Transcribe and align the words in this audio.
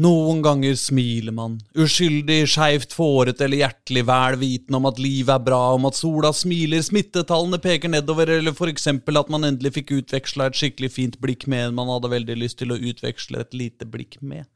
Noen 0.00 0.38
ganger 0.40 0.76
smiler 0.80 1.34
man, 1.36 1.58
uskyldig, 1.76 2.46
skeivt 2.48 2.94
fåret 2.96 3.40
eller 3.44 3.60
hjertelig 3.60 4.04
vel 4.08 4.38
vitende 4.40 4.78
om 4.78 4.86
at 4.88 5.00
livet 5.02 5.34
er 5.34 5.42
bra, 5.44 5.58
om 5.76 5.84
at 5.90 5.98
sola 5.98 6.30
smiler, 6.32 6.80
smittetallene 6.86 7.58
peker 7.60 7.92
nedover, 7.92 8.30
eller 8.38 8.56
for 8.56 8.72
eksempel 8.72 9.20
at 9.20 9.28
man 9.32 9.44
endelig 9.44 9.74
fikk 9.76 9.92
utveksla 9.98 10.48
et 10.48 10.56
skikkelig 10.56 10.92
fint 10.94 11.20
blikk 11.20 11.44
med 11.50 11.66
en 11.66 11.76
man 11.76 11.92
hadde 11.92 12.14
veldig 12.14 12.38
lyst 12.40 12.62
til 12.62 12.72
å 12.72 12.80
utveksle 12.80 13.44
et 13.44 13.58
lite 13.60 13.88
blikk 13.92 14.16
med. 14.24 14.48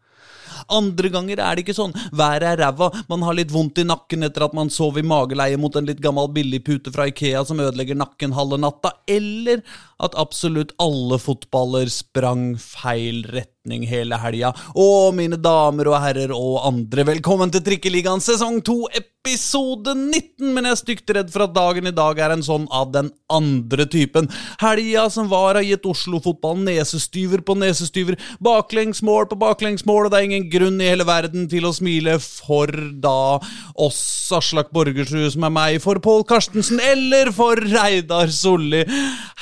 Andre 0.72 1.10
ganger 1.12 1.40
er 1.42 1.56
det 1.56 1.64
ikke 1.64 1.76
sånn. 1.76 1.92
Været 2.14 2.46
er 2.48 2.60
ræva, 2.62 2.88
man 3.10 3.24
har 3.26 3.36
litt 3.36 3.52
vondt 3.52 3.82
i 3.82 3.86
nakken 3.88 4.24
etter 4.24 4.46
at 4.46 4.54
man 4.56 4.72
sov 4.72 4.96
i 5.00 5.04
mageleie 5.04 5.58
mot 5.60 5.76
en 5.76 5.88
litt 5.88 6.00
gammel 6.04 6.30
billigpute 6.32 6.92
fra 6.94 7.08
Ikea 7.10 7.44
som 7.44 7.60
ødelegger 7.60 7.98
nakken 7.98 8.32
halve 8.36 8.60
natta, 8.60 8.94
eller 9.10 9.60
at 10.02 10.16
absolutt 10.18 10.74
alle 10.82 11.18
fotballer 11.22 11.90
sprang 11.92 12.54
feil 12.58 13.22
retning 13.30 13.86
hele 13.88 14.18
helga. 14.20 14.52
Å, 14.74 14.86
mine 15.16 15.38
damer 15.40 15.90
og 15.92 16.00
herrer 16.02 16.34
og 16.34 16.62
andre, 16.66 17.06
velkommen 17.14 17.52
til 17.54 17.62
Trikkeligaen 17.64 18.22
sesong 18.24 18.60
2, 18.66 18.76
episode 18.98 19.94
19! 19.94 20.50
Men 20.52 20.68
jeg 20.68 20.74
er 20.74 20.80
stygt 20.80 21.14
redd 21.16 21.30
for 21.32 21.46
at 21.46 21.54
dagen 21.56 21.88
i 21.88 21.94
dag 21.94 22.18
er 22.20 22.34
en 22.34 22.44
sånn 22.44 22.66
av 22.74 22.90
den 22.94 23.12
andre 23.32 23.86
typen. 23.90 24.28
Helga 24.60 25.06
som 25.12 25.30
var, 25.30 25.54
har 25.56 25.64
gitt 25.64 25.86
Oslo-fotballen 25.88 26.66
nesestyver 26.68 27.44
på 27.46 27.56
nesestyver, 27.60 28.18
baklengsmål 28.44 29.30
på 29.30 29.38
baklengsmål, 29.40 30.08
og 30.08 30.12
det 30.12 30.20
er 30.20 30.28
ingen 30.28 30.50
grunn 30.52 30.82
i 30.82 30.90
hele 30.90 31.06
verden 31.08 31.48
til 31.50 31.68
å 31.68 31.74
smile 31.76 32.18
for 32.22 32.70
da 33.00 33.38
oss 33.80 34.02
Aslak 34.34 34.70
Borgersrud 34.74 35.34
som 35.34 35.46
er 35.46 35.54
meg, 35.54 35.78
for 35.84 36.00
Pål 36.02 36.24
Karstensen 36.28 36.82
eller 36.82 37.30
for 37.34 37.60
Reidar 37.60 38.32
Solli. 38.34 38.82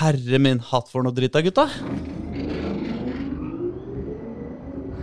Herre 0.02 0.41
min 0.42 0.62
hatt 0.72 0.90
for 0.92 1.06
noe 1.06 1.14
dritt 1.14 1.34
da, 1.36 1.42
gutta. 1.44 1.68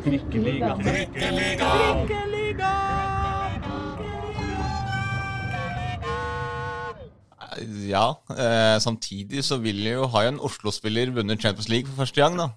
Trikkeliga. 0.03 0.75
Trikkeliga. 0.83 1.73
Ja, 7.89 8.13
eh, 8.31 8.77
samtidig 8.79 9.43
så 9.43 9.57
vil 9.59 9.81
jo 9.83 10.07
ha 10.13 10.23
en 10.29 10.39
Oslo-spiller 10.39 11.11
vunnet 11.15 11.41
Champions 11.41 11.67
League 11.71 11.89
for 11.89 12.05
første 12.05 12.21
gang, 12.21 12.37
da. 12.39 12.47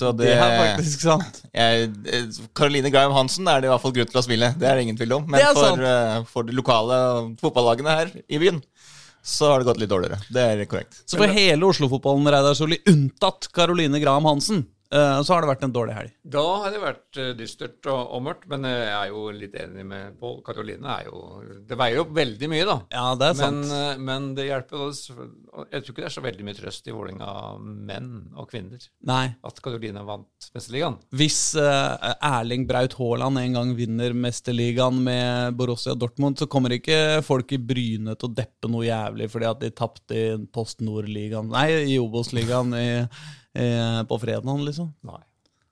så 0.00 0.10
Det 0.16 0.32
er 0.32 0.56
faktisk 0.74 1.04
sant. 1.04 1.42
jeg, 1.54 1.90
eh, 2.08 2.90
Graham 2.90 3.12
Hansen 3.12 3.46
er 3.46 3.60
det 3.60 3.68
i 3.68 3.72
hvert 3.72 3.82
fall 3.82 3.92
grunn 3.92 4.10
til 4.10 4.20
å 4.20 4.24
smile. 4.24 4.54
Det 4.58 4.66
er 4.66 4.74
det 4.74 4.86
ingen 4.86 4.96
tvil 4.96 5.12
om. 5.18 5.26
Men 5.28 5.44
for, 5.54 5.82
eh, 5.84 6.24
for 6.24 6.42
de 6.42 6.56
lokale 6.56 7.36
fotballagene 7.40 7.96
her 7.98 8.10
i 8.28 8.38
byen 8.38 8.62
så 9.22 9.50
har 9.50 9.60
det 9.60 9.68
gått 9.68 9.80
litt 9.82 9.90
dårligere. 9.90 10.18
Det 10.32 10.42
er 10.42 10.64
korrekt. 10.70 11.02
Så 11.04 11.18
for 11.20 11.32
hele 11.34 11.66
Oslo-fotballen, 11.68 12.28
Reidar 12.32 12.56
Solli, 12.56 12.80
unntatt 12.88 13.50
Caroline 13.54 14.00
Graham 14.00 14.28
Hansen, 14.28 14.64
så 14.90 15.34
har 15.36 15.44
det 15.44 15.50
vært 15.52 15.64
en 15.66 15.72
dårlig 15.74 15.94
helg. 15.94 16.12
Da 16.34 16.42
har 16.64 16.72
det 16.74 16.80
vært 16.82 17.18
eh, 17.22 17.30
dystert 17.38 17.86
og, 17.92 18.00
og 18.16 18.24
mørkt, 18.26 18.48
men 18.50 18.66
jeg 18.66 18.88
er 18.90 19.12
jo 19.12 19.20
litt 19.34 19.54
enig 19.60 19.84
med 19.86 20.16
Pål. 20.20 20.40
Karoline 20.46 20.96
er 20.96 21.06
jo 21.06 21.20
Det 21.68 21.78
veier 21.78 22.00
jo 22.00 22.06
veldig 22.16 22.48
mye, 22.50 22.66
da. 22.66 22.76
Ja, 22.92 23.04
det 23.20 23.28
er 23.30 23.38
sant. 23.38 23.70
eh, 23.76 24.00
men 24.02 24.30
det 24.34 24.48
hjelper 24.48 24.82
oss. 24.88 25.04
Jeg 25.10 25.84
tror 25.84 25.92
ikke 25.94 26.02
det 26.02 26.08
er 26.10 26.16
så 26.16 26.24
veldig 26.24 26.46
mye 26.48 26.58
trøst 26.58 26.90
i 26.90 26.94
Vålerenga 26.94 27.30
menn 27.60 28.10
og 28.34 28.50
kvinner 28.50 28.82
Nei. 29.06 29.24
at 29.46 29.62
Karoline 29.62 30.02
vant 30.06 30.50
Mesterligaen. 30.54 30.98
Hvis 31.14 31.38
uh, 31.58 31.94
Erling 32.26 32.66
Braut 32.68 32.94
Haaland 32.98 33.40
en 33.40 33.58
gang 33.58 33.74
vinner 33.78 34.14
Mesterligaen 34.16 35.00
med 35.06 35.58
Borussia 35.58 35.94
Dortmund, 35.98 36.38
så 36.40 36.48
kommer 36.50 36.74
ikke 36.74 37.20
folk 37.26 37.52
i 37.54 37.60
Bryne 37.62 38.16
til 38.18 38.30
å 38.30 38.34
deppe 38.34 38.70
noe 38.70 38.86
jævlig 38.88 39.30
fordi 39.32 39.50
at 39.50 39.62
de 39.62 39.70
tapte 39.74 40.16
i 40.16 40.24
Post 40.54 40.82
Nord-ligaen 40.84 41.50
Nei, 41.52 41.68
i 41.94 41.98
Obos-ligaen 42.02 42.74
i, 42.78 42.88
i, 43.56 43.68
på 44.06 44.18
fredagen, 44.22 44.64
liksom. 44.66 44.92
Nei. 45.06 45.20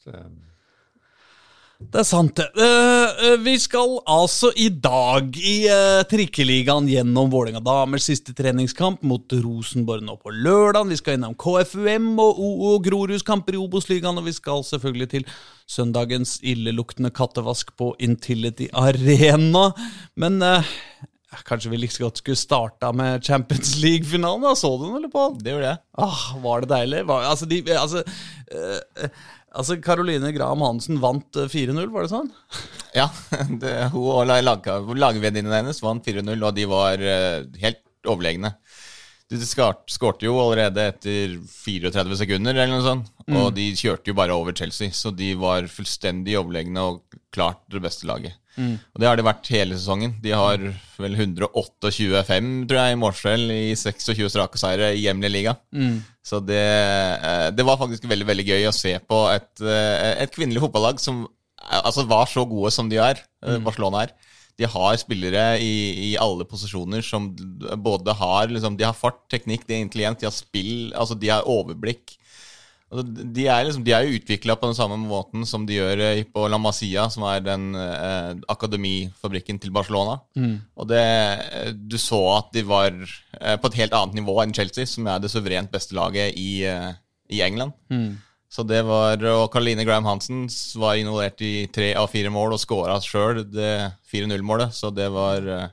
Så, 0.03 0.15
Det 1.79 2.01
er 2.01 2.07
sant, 2.07 2.33
det. 2.35 2.49
Eh, 2.59 3.27
eh, 3.29 3.37
vi 3.39 3.55
skal 3.63 4.01
altså 4.11 4.51
i 4.59 4.67
dag 4.69 5.37
i 5.39 5.69
uh, 5.71 6.03
Trikkeligaen 6.11 6.89
gjennom 6.91 7.31
Vålerenga 7.31 7.63
damers 7.63 8.09
siste 8.11 8.35
treningskamp 8.35 9.05
mot 9.07 9.31
Rosenborg 9.45 10.03
nå 10.03 10.17
på 10.19 10.33
lørdag. 10.35 10.89
Vi 10.91 10.99
skal 10.99 11.19
innom 11.19 11.37
KFUM 11.39 12.11
og 12.19 12.41
OO 12.43 12.73
Groruds 12.83 13.23
kamper 13.23 13.55
i 13.55 13.63
Obos-ligaen, 13.63 14.19
og 14.19 14.27
vi 14.27 14.35
skal 14.35 14.67
selvfølgelig 14.67 15.09
til 15.13 15.29
søndagens 15.71 16.41
illeluktende 16.43 17.13
kattevask 17.15 17.71
på 17.79 17.93
Intility 18.03 18.67
Arena. 18.75 19.69
Men 20.19 20.43
eh, 20.43 20.75
kanskje 21.49 21.71
vi 21.71 21.77
like 21.83 21.99
godt 22.03 22.21
skulle 22.23 22.37
starta 22.41 22.93
med 22.97 23.25
Champions 23.25 23.75
League-finalen? 23.83 24.43
da? 24.47 24.55
Så 24.57 24.71
du 24.79 24.87
den, 24.87 24.97
eller, 24.97 25.11
Pål? 25.13 25.37
Det 25.43 25.53
gjorde 25.55 25.73
jeg. 25.75 25.83
Åh, 25.99 26.23
var 26.45 26.61
det 26.65 26.71
deilig? 26.73 27.03
Var, 27.11 27.27
altså, 27.29 27.49
de, 27.51 27.59
altså, 27.77 28.03
eh, 28.53 29.09
altså, 29.53 29.77
Caroline 29.85 30.33
Graham 30.33 30.65
Hansen 30.65 31.01
vant 31.03 31.37
eh, 31.37 31.51
4-0, 31.53 31.85
var 31.93 32.07
det 32.07 32.13
sånn? 32.15 32.31
Ja, 32.97 33.11
det, 33.63 33.75
hun 33.93 34.09
og 34.15 34.25
lag- 34.31 34.45
lag- 34.47 34.71
lagvenninnene 35.05 35.61
hennes 35.63 35.83
vant 35.85 36.07
4-0, 36.09 36.33
og 36.41 36.55
de 36.57 36.69
var 36.71 37.05
helt 37.61 37.85
overlegne. 38.09 38.55
De 39.29 39.37
skart- 39.45 39.85
skårte 39.93 40.25
jo 40.25 40.39
allerede 40.41 40.87
etter 40.89 41.35
34 41.45 42.17
sekunder, 42.23 42.57
eller 42.57 42.73
noe 42.79 42.85
sånt. 42.87 43.11
Og 43.29 43.51
de 43.53 43.67
kjørte 43.77 44.09
jo 44.09 44.17
bare 44.17 44.33
over 44.33 44.55
Chelsea, 44.57 44.89
så 44.97 45.13
de 45.13 45.35
var 45.37 45.67
fullstendig 45.69 46.39
overlegne 46.41 46.81
og 46.81 47.18
klart 47.35 47.61
det 47.71 47.83
beste 47.85 48.09
laget. 48.09 48.37
Og 48.59 49.01
det 49.01 49.07
har 49.07 49.19
de 49.19 49.25
vært 49.27 49.49
hele 49.55 49.77
sesongen. 49.79 50.17
De 50.23 50.33
har 50.35 50.59
vel 50.99 51.15
128-5, 51.15 52.53
tror 52.67 52.79
jeg, 52.81 52.95
i 52.95 52.99
målforskjell 52.99 53.53
i 53.55 53.65
26 53.79 54.33
strake 54.35 54.61
seire 54.61 54.93
i 54.97 55.05
hjemlig 55.05 55.31
liga. 55.31 55.55
Så 56.27 56.41
det, 56.45 56.59
eh, 56.59 57.49
det 57.55 57.65
var 57.65 57.79
faktisk 57.81 58.09
veldig 58.11 58.27
veldig 58.29 58.47
gøy 58.51 58.69
å 58.69 58.75
se 58.75 58.97
på 58.99 59.21
et, 59.33 59.53
eh, 59.63 60.25
et 60.25 60.35
kvinnelig 60.35 60.65
fotballag 60.67 60.99
som 61.01 61.23
eh, 61.25 61.81
altså 61.81 62.05
var 62.09 62.27
så 62.29 62.45
gode 62.49 62.73
som 62.75 62.91
de 62.91 62.99
er, 63.01 63.23
mm. 63.47 63.63
Barcelona 63.65 64.05
er. 64.07 64.17
De 64.59 64.67
har 64.67 64.99
spillere 64.99 65.45
i, 65.63 65.75
i 66.11 66.17
alle 66.19 66.45
posisjoner 66.49 67.05
som 67.07 67.31
både 67.79 68.11
har 68.19 68.51
liksom, 68.51 68.75
De 68.77 68.85
har 68.85 68.97
fart, 68.99 69.23
teknikk, 69.31 69.69
de 69.69 69.77
er 69.77 69.85
intelligent, 69.87 70.19
de 70.19 70.27
har 70.27 70.35
spill, 70.35 70.91
altså 70.99 71.15
de 71.15 71.31
har 71.31 71.47
overblikk. 71.47 72.18
Altså, 72.89 73.05
de 73.37 73.45
er, 73.47 73.67
liksom, 73.69 73.83
de 73.85 73.93
er 73.93 74.07
jo 74.09 74.17
utvikla 74.17 74.55
på 74.57 74.71
den 74.71 74.77
samme 74.79 74.97
måten 75.03 75.43
som 75.45 75.67
de 75.69 75.75
gjør 75.77 76.01
eh, 76.07 76.23
på 76.25 76.47
La 76.49 76.57
Masia, 76.57 77.03
som 77.13 77.27
er 77.29 77.43
den 77.45 77.75
eh, 77.77 78.31
akademifabrikken 78.49 79.59
til 79.61 79.71
Barcelona. 79.75 80.15
Og 80.79 80.89
det, 80.89 81.03
eh, 81.03 81.73
du 81.77 81.99
så 82.01 82.21
at 82.39 82.49
de 82.57 82.63
var 82.65 82.89
eh, 82.97 83.57
på 83.61 83.69
et 83.69 83.77
helt 83.83 83.93
annet 83.99 84.17
nivå 84.23 84.39
enn 84.43 84.55
Chelsea, 84.57 84.89
som 84.89 85.07
er 85.07 85.21
det 85.21 85.31
suverent 85.33 85.71
beste 85.75 85.93
laget 85.99 86.33
i, 86.41 86.63
eh, 86.65 86.93
i 87.29 87.43
England. 87.45 87.77
Så 88.49 88.65
det 88.65 88.81
var, 88.89 89.21
Og 89.21 89.51
Caroline 89.53 89.85
Graham 89.85 90.07
Hansen 90.09 90.47
var 90.81 90.97
involvert 90.97 91.43
i 91.45 91.67
tre 91.69 91.91
av 91.95 92.09
fire 92.09 92.31
mål 92.33 92.55
og 92.57 92.63
skåra 92.63 92.97
sjøl 93.05 93.43
det 93.53 93.93
4-0-målet. 94.09 94.73
Så 94.73 94.89
det 94.97 95.11
var 95.13 95.45
eh, 95.45 95.69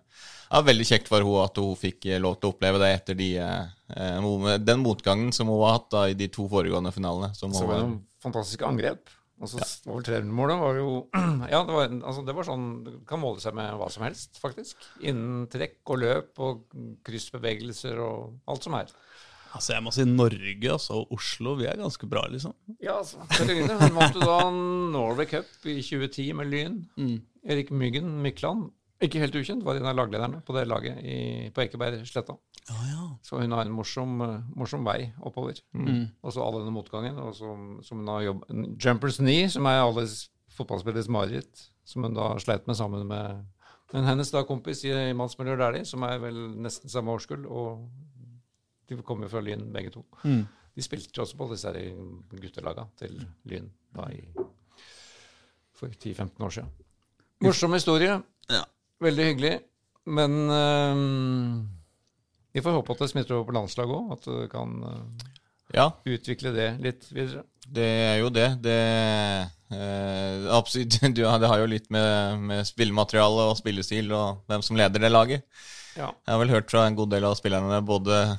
ja, 0.52 0.62
veldig 0.66 0.88
kjekt 0.88 1.12
for 1.12 1.24
henne 1.24 1.44
at 1.46 1.60
hun 1.62 1.76
fikk 1.80 2.08
eh, 2.10 2.22
lov 2.22 2.40
til 2.40 2.50
å 2.50 2.56
oppleve 2.56 2.82
det 2.82 2.92
etter 2.96 3.20
de, 3.20 3.30
eh, 3.42 4.58
den 4.62 4.84
motgangen 4.84 5.34
som 5.36 5.52
hun 5.52 5.62
har 5.66 5.80
hatt 5.80 5.92
da, 5.94 6.08
i 6.12 6.18
de 6.18 6.30
to 6.34 6.48
foregående 6.52 6.94
finalene. 6.96 7.34
Som 7.38 7.54
så 7.54 7.66
hun 7.66 7.72
var 7.72 7.80
det 7.80 7.88
noen 7.88 8.02
fantastiske 8.26 8.68
angrep. 8.68 9.14
Og 9.44 9.52
så 9.52 9.60
var 9.60 9.98
vel 9.98 10.06
300-målet 10.08 10.60
var 10.62 10.78
jo 10.80 10.92
Ja, 11.52 11.60
det 11.68 11.74
var, 11.76 11.90
altså, 11.92 12.22
det 12.24 12.36
var 12.38 12.46
sånn 12.48 12.68
Du 12.86 12.92
kan 13.08 13.20
måle 13.20 13.42
seg 13.44 13.58
med 13.58 13.74
hva 13.76 13.90
som 13.92 14.06
helst, 14.08 14.40
faktisk. 14.40 14.80
Innen 15.04 15.50
trekk 15.52 15.82
og 15.92 16.00
løp 16.00 16.44
og 16.46 16.62
kryssbevegelser 17.06 18.00
og 18.04 18.38
alt 18.52 18.68
som 18.68 18.78
er. 18.80 18.94
Altså, 19.56 19.74
jeg 19.76 19.84
må 19.86 19.92
si 19.96 20.04
Norge 20.08 20.72
altså, 20.72 21.02
og 21.02 21.14
Oslo, 21.16 21.56
vi 21.60 21.68
er 21.68 21.80
ganske 21.80 22.08
bra, 22.12 22.26
liksom. 22.32 22.56
Ja, 22.84 22.98
altså. 23.02 23.24
Karoline 23.32 23.78
hun 23.80 23.94
vant 23.96 24.18
jo 24.18 24.24
da 24.24 24.40
Norway 24.96 25.30
Cup 25.32 25.68
i 25.68 25.78
2010 25.80 26.32
med 26.40 26.52
Lyn. 26.52 26.82
Erik 27.46 27.72
Myggen 27.72 28.10
Mykland, 28.24 28.68
ikke 29.04 29.20
helt 29.20 29.36
ukjent, 29.36 29.64
var 29.66 29.76
en 29.76 29.90
av 29.90 29.98
laglederne 29.98 30.40
på 30.46 30.56
det 30.56 30.68
laget 30.70 31.02
i, 31.04 31.18
på 31.52 31.66
Ekebergsletta. 31.66 32.38
Ah, 32.72 32.86
ja. 32.88 33.08
Så 33.26 33.42
hun 33.42 33.52
har 33.52 33.68
en 33.68 33.76
morsom, 33.76 34.22
morsom 34.56 34.86
vei 34.88 35.12
oppover. 35.20 35.60
Og 36.24 36.32
så 36.34 36.44
all 36.46 36.62
denne 36.62 36.74
motgangen. 36.74 37.20
Og 37.20 37.36
så, 37.36 37.52
som 37.86 38.02
hun 38.02 38.14
har 38.14 38.24
jobb, 38.24 38.46
Jumpers 38.82 39.20
knee, 39.20 39.50
som 39.52 39.68
er 39.70 39.84
alle 39.84 40.08
fotballspilleres 40.56 41.12
mareritt, 41.12 41.68
som 41.86 42.08
hun 42.08 42.16
da 42.16 42.32
sleit 42.42 42.66
med 42.70 42.80
sammen 42.80 43.04
med 43.12 43.44
men 43.94 44.04
hennes 44.08 44.32
da 44.34 44.42
kompis 44.44 44.82
i 44.88 44.92
mannsmiljøet 45.16 45.60
Dæhlie, 45.62 45.86
som 45.88 46.04
er 46.04 46.18
vel 46.20 46.38
nesten 46.60 46.90
samme 46.90 47.14
årskull, 47.14 47.46
og 47.46 47.86
de 48.90 48.98
kommer 49.06 49.28
jo 49.28 49.34
fra 49.36 49.44
Lyn 49.46 49.68
begge 49.72 49.92
to. 49.94 50.02
De 50.76 50.84
spilte 50.84 51.22
også 51.22 51.38
på 51.40 51.48
disse 51.54 51.72
guttelaga 52.34 52.88
til 53.00 53.20
Lyn 53.48 53.70
da 53.96 54.10
i, 54.12 54.24
for 55.78 55.94
10-15 55.94 56.44
år 56.44 56.56
siden. 56.58 56.74
Morsom 57.46 57.78
historie. 57.78 58.18
Ja. 58.50 58.64
Veldig 59.04 59.26
hyggelig. 59.32 59.56
Men 60.06 60.50
øhm, 60.54 61.66
vi 62.54 62.62
får 62.64 62.78
håpe 62.78 62.94
at 62.94 63.04
det 63.04 63.10
smitter 63.12 63.36
over 63.36 63.50
på 63.50 63.56
landslaget 63.58 63.96
òg, 63.98 64.12
at 64.16 64.28
du 64.30 64.48
kan 64.52 64.76
øh, 64.86 65.26
ja, 65.74 65.90
utvikle 66.08 66.54
det 66.56 66.70
litt 66.84 67.08
videre. 67.12 67.44
det 67.68 67.90
er 68.06 68.18
jo 68.22 68.30
det. 68.30 68.48
Det, 68.64 68.80
eh, 69.74 70.48
absolutt, 70.54 71.00
du, 71.18 71.24
det 71.26 71.52
har 71.52 71.64
jo 71.64 71.72
litt 71.72 71.90
med, 71.94 72.40
med 72.52 72.68
spillemateriale 72.70 73.50
og 73.50 73.60
spillestil 73.60 74.14
og 74.16 74.46
hvem 74.48 74.66
som 74.66 74.78
leder 74.80 75.02
det 75.02 75.12
laget. 75.12 75.48
Ja. 75.96 76.12
Jeg 76.12 76.32
har 76.32 76.42
vel 76.44 76.54
hørt 76.54 76.72
fra 76.72 76.86
en 76.86 76.98
god 76.98 77.12
del 77.16 77.26
av 77.26 77.38
spillerne, 77.40 77.82
både 77.88 78.38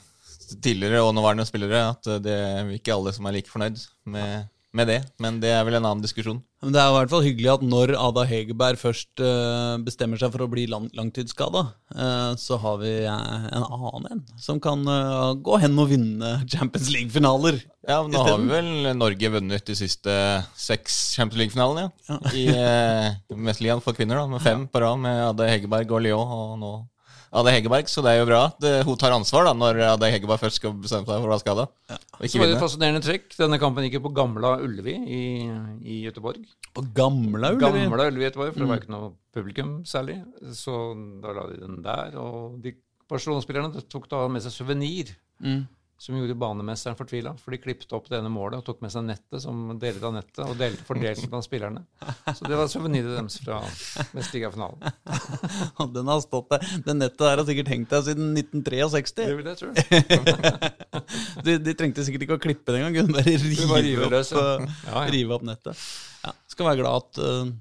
tidligere 0.63 1.03
og 1.03 1.15
nåværende 1.17 1.47
spillere, 1.49 1.89
at 1.91 2.09
det 2.23 2.35
er 2.37 2.69
ikke 2.77 2.95
alle 2.95 3.13
som 3.17 3.27
er 3.27 3.35
like 3.35 3.51
fornøyd 3.51 3.81
med, 4.13 4.47
med 4.77 4.91
det, 4.91 5.01
men 5.23 5.41
det 5.43 5.51
er 5.55 5.65
vel 5.67 5.79
en 5.79 5.87
annen 5.89 6.05
diskusjon. 6.05 6.39
Men 6.65 6.73
det 6.75 6.81
er 6.81 6.91
i 6.91 6.95
hvert 6.97 7.13
fall 7.13 7.25
hyggelig 7.25 7.51
at 7.53 7.65
når 7.65 7.93
Ada 8.01 8.25
Hegerberg 8.29 8.81
først 8.81 9.23
eh, 9.23 9.75
bestemmer 9.87 10.21
seg 10.21 10.33
for 10.35 10.45
å 10.47 10.49
bli 10.51 10.65
lang 10.71 10.89
langtidsskada, 10.97 11.63
uh, 11.95 12.33
så 12.41 12.59
har 12.63 12.81
vi 12.81 12.93
eh, 13.05 13.47
en 13.53 13.67
annen 13.67 14.09
en 14.15 14.23
som 14.41 14.61
kan 14.63 14.83
eh, 14.89 15.35
gå 15.47 15.61
hen 15.63 15.77
og 15.83 15.91
vinne 15.93 16.33
Champions 16.53 16.91
League-finaler. 16.95 17.61
Ja, 17.87 18.01
men 18.03 18.17
Nå 18.17 18.25
har 18.27 18.41
vi 18.41 18.51
vel 18.51 18.91
Norge 18.99 19.33
vunnet 19.37 19.69
de 19.69 19.77
siste 19.79 20.17
seks 20.59 20.99
Champions 21.19 21.43
League-finalene, 21.45 21.89
ja. 22.09 22.19
I 22.35 22.49
eh, 22.51 23.37
Mesterligaen 23.37 23.85
for 23.85 23.97
kvinner, 23.97 24.23
da, 24.23 24.29
med 24.31 24.45
fem 24.45 24.67
på 24.71 24.83
rad 24.83 25.01
med 25.05 25.23
Ada 25.29 25.51
Hegerberg 25.53 25.93
og 25.93 26.07
Lyon, 26.09 26.37
og 26.41 26.61
nå 26.63 26.75
Ade 27.37 27.53
Hegerberg, 27.55 27.91
så 27.91 28.05
det 28.05 28.13
er 28.13 28.21
jo 28.21 28.29
bra 28.29 28.43
uh, 28.53 28.81
hun 28.87 28.99
tar 29.01 29.15
ansvar 29.17 29.49
da, 29.49 29.53
når 29.57 29.81
Ade 29.91 30.11
Hegerberg 30.15 30.43
først 30.45 30.61
skal 30.61 30.75
bestemme 30.79 31.09
seg 31.09 31.19
for 31.19 31.29
å 31.29 31.33
være 31.33 31.43
skada. 31.43 31.67
Ja. 31.91 31.99
Så 32.23 32.41
var 32.41 32.51
det 32.51 32.57
et 32.57 32.65
fascinerende 32.65 33.03
trekk. 33.05 33.29
Denne 33.37 33.61
kampen 33.63 33.87
gikk 33.87 33.99
jo 33.99 34.05
på 34.07 34.15
Gamla 34.17 34.57
Ullevi 34.65 34.97
i, 34.97 35.23
i 35.83 36.01
Göteborg. 36.07 36.43
På 36.77 36.87
Gamla 36.97 37.55
Ullevi? 37.55 37.85
Gamla 37.87 38.09
Ullevi 38.11 38.27
i 38.27 38.29
Göteborg, 38.31 38.55
for 38.55 38.63
det 38.65 38.71
var 38.71 38.81
mm. 38.81 38.83
ikke 38.85 38.97
noe 38.97 39.13
publikum 39.37 39.73
særlig. 39.89 40.21
Så 40.57 40.75
da 41.23 41.37
la 41.37 41.49
de 41.53 41.61
den 41.63 41.81
der. 41.85 42.19
Og 42.23 42.61
de 42.65 42.77
Barcelona-spillerne 43.11 43.87
tok 43.91 44.09
da 44.11 44.27
med 44.31 44.45
seg 44.47 44.55
suvenir. 44.55 45.15
Mm 45.45 45.67
som 45.99 46.17
gjorde 46.17 46.35
banemesteren 46.37 46.97
fortvila. 46.97 47.33
For 47.41 47.55
de 47.55 47.61
klippet 47.61 47.93
opp 47.97 48.11
det 48.11 48.19
ene 48.19 48.31
målet 48.33 48.61
og 48.61 48.67
tok 48.67 48.83
med 48.85 48.93
seg 48.93 49.07
nettet 49.09 49.43
som 49.43 49.71
deler 49.81 50.05
av 50.05 50.15
nettet, 50.19 50.43
og 50.45 50.59
delte 50.61 50.85
fordelte 50.85 51.29
blant 51.33 51.47
spillerne. 51.47 51.85
Så 52.29 52.45
det 52.45 52.59
var 52.59 52.69
suveniret 52.71 53.15
deres 53.15 53.39
fra 53.41 53.63
Vestligafinalen. 54.17 54.85
Den 55.97 56.13
har 56.13 56.21
stått 56.25 56.51
der. 56.53 56.67
Det 56.85 56.97
nettet 56.97 57.23
der 57.25 57.41
har 57.41 57.47
sikkert 57.49 57.73
hengt 57.73 57.93
der 57.93 58.05
siden 58.05 58.37
1963. 58.37 59.25
Det 59.25 59.37
vil 59.39 59.51
jeg 59.51 59.61
tro. 59.63 59.71
de, 61.47 61.57
de, 61.65 61.77
trengte 61.79 62.05
sikkert 62.05 62.27
ikke 62.27 62.37
å 62.37 62.45
klippe 62.45 62.75
det 62.75 62.83
engang. 62.83 62.99
Kunne 63.01 63.17
bare 63.17 63.33
rive, 63.33 63.81
rive, 63.87 64.11
opp, 64.11 64.17
ja. 64.17 64.43
Ja, 64.61 64.93
ja. 64.93 65.07
rive 65.15 65.39
opp 65.39 65.47
nettet. 65.49 65.87
Ja, 66.27 66.35
skal 66.51 66.71
være 66.71 66.83
glad 66.83 67.05
at 67.05 67.23
uh, 67.23 67.55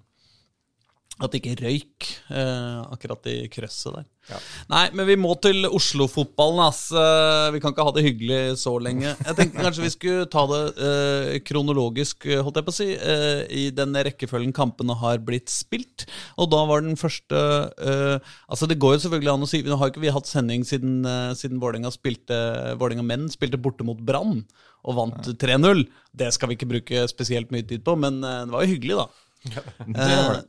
at 1.16 1.32
det 1.32 1.40
ikke 1.40 1.62
røyk 1.64 2.08
eh, 2.28 2.80
akkurat 2.92 3.28
i 3.32 3.36
krøsset 3.52 3.94
der. 3.96 4.08
Ja. 4.26 4.40
Nei, 4.72 4.82
men 4.98 5.08
vi 5.08 5.16
må 5.20 5.32
til 5.40 5.68
Oslo-fotballen. 5.70 6.60
ass. 6.66 6.90
Eh, 6.92 7.52
vi 7.56 7.62
kan 7.64 7.72
ikke 7.72 7.86
ha 7.88 7.94
det 7.96 8.04
hyggelig 8.04 8.40
så 8.60 8.74
lenge. 8.84 9.14
Jeg 9.14 9.38
tenkte 9.38 9.64
kanskje 9.64 9.86
vi 9.86 9.92
skulle 9.94 10.26
ta 10.32 10.44
det 10.50 10.62
eh, 10.76 11.38
kronologisk, 11.48 12.28
holdt 12.44 12.60
jeg 12.60 12.68
på 12.68 12.74
å 12.74 12.76
si, 12.76 12.90
eh, 12.98 13.46
i 13.48 13.64
den 13.76 13.96
rekkefølgen 13.96 14.52
kampene 14.56 14.98
har 15.00 15.22
blitt 15.24 15.54
spilt. 15.54 16.08
Og 16.42 16.50
da 16.52 16.64
var 16.68 16.84
den 16.84 17.00
første 17.00 17.40
eh, 17.80 18.18
Altså, 18.50 18.68
det 18.68 18.80
går 18.82 18.96
jo 18.96 19.04
selvfølgelig 19.06 19.32
an 19.32 19.46
å 19.46 19.48
si 19.50 19.62
Nå 19.66 19.78
har 19.80 19.90
ikke 19.92 20.04
vi 20.04 20.12
hatt 20.14 20.28
sending 20.30 20.64
siden, 20.68 21.00
uh, 21.08 21.34
siden 21.38 21.60
Vålerenga 21.62 23.06
menn 23.06 23.28
spilte 23.32 23.60
borte 23.62 23.86
mot 23.88 24.00
Brann 24.04 24.44
og 24.86 24.98
vant 25.00 25.30
3-0. 25.42 25.86
Det 26.14 26.28
skal 26.36 26.52
vi 26.52 26.58
ikke 26.58 26.70
bruke 26.70 27.06
spesielt 27.10 27.54
mye 27.54 27.66
tid 27.66 27.86
på, 27.86 27.96
men 27.98 28.20
det 28.22 28.54
var 28.54 28.66
jo 28.66 28.76
hyggelig, 28.76 29.00
da. 29.00 29.08
Ja, 29.56 29.64
det 29.86 30.10
var 30.12 30.38
det. 30.38 30.44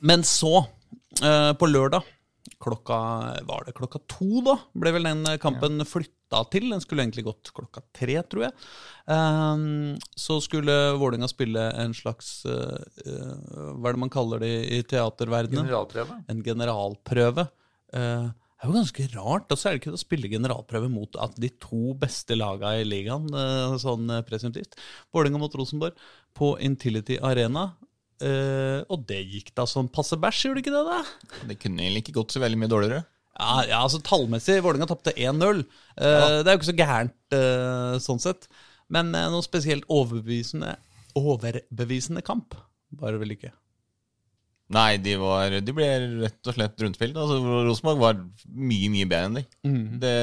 Men 0.00 0.22
så, 0.26 0.66
eh, 1.22 1.52
på 1.58 1.68
lørdag 1.70 2.02
klokka 2.62 2.98
Var 3.46 3.64
det 3.66 3.76
klokka 3.76 4.00
to, 4.10 4.42
da? 4.46 4.56
Ble 4.78 4.92
vel 4.96 5.08
den 5.08 5.24
kampen 5.42 5.82
ja. 5.82 5.86
flytta 5.88 6.42
til. 6.52 6.68
Den 6.72 6.82
skulle 6.82 7.04
egentlig 7.04 7.26
gått 7.26 7.50
klokka 7.54 7.82
tre, 7.96 8.20
tror 8.22 8.46
jeg. 8.46 8.52
Um, 9.06 9.96
så 10.18 10.38
skulle 10.44 10.94
Vålerenga 11.00 11.28
spille 11.30 11.64
en 11.82 11.94
slags 11.96 12.44
uh, 12.46 12.78
Hva 13.02 13.90
er 13.90 13.96
det 13.96 14.04
man 14.04 14.12
kaller 14.12 14.44
det 14.44 14.52
i 14.78 14.82
teaterverdenen? 14.86 15.66
Generalprøve. 15.66 16.22
En 16.30 16.44
generalprøve. 16.46 17.48
Det 17.92 18.00
er 18.00 18.70
jo 18.70 18.78
ganske 18.78 19.08
rart. 19.16 19.50
Og 19.50 19.58
så 19.58 19.68
er 19.68 19.74
det 19.74 19.82
ikke 19.82 19.96
å 19.98 20.00
spille 20.00 20.30
generalprøve 20.32 20.90
mot 20.92 21.18
at 21.20 21.34
de 21.42 21.50
to 21.62 21.96
beste 21.98 22.38
lagene 22.38 22.84
i 22.84 22.88
ligaen, 22.88 23.26
sånn 23.82 24.10
presumptivt. 24.28 24.78
Vålerenga 25.12 25.42
mot 25.42 25.58
Rosenborg 25.58 25.98
på 26.38 26.54
Intility 26.64 27.18
Arena. 27.20 27.72
Uh, 28.22 28.82
og 28.92 29.02
det 29.08 29.20
gikk 29.26 29.50
da 29.58 29.66
som 29.66 29.90
passe 29.90 30.18
bæsj, 30.20 30.44
gjorde 30.46 30.60
det 30.60 30.64
ikke 30.66 30.76
det? 30.76 30.82
da? 30.86 31.46
Det 31.50 31.58
kunne 31.58 31.82
egentlig 31.82 32.04
ikke 32.04 32.18
gått 32.20 32.34
så 32.36 32.42
veldig 32.42 32.60
mye 32.60 32.72
dårligere. 32.72 33.04
Ja, 33.32 33.54
ja 33.66 33.80
altså 33.82 34.02
Tallmessig, 34.04 34.60
Vålerenga 34.62 34.88
tapte 34.90 35.14
1-0. 35.16 35.64
Uh, 35.96 36.04
ja. 36.04 36.28
Det 36.42 36.46
er 36.46 36.54
jo 36.54 36.60
ikke 36.60 36.70
så 36.70 36.78
gærent 36.78 37.36
uh, 37.38 37.96
sånn 38.02 38.22
sett. 38.22 38.46
Men 38.92 39.10
noe 39.12 39.40
spesielt 39.44 39.86
overbevisende, 39.90 40.76
overbevisende 41.16 42.20
kamp 42.26 42.58
var 43.00 43.14
det 43.14 43.22
vel 43.22 43.34
ikke? 43.34 43.52
Nei, 44.72 44.96
de, 45.04 45.16
var, 45.20 45.52
de 45.60 45.74
ble 45.76 45.88
rett 46.22 46.48
og 46.48 46.56
slett 46.56 46.80
rundspilt. 46.80 47.16
Altså, 47.18 47.40
Rosenborg 47.66 48.00
var 48.00 48.20
mye, 48.46 48.88
mye 48.92 49.08
bedre 49.08 49.28
enn 49.28 49.38
de. 49.40 49.44
Mm. 49.68 49.82
Det, 50.00 50.14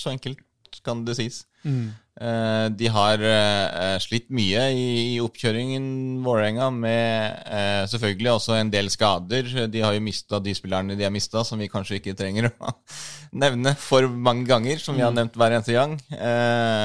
så 0.00 0.12
enkelt 0.12 0.42
kan 0.84 1.04
det 1.06 1.16
sies. 1.16 1.44
Mm. 1.62 1.94
Uh, 2.14 2.70
de 2.70 2.86
har 2.94 3.18
uh, 3.18 3.96
slitt 3.98 4.28
mye 4.30 4.68
i, 4.70 5.16
oppkjøringen, 5.18 5.86
Vålerenga, 6.22 6.68
med 6.70 7.40
uh, 7.48 7.82
selvfølgelig 7.90 8.30
også 8.30 8.54
en 8.60 8.70
del 8.70 8.90
skader. 8.92 9.50
De 9.66 9.82
har 9.82 9.96
jo 9.96 10.04
mista 10.04 10.38
de 10.42 10.54
spillerne 10.54 10.94
de 10.94 11.06
har 11.06 11.14
mista, 11.14 11.42
som 11.42 11.58
vi 11.58 11.70
kanskje 11.72 11.98
ikke 11.98 12.14
trenger 12.18 12.52
å 12.52 12.70
nevne 13.42 13.74
for 13.82 14.06
mange 14.06 14.46
ganger, 14.46 14.78
som 14.78 14.94
vi 14.94 15.02
har 15.02 15.10
mm. 15.10 15.18
nevnt 15.18 15.38
hver 15.40 15.56
eneste 15.56 15.74
gang. 15.74 15.96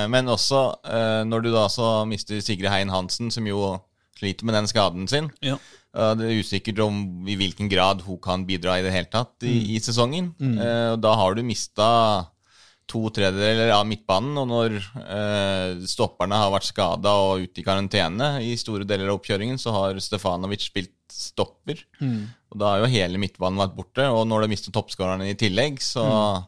men 0.10 0.32
også 0.34 0.64
når 1.30 1.44
du 1.46 1.50
da 1.54 1.68
så 1.70 1.92
mister 2.10 2.42
Sigrid 2.42 2.72
Hein 2.74 2.90
Hansen, 2.90 3.30
som 3.30 3.46
jo 3.46 3.76
sliter 4.18 4.48
med 4.50 4.58
den 4.58 4.70
skaden 4.72 5.06
sin. 5.12 5.30
Ja. 5.46 5.60
Det 5.94 6.26
er 6.26 6.42
usikkert 6.42 6.82
om 6.82 7.28
i 7.30 7.38
hvilken 7.38 7.70
grad 7.70 8.02
hun 8.06 8.18
kan 8.22 8.48
bidra 8.50 8.80
i 8.80 8.84
det 8.86 8.96
hele 8.96 9.10
tatt 9.14 9.46
i, 9.46 9.54
mm. 9.54 9.70
i 9.76 9.80
sesongen. 9.86 10.34
Mm. 10.42 10.58
Da 11.06 11.14
har 11.22 11.38
du 11.38 11.46
mista 11.46 11.90
to 12.90 13.02
tredjedeler 13.14 13.72
av 13.76 13.86
midtbanen. 13.88 14.38
Og 14.42 14.48
når 14.50 14.78
eh, 14.80 15.88
stopperne 15.90 16.40
har 16.42 16.54
vært 16.54 16.70
skada 16.70 17.16
og 17.24 17.46
ute 17.46 17.62
i 17.62 17.66
karantene 17.66 18.32
i 18.46 18.56
store 18.60 18.88
deler 18.88 19.10
av 19.10 19.20
oppkjøringen, 19.20 19.60
så 19.62 19.74
har 19.76 20.02
Stefanovic 20.04 20.68
spilt 20.70 20.96
stopper. 21.14 21.82
Mm. 22.02 22.30
Og 22.54 22.62
da 22.62 22.74
har 22.74 22.84
jo 22.84 22.94
hele 22.94 23.22
midtbanen 23.22 23.62
vært 23.62 23.76
borte. 23.78 24.08
Og 24.14 24.26
når 24.30 24.46
du 24.46 24.54
mister 24.54 24.76
toppskårerne 24.76 25.30
i 25.30 25.38
tillegg, 25.40 25.82
så, 25.84 26.06
mm. 26.06 26.48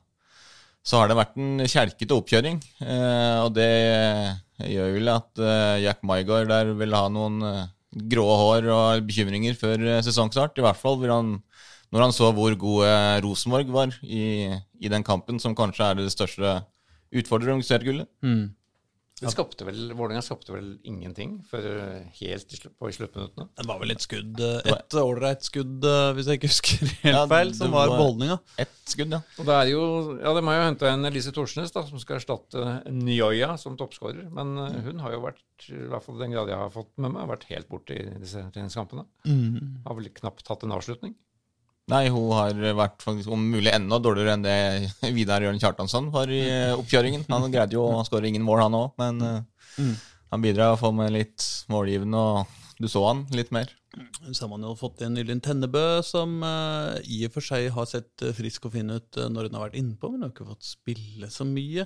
så, 0.83 1.01
har 1.01 1.11
det 1.11 1.19
vært 1.21 1.37
en 1.41 1.65
kjelkete 1.65 2.17
oppkjøring. 2.17 2.61
Eh, 2.85 3.37
og 3.43 3.53
det 3.57 3.71
gjør 4.71 4.97
vel 4.97 5.13
at 5.13 5.45
eh, 5.45 5.77
Jack 5.85 6.03
Maigard 6.07 6.51
der 6.51 6.73
vil 6.77 6.97
ha 6.97 7.05
noen 7.13 7.45
eh, 7.47 7.69
grå 8.11 8.25
hår 8.25 8.67
og 8.71 9.07
bekymringer 9.07 9.57
før 9.59 9.87
eh, 9.97 10.03
sesongstart. 10.05 10.57
I 10.57 10.65
hvert 10.65 10.79
fall 10.79 11.01
han 11.09 11.39
når 11.91 12.05
han 12.05 12.13
så 12.15 12.29
hvor 12.35 12.53
god 12.55 12.85
eh, 12.87 13.21
Rosenborg 13.25 13.71
var 13.73 13.95
i, 14.03 14.47
i, 14.81 14.89
den 14.89 15.05
kampen, 15.05 15.39
som 15.39 15.55
kanskje 15.57 15.91
er 15.91 15.99
det 15.99 16.09
største 16.13 16.57
utfordreren 17.11 17.61
til 17.61 17.69
seriegullet. 17.69 18.09
Mm. 18.25 18.49
Det 19.21 19.29
skapte 19.29 19.65
vel, 19.67 19.91
Vålerenga 19.93 20.23
skapte 20.25 20.53
vel 20.55 20.69
ingenting 20.87 21.35
før 21.45 21.65
helt 22.17 22.55
på 22.79 22.89
i 22.89 22.95
sluttminuttene? 22.95 23.51
Det 23.59 23.65
var 23.69 23.77
vel 23.83 23.93
et 23.93 24.01
skudd, 24.01 24.39
eh, 24.41 24.71
et 24.71 24.95
ålreit 24.97 25.45
skudd, 25.45 25.85
eh, 25.85 26.13
hvis 26.17 26.29
jeg 26.31 26.39
ikke 26.39 26.49
husker 26.49 26.93
helt 27.03 27.13
ja, 27.19 27.21
feil, 27.29 27.53
som 27.53 27.75
var, 27.75 27.91
var 27.91 28.01
beholdninga. 28.01 28.39
Ett 28.63 28.73
skudd, 28.89 29.13
ja. 29.13 29.21
Og 29.37 29.45
det 29.45 29.57
er 29.59 29.69
jo, 29.69 29.83
ja, 30.17 30.33
De 30.33 30.43
har 30.47 30.57
jo 30.57 30.65
henta 30.65 30.89
en 30.89 31.09
Elise 31.11 31.33
Thorsnes 31.35 31.75
da, 31.75 31.85
som 31.85 32.01
skal 32.01 32.17
erstatte 32.17 32.65
Njoya 32.89 33.53
som 33.61 33.77
toppskårer. 33.77 34.25
Men 34.33 34.55
hun 34.87 35.05
har 35.05 35.13
jo 35.13 35.21
vært, 35.27 35.45
i 35.69 35.85
hvert 35.93 36.07
fall 36.07 36.17
den 36.23 36.33
grad 36.33 36.49
jeg 36.49 36.61
har 36.63 36.73
fått 36.73 36.91
med 36.97 37.13
meg, 37.13 37.29
vært 37.35 37.49
helt 37.53 37.69
borte 37.69 37.93
i 37.93 38.07
disse 38.23 38.41
treningskampene. 38.55 39.05
Mm. 39.29 39.83
Har 39.85 40.01
vel 40.01 40.09
knapt 40.17 40.49
hatt 40.49 40.65
en 40.65 40.73
avslutning. 40.79 41.13
Nei, 41.91 42.05
hun 42.07 42.31
har 42.37 42.55
vært 42.77 43.03
faktisk 43.03 43.33
om 43.35 43.41
mulig 43.51 43.73
enda 43.73 43.99
dårligere 43.99 44.37
enn 44.37 44.45
det 44.45 45.11
Vidar 45.17 45.43
Jørn 45.43 45.59
Kjartansson 45.59 46.07
var 46.13 46.31
i 46.31 46.39
eh, 46.45 46.77
oppkjøringen. 46.77 47.25
Han 47.27 47.51
greide 47.51 47.75
jo 47.75 47.83
å 47.89 48.05
skåre 48.07 48.29
ingen 48.29 48.45
mål, 48.47 48.63
han 48.63 48.77
òg, 48.79 48.93
men 49.01 49.19
eh, 49.27 49.83
mm. 49.83 49.93
han 50.31 50.45
bidrar 50.45 50.75
å 50.75 50.79
få 50.79 50.93
med 50.95 51.11
litt 51.17 51.47
målgivende, 51.71 52.21
og 52.21 52.79
du 52.81 52.87
så 52.89 53.03
han 53.09 53.25
litt 53.35 53.51
mer. 53.51 53.73
Så 54.31 54.45
har 54.45 54.51
man 54.53 54.63
jo 54.63 54.71
fått 54.79 55.03
inn 55.03 55.19
Ylin 55.19 55.43
Tennebø, 55.43 55.99
som 56.07 56.37
uh, 56.47 56.95
i 57.03 57.25
og 57.27 57.33
for 57.35 57.43
seg 57.43 57.67
har 57.75 57.89
sett 57.89 58.23
frisk 58.37 58.69
og 58.69 58.77
fin 58.77 58.93
ut 58.93 59.19
når 59.19 59.49
hun 59.49 59.57
har 59.57 59.65
vært 59.65 59.79
innpå, 59.81 60.13
men 60.13 60.21
hun 60.21 60.29
har 60.29 60.31
ikke 60.31 60.47
fått 60.47 60.69
spille 60.69 61.27
så 61.33 61.43
mye. 61.49 61.83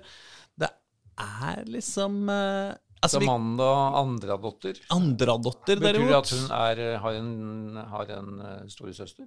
Det 0.54 0.70
er 0.70 1.64
liksom 1.66 2.30
uh, 2.30 2.76
altså, 3.02 3.24
Amanda 3.24 3.72
Andradotter. 4.04 4.84
Andradotter, 4.94 5.82
derimot. 5.82 6.06
Betyr 6.06 6.14
det 6.14 6.22
at 6.22 6.36
hun 6.36 6.56
er, 6.60 6.84
har 7.02 7.20
en, 7.24 7.82
har 7.96 8.14
en 8.20 8.32
storesøster? 8.70 9.26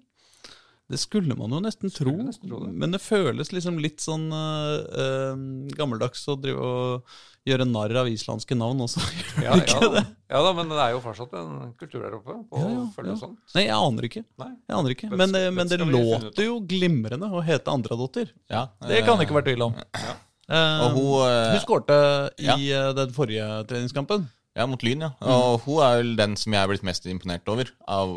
Det 0.89 0.97
skulle 0.97 1.35
man 1.37 1.53
jo 1.53 1.59
nesten 1.61 1.93
tro, 1.93 2.15
nesten 2.25 2.49
tro 2.49 2.63
det. 2.63 2.71
men 2.81 2.95
det 2.95 3.01
føles 3.05 3.51
liksom 3.53 3.77
litt 3.83 4.01
sånn 4.01 4.31
uh, 4.33 5.35
gammeldags 5.77 6.23
å 6.33 6.37
drive 6.41 6.65
og 6.65 7.19
gjøre 7.49 7.67
narr 7.69 7.93
av 8.03 8.09
islandske 8.09 8.57
navn 8.57 8.81
også. 8.87 9.03
ja, 9.45 9.57
ja, 9.59 9.81
da. 9.85 10.03
ja, 10.33 10.41
da, 10.47 10.53
men 10.57 10.73
det 10.73 10.79
er 10.81 10.95
jo 10.95 11.03
fortsatt 11.05 11.35
en 11.37 11.75
kultur 11.81 12.01
der 12.01 12.17
oppe 12.17 12.39
på 12.49 12.63
ja, 12.63 12.71
ja, 12.73 12.87
ja. 13.11 13.17
sånt. 13.21 13.37
Nei, 13.57 13.67
jeg 13.67 13.77
aner 13.77 14.09
ikke. 14.09 14.23
Nei. 14.41 14.49
Jeg 14.65 14.79
aner 14.79 14.95
ikke. 14.97 15.11
Men, 15.13 15.35
men, 15.37 15.51
men 15.59 15.73
det 15.73 15.81
låter 15.83 16.49
jo 16.49 16.57
glimrende 16.73 17.29
å 17.29 17.45
hete 17.45 17.75
Andradotter. 17.75 18.33
Ja, 18.49 18.71
det 18.89 19.05
kan 19.05 19.21
det 19.21 19.29
ikke 19.29 19.37
være 19.41 19.51
tvil 19.51 19.69
om. 19.69 19.77
Ja. 19.77 20.17
Uh, 20.49 20.57
og 20.57 20.95
hun, 20.97 21.13
uh, 21.21 21.51
hun 21.53 21.61
skårte 21.67 21.99
i 22.41 22.73
den 22.97 23.13
forrige 23.17 23.49
treningskampen. 23.69 24.25
Ja, 24.57 24.65
mot 24.67 24.83
Lyn, 24.83 25.05
ja. 25.05 25.13
Og 25.21 25.67
hun 25.67 25.85
er 25.85 26.01
vel 26.01 26.17
den 26.19 26.33
som 26.41 26.57
jeg 26.57 26.65
er 26.65 26.73
blitt 26.73 26.87
mest 26.87 27.05
imponert 27.07 27.47
over 27.53 27.69
av 27.87 28.17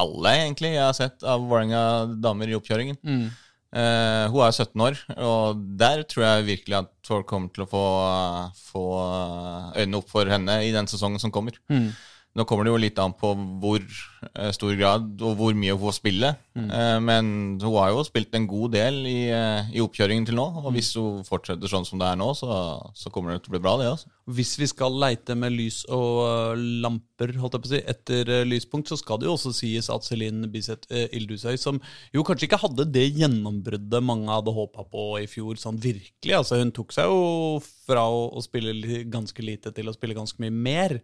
alle, 0.00 0.34
egentlig, 0.44 0.74
jeg 0.76 0.84
har 0.84 0.96
sett 0.96 1.24
av 1.24 1.42
Vålerenga 1.48 1.82
damer 2.22 2.50
i 2.50 2.56
oppkjøringen. 2.58 2.98
Mm. 3.02 3.24
Uh, 3.72 4.28
hun 4.28 4.42
er 4.44 4.52
17 4.52 4.84
år, 4.84 4.98
og 5.24 5.60
der 5.80 6.02
tror 6.04 6.26
jeg 6.26 6.48
virkelig 6.50 6.78
at 6.82 6.90
folk 7.08 7.28
kommer 7.30 7.52
til 7.54 7.64
å 7.64 7.70
få, 7.70 7.84
få 8.72 8.86
øynene 9.78 10.00
opp 10.02 10.10
for 10.12 10.28
henne 10.28 10.58
i 10.66 10.74
den 10.74 10.90
sesongen 10.90 11.22
som 11.22 11.32
kommer. 11.32 11.56
Nå 12.32 12.44
kommer 12.48 12.68
det 12.68 12.72
jo 12.72 12.80
litt 12.80 13.00
an 13.00 13.14
på 13.16 13.32
hvor 13.60 13.84
stor 14.54 14.74
grad 14.78 15.22
og 15.24 15.36
hvor 15.38 15.56
mye 15.56 15.74
hun 15.74 15.82
får 15.82 15.98
spille. 15.98 16.32
Eh, 16.52 16.98
men 17.00 17.58
hun 17.62 17.76
har 17.78 17.92
jo 17.94 18.02
spilt 18.04 18.34
en 18.36 18.46
god 18.48 18.74
del 18.74 18.98
i, 19.08 19.30
eh, 19.32 19.70
i 19.72 19.80
oppkjøringen 19.80 20.26
til 20.28 20.36
nå, 20.36 20.44
og 20.60 20.68
hvis 20.74 20.90
hun 21.00 21.24
fortsetter 21.24 21.70
sånn 21.70 21.86
som 21.88 22.00
det 22.00 22.10
er 22.10 22.18
nå, 22.20 22.28
så, 22.36 22.52
så 22.98 23.12
kommer 23.12 23.32
det 23.32 23.44
til 23.44 23.52
å 23.52 23.56
bli 23.56 23.62
bra, 23.64 23.76
det. 23.80 23.88
altså. 23.94 24.12
Hvis 24.32 24.52
vi 24.60 24.68
skal 24.70 24.98
leite 25.00 25.36
med 25.38 25.54
lys 25.56 25.82
og 25.92 26.60
lamper 26.84 27.34
holdt 27.40 27.56
jeg 27.56 27.64
på 27.64 27.70
å 27.70 27.72
si, 27.72 27.82
etter 27.94 28.32
lyspunkt, 28.48 28.92
så 28.92 29.00
skal 29.00 29.20
det 29.20 29.30
jo 29.30 29.36
også 29.38 29.54
sies 29.56 29.88
at 29.92 30.06
Celine 30.06 30.50
Biseth 30.52 30.92
Ildusøy, 30.92 31.56
som 31.60 31.80
jo 32.14 32.24
kanskje 32.26 32.50
ikke 32.50 32.62
hadde 32.62 32.88
det 32.92 33.08
gjennombruddet 33.16 34.04
mange 34.04 34.30
hadde 34.30 34.54
håpa 34.54 34.84
på 34.92 35.06
i 35.22 35.28
fjor, 35.30 35.56
sånn 35.60 35.80
virkelig. 35.80 36.36
altså 36.36 36.60
Hun 36.60 36.74
tok 36.74 36.92
seg 36.94 37.08
jo 37.08 37.62
fra 37.86 38.04
å, 38.08 38.42
spille 38.44 39.04
ganske 39.10 39.44
lite 39.44 39.72
til 39.74 39.88
å 39.88 39.96
spille 39.96 40.16
ganske 40.18 40.42
mye 40.42 40.52
mer. 40.52 40.98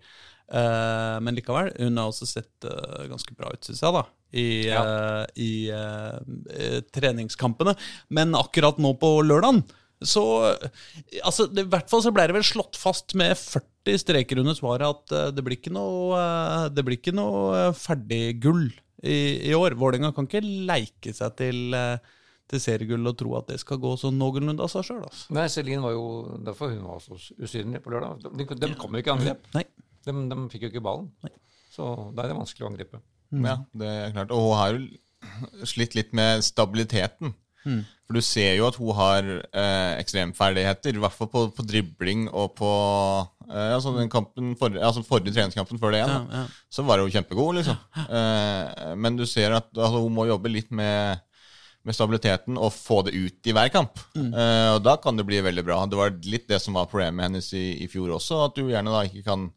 Eh, 0.48 1.16
men 1.24 1.36
likevel, 1.36 1.72
hun 1.76 2.00
har 2.00 2.12
også 2.12 2.28
sett 2.28 2.68
ganske 3.10 3.34
bra 3.38 3.50
ut, 3.54 3.64
syns 3.66 3.82
jeg, 3.84 3.94
da. 3.96 4.04
I, 4.28 4.46
Ja. 4.68 4.80
uh, 4.84 5.26
i 5.40 5.50
øh, 5.72 6.80
treningskampene. 6.92 7.72
Men 8.12 8.34
akkurat 8.36 8.76
nå 8.82 8.92
på 9.00 9.14
lørdagen 9.24 9.62
så 10.04 10.22
altså, 11.24 11.48
det, 11.50 11.64
I 11.64 11.70
hvert 11.72 11.88
fall 11.90 12.04
så 12.04 12.12
ble 12.14 12.28
det 12.28 12.36
vel 12.36 12.44
slått 12.46 12.76
fast 12.78 13.16
med 13.18 13.32
40 13.34 13.98
streker 13.98 14.38
under 14.38 14.54
svaret 14.54 14.86
at 14.86 15.34
det 15.34 15.42
blir 15.42 15.56
ikke 15.58 15.72
noe, 15.74 16.20
det 16.70 16.84
blir 16.86 17.00
ikke 17.00 17.14
noe 17.16 17.72
ferdig 17.74 18.36
gull 18.44 18.68
i, 19.02 19.16
i 19.48 19.56
år. 19.56 19.74
Vålerenga 19.80 20.12
kan 20.14 20.28
ikke 20.28 20.44
leike 20.44 21.10
seg 21.16 21.34
til, 21.40 21.74
til 22.52 22.62
seriegull 22.62 23.10
og 23.10 23.16
tro 23.18 23.34
at 23.40 23.50
det 23.50 23.58
skal 23.64 23.80
gå 23.82 23.96
sånn 23.98 24.20
noenlunde 24.20 24.62
av 24.62 24.70
seg 24.70 24.86
sjøl. 24.86 25.02
Altså. 25.08 25.26
Nei, 25.34 25.48
Celine 25.50 25.82
var 25.82 25.96
jo 25.96 26.06
derfor 26.46 26.70
hun 26.76 26.86
var 26.86 27.02
så 27.02 27.18
usynlig 27.42 27.82
på 27.82 27.96
lørdag. 27.96 28.22
De, 28.28 28.46
de 28.54 28.72
kom 28.78 28.94
jo 28.94 29.02
ikke 29.02 29.16
i 29.16 29.18
angrep. 29.18 29.50
De, 30.06 30.14
de 30.30 30.40
fikk 30.52 30.68
jo 30.68 30.74
ikke 30.76 30.84
ballen. 30.84 31.10
Så 31.78 31.90
da 32.12 32.24
er 32.24 32.32
det 32.32 32.40
vanskelig 32.42 32.66
å 32.66 32.72
angripe. 32.72 33.00
Ja, 33.30 33.60
det 33.78 33.92
er 33.92 34.16
klart. 34.16 34.32
Og 34.34 34.48
hun 34.48 34.56
har 34.58 34.74
jo 34.74 35.66
slitt 35.68 35.94
litt 35.94 36.10
med 36.16 36.42
stabiliteten. 36.46 37.36
For 38.08 38.16
du 38.16 38.22
ser 38.24 38.54
jo 38.56 38.64
at 38.64 38.78
hun 38.80 38.94
har 38.96 39.26
eh, 39.28 39.90
ekstremferdigheter, 40.00 40.96
i 40.96 41.02
hvert 41.02 41.12
fall 41.12 41.28
på, 41.28 41.42
på 41.52 41.64
dribling 41.68 42.22
og 42.30 42.54
på 42.56 42.70
eh, 43.50 43.74
altså 43.74 43.92
den 43.98 44.08
kampen 44.08 44.54
for, 44.56 44.72
altså 44.72 45.02
forrige 45.04 45.34
treningskampen 45.36 45.80
før 45.82 45.92
det 45.92 46.00
igjen. 46.00 46.14
Ja, 46.14 46.38
ja. 46.40 46.44
Så 46.72 46.86
var 46.88 47.02
hun 47.02 47.12
kjempegod, 47.12 47.58
liksom. 47.58 47.76
Eh, 48.06 48.94
men 48.96 49.18
du 49.20 49.26
ser 49.28 49.58
at 49.58 49.68
altså, 49.76 50.00
hun 50.06 50.16
må 50.16 50.24
jobbe 50.30 50.54
litt 50.54 50.72
med, 50.72 51.20
med 51.84 51.98
stabiliteten 51.98 52.56
og 52.56 52.72
få 52.72 53.02
det 53.10 53.12
ut 53.18 53.52
i 53.52 53.56
hver 53.58 53.68
kamp. 53.74 54.00
Eh, 54.16 54.70
og 54.78 54.80
da 54.86 54.96
kan 55.02 55.20
det 55.20 55.28
bli 55.28 55.44
veldig 55.44 55.66
bra. 55.68 55.82
Det 55.84 56.00
var 56.00 56.16
litt 56.24 56.48
det 56.48 56.62
som 56.64 56.80
var 56.80 56.88
problemet 56.88 57.28
hennes 57.28 57.52
i, 57.52 57.66
i 57.84 57.90
fjor 57.92 58.16
også, 58.16 58.46
at 58.46 58.56
du 58.56 58.70
gjerne 58.70 58.94
da 58.94 59.04
ikke 59.04 59.26
kan, 59.28 59.50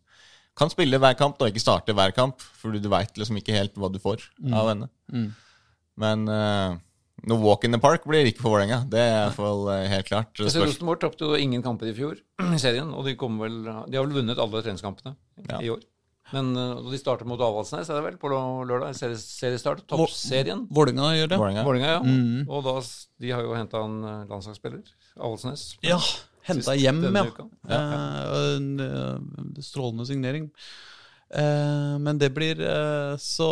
kan 0.58 0.72
spille 0.72 1.00
hver 1.02 1.16
kamp 1.20 1.40
og 1.42 1.52
ikke 1.52 1.64
starte 1.64 1.96
hver 1.96 2.14
kamp, 2.16 2.42
fordi 2.62 2.82
du 2.84 2.90
veit 2.92 3.18
liksom 3.20 3.40
ikke 3.40 3.56
helt 3.56 3.78
hva 3.80 3.90
du 3.92 4.00
får 4.04 4.24
av 4.52 4.72
henne. 4.74 4.90
Men 6.02 6.26
uh, 6.30 6.80
noe 7.30 7.44
walk 7.44 7.66
in 7.68 7.76
the 7.76 7.80
park 7.82 8.06
blir 8.10 8.26
det 8.26 8.34
ikke 8.34 8.44
for 8.46 8.56
Vålerenga. 8.56 8.82
Det 8.90 9.00
er 9.02 9.12
i 9.14 9.22
hvert 9.28 9.38
fall 9.38 9.64
eh, 9.76 9.86
helt 9.92 10.08
klart. 10.10 10.42
Rosenborg 10.42 11.02
tapte 11.04 11.28
jo 11.28 11.38
ingen 11.38 11.62
kamper 11.66 11.92
i 11.92 11.96
fjor 11.98 12.18
i 12.58 12.62
serien, 12.62 12.92
og 12.96 13.06
de, 13.08 13.16
kommer 13.20 13.48
vel, 13.48 13.60
de 13.88 14.00
har 14.00 14.08
vel 14.08 14.22
vunnet 14.22 14.42
alle 14.42 14.64
treningskampene 14.66 15.16
Ja. 15.50 15.60
i 15.62 15.70
år. 15.74 15.84
Men 16.32 16.54
uh, 16.56 16.80
når 16.80 16.94
de 16.94 17.00
starter 17.02 17.28
mot 17.28 17.42
Avaldsnes, 17.44 17.90
er 17.92 18.00
det 18.00 18.06
vel, 18.06 18.18
på 18.22 18.32
lørdag? 18.32 18.96
Seriestart? 18.96 19.84
Toppserien? 19.92 20.64
Vålerenga 20.72 21.12
gjør 21.18 21.32
det. 21.34 21.40
Vålinga, 21.68 21.94
ja. 21.98 22.02
Mm. 22.06 22.46
Og 22.48 22.64
da, 22.66 22.76
de 23.22 23.34
har 23.36 23.44
jo 23.46 23.56
henta 23.58 23.84
en 23.84 23.98
uh, 24.06 24.14
landslagsspiller, 24.32 24.94
Avaldsnes. 25.20 25.66
Ja, 25.86 26.00
henta 26.48 26.76
hjem, 26.78 27.04
ja. 27.10 27.26
ja. 27.26 27.48
ja. 27.70 27.80
Eh, 27.80 28.44
en 28.58 28.70
eh, 28.86 29.64
strålende 29.64 30.08
signering. 30.10 30.50
Eh, 31.32 31.96
men 32.04 32.20
det 32.20 32.34
blir 32.36 32.60
så 33.24 33.50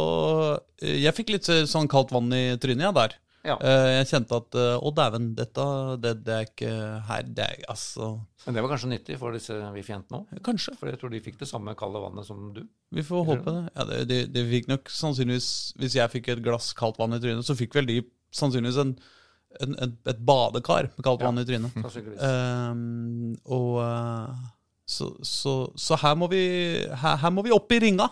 Jeg 0.83 1.15
fikk 1.15 1.29
litt 1.31 1.47
sånn 1.47 1.87
kaldt 1.87 2.11
vann 2.11 2.31
i 2.35 2.57
trynet, 2.59 2.89
ja, 2.89 2.93
der. 2.95 3.17
Ja. 3.47 3.55
Jeg 3.63 4.09
kjente 4.09 4.35
at 4.35 4.55
Å, 4.59 4.89
dæven, 4.91 5.29
dette 5.37 5.65
det, 6.03 6.11
det 6.25 6.33
er 6.35 6.49
ikke 6.49 6.73
her. 7.07 7.29
Det 7.37 7.45
er 7.45 7.61
altså 7.71 8.09
Men 8.43 8.57
det 8.57 8.63
var 8.65 8.73
kanskje 8.73 8.89
nyttig 8.91 9.15
for 9.21 9.33
disse 9.33 9.55
VIF-jentene 9.77 10.19
òg? 10.19 10.41
Kanskje. 10.43 10.75
For 10.81 10.91
jeg 10.91 10.99
tror 10.99 11.13
de 11.13 11.21
fikk 11.23 11.39
det 11.39 11.47
samme 11.47 11.71
kalde 11.79 12.01
vannet 12.03 12.27
som 12.27 12.49
du. 12.55 12.65
Vi 12.91 13.05
får 13.05 13.23
håpe 13.31 13.53
det. 13.55 13.63
Ja, 13.71 13.85
det, 13.87 14.01
de, 14.11 14.19
de 14.35 14.43
fikk 14.51 14.67
nok 14.67 14.91
sannsynligvis 14.91 15.49
Hvis 15.79 15.95
jeg 16.01 16.13
fikk 16.17 16.33
et 16.33 16.43
glass 16.43 16.73
kaldt 16.77 16.99
vann 16.99 17.15
i 17.15 17.21
trynet, 17.23 17.47
så 17.47 17.55
fikk 17.57 17.79
vel 17.79 17.87
de 17.87 18.01
sannsynligvis 18.35 18.81
en, 18.83 18.93
en, 19.61 19.75
et, 19.81 19.93
et 20.13 20.19
badekar 20.25 20.89
med 20.95 21.03
kaldt 21.05 21.21
Ja. 21.23 21.29
vann 21.29 21.41
i 21.41 21.45
trynet. 21.47 21.73
Ehm, 22.29 23.33
og 23.49 23.79
eh, 23.83 24.35
så, 24.89 25.07
så, 25.25 25.53
så 25.77 25.97
her, 26.01 26.15
må 26.17 26.27
vi, 26.31 26.41
her, 26.87 27.17
her 27.21 27.33
må 27.33 27.43
vi 27.45 27.51
opp 27.55 27.71
i 27.75 27.79
ringa. 27.83 28.07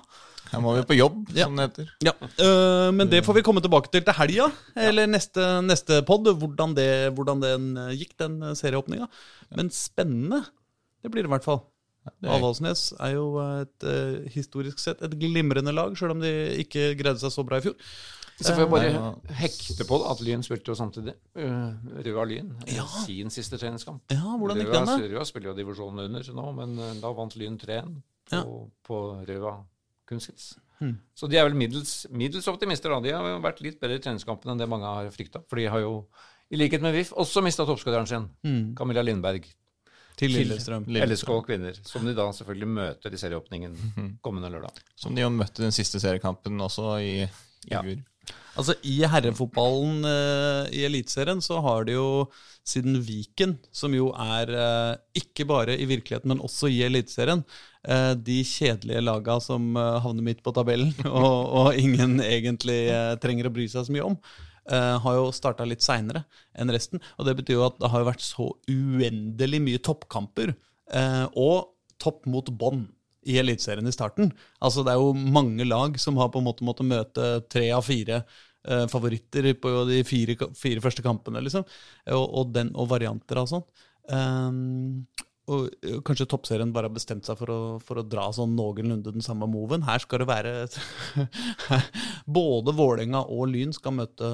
Her 0.51 0.61
må 0.63 0.75
vi 0.77 0.83
på 0.87 0.95
jobb, 0.95 1.23
Ja. 1.35 1.45
som 1.49 1.57
det 1.59 1.65
heter. 1.69 1.87
Ja, 2.07 2.13
Uh, 2.39 2.91
Men 2.95 3.09
det 3.11 3.23
får 3.25 3.35
vi 3.35 3.41
komme 3.43 3.59
tilbake 3.65 3.89
til 3.91 4.03
til 4.05 4.13
helga, 4.15 4.45
eller 4.79 5.07
neste, 5.09 5.43
neste 5.65 5.97
pod, 6.07 6.29
hvordan, 6.39 6.75
det, 6.77 6.85
hvordan 7.17 7.41
den 7.43 7.65
øh, 7.81 7.89
gikk, 7.97 8.13
den 8.21 8.37
serieåpninga. 8.55 9.07
Men 9.57 9.69
spennende, 9.73 10.43
det 11.03 11.11
blir 11.11 11.25
det 11.25 11.31
i 11.31 11.33
hvert 11.35 11.43
fall. 11.47 11.59
er- 12.23 12.29
Avaldsnes 12.37 12.93
er 12.99 13.11
jo 13.17 13.25
et 13.43 13.87
historisk 14.31 14.79
sett 14.79 15.01
et 15.03 15.17
glimrende 15.19 15.73
lag, 15.75 15.91
sjøl 15.99 16.13
om 16.15 16.21
de 16.23 16.31
ikke 16.63 16.93
greide 16.95 17.19
seg 17.19 17.33
så 17.35 17.43
bra 17.43 17.57
i 17.59 17.65
fjor. 17.67 17.75
Så 18.37 18.53
får 18.53 18.61
jeg 18.63 18.69
bare 18.69 19.35
hekte 19.39 19.85
på 19.89 19.97
at 20.11 20.19
Lyn 20.21 20.43
spilte 20.45 20.69
jo 20.69 20.75
samtidig. 20.77 21.13
Uh, 21.35 21.73
Røa 22.05 22.25
Lyn. 22.29 22.51
eh, 22.67 22.75
Ja. 22.75 22.85
Sin 23.05 23.29
siste 23.33 23.57
treningskamp. 23.57 24.03
Ja, 24.13 24.37
hvordan 24.37 24.57
gikk 24.61 24.71
den, 24.71 24.85
da? 24.85 24.97
Røa 25.15 25.25
spiller 25.25 25.49
jo 25.49 25.55
divisjonen 25.57 26.05
under 26.05 26.21
nå, 26.37 26.45
men 26.55 26.77
eh, 26.79 26.93
da 27.01 27.11
vant 27.17 27.35
Lyn 27.35 27.57
3-1 27.57 27.95
på, 28.29 28.35
Ja. 28.35 28.43
på 28.85 29.25
Røa 29.27 29.55
kunstgress. 30.07 30.55
Hmm. 30.79 30.99
Så 31.17 31.27
de 31.27 31.37
er 31.39 31.43
vel 31.49 31.55
middels, 31.57 32.05
middels 32.11 32.47
optimister. 32.47 32.89
da. 32.93 32.99
De 33.01 33.09
har 33.15 33.25
jo 33.27 33.39
vært 33.41 33.61
litt 33.65 33.79
bedre 33.81 33.95
i 33.97 33.99
treningskampen 33.99 34.51
enn 34.51 34.59
det 34.61 34.69
mange 34.69 34.85
har 34.85 35.09
frykta. 35.09 35.41
For 35.49 35.55
de 35.57 35.65
har 35.65 35.79
jo, 35.81 36.05
i 36.51 36.55
likhet 36.61 36.81
med 36.85 36.93
VIF, 36.93 37.13
også 37.17 37.41
mista 37.43 37.65
toppskåreren 37.65 38.07
sin, 38.07 38.29
hmm. 38.45 38.75
Camilla 38.77 39.01
Lindberg. 39.01 39.45
Til 40.17 40.31
Lillestrøm. 40.33 40.85
LSK 40.89 41.29
kvinner. 41.45 41.75
Som 41.85 42.05
de 42.05 42.13
da 42.17 42.23
selvfølgelig 42.33 42.67
møter 42.67 43.13
i 43.13 43.17
serieåpningen 43.17 43.73
Mhm. 43.77 44.19
kommende 44.21 44.49
lørdag. 44.49 44.73
Som 44.95 45.13
de 45.13 45.21
jo 45.21 45.29
møtte 45.29 45.61
den 45.61 45.71
siste 45.71 45.99
seriekampen 45.99 46.57
også 46.61 46.95
i, 47.01 47.23
i 47.23 47.29
Ja. 47.69 47.81
fjor. 47.83 48.03
Altså, 48.57 48.73
I 48.89 48.95
herrefotballen 49.05 50.05
eh, 50.09 50.69
i 50.79 50.83
Eliteserien 50.87 51.41
så 51.45 51.59
har 51.61 51.85
det 51.85 51.93
jo 51.97 52.25
siden 52.67 52.97
Viken, 53.05 53.55
som 53.71 53.93
jo 53.95 54.09
er 54.17 54.51
eh, 54.51 55.21
ikke 55.21 55.45
bare 55.47 55.77
i 55.77 55.85
virkeligheten, 55.87 56.31
men 56.33 56.41
også 56.43 56.71
i 56.73 56.81
Eliteserien, 56.87 57.43
eh, 57.87 58.11
de 58.17 58.39
kjedelige 58.47 59.03
laga 59.05 59.37
som 59.43 59.69
eh, 59.77 59.99
havner 60.03 60.25
midt 60.25 60.41
på 60.45 60.53
tabellen, 60.57 60.91
og, 61.05 61.37
og 61.61 61.79
ingen 61.79 62.17
egentlig 62.25 62.81
eh, 62.89 63.13
trenger 63.21 63.49
å 63.49 63.53
bry 63.53 63.69
seg 63.71 63.87
så 63.87 63.93
mye 63.93 64.09
om, 64.09 64.17
eh, 64.73 64.93
har 65.05 65.19
jo 65.19 65.29
starta 65.35 65.67
litt 65.69 65.85
seinere 65.85 66.25
enn 66.57 66.73
resten. 66.73 67.03
Og 67.21 67.29
det 67.29 67.37
betyr 67.39 67.59
jo 67.59 67.67
at 67.69 67.77
det 67.79 67.93
har 67.93 68.09
vært 68.09 68.25
så 68.25 68.51
uendelig 68.65 69.63
mye 69.63 69.83
toppkamper, 69.85 70.57
og 71.35 71.73
topp 71.99 72.29
mot 72.31 72.47
bånn 72.55 72.85
i 73.27 73.37
Eliteserien 73.41 73.87
i 73.87 73.95
starten. 73.95 74.31
Altså 74.63 74.85
Det 74.85 74.93
er 74.93 75.01
jo 75.01 75.13
mange 75.37 75.67
lag 75.67 75.99
som 76.01 76.17
har 76.21 76.31
på 76.33 76.41
en 76.41 76.47
måte 76.47 76.67
måttet 76.67 76.89
møte 76.89 77.29
tre 77.51 77.67
av 77.75 77.85
fire 77.85 78.21
eh, 78.21 78.85
favoritter 78.91 79.51
på 79.61 79.73
de 79.89 80.01
fire, 80.07 80.37
fire 80.57 80.83
første 80.83 81.05
kampene, 81.05 81.43
liksom. 81.45 81.67
Og, 82.15 82.25
og, 82.25 82.51
den, 82.55 82.73
og 82.75 82.89
varianter 82.93 83.43
av 83.43 83.49
sånn. 83.51 83.65
Um, 84.07 85.03
og 85.47 85.71
kanskje 86.07 86.27
toppserien 86.27 86.73
bare 86.75 86.89
har 86.89 86.95
bestemt 86.95 87.27
seg 87.27 87.37
for 87.39 87.51
å, 87.51 87.59
for 87.83 88.01
å 88.01 88.05
dra 88.07 88.25
sånn 88.35 88.55
noenlunde 88.57 89.13
den 89.15 89.23
samme 89.23 89.47
moven. 89.47 89.85
Her 89.87 90.03
skal 90.03 90.23
det 90.23 90.27
være 90.27 90.53
Både 92.37 92.75
Vålerenga 92.75 93.23
og 93.31 93.47
Lyn 93.53 93.71
skal 93.75 93.95
møte 93.95 94.31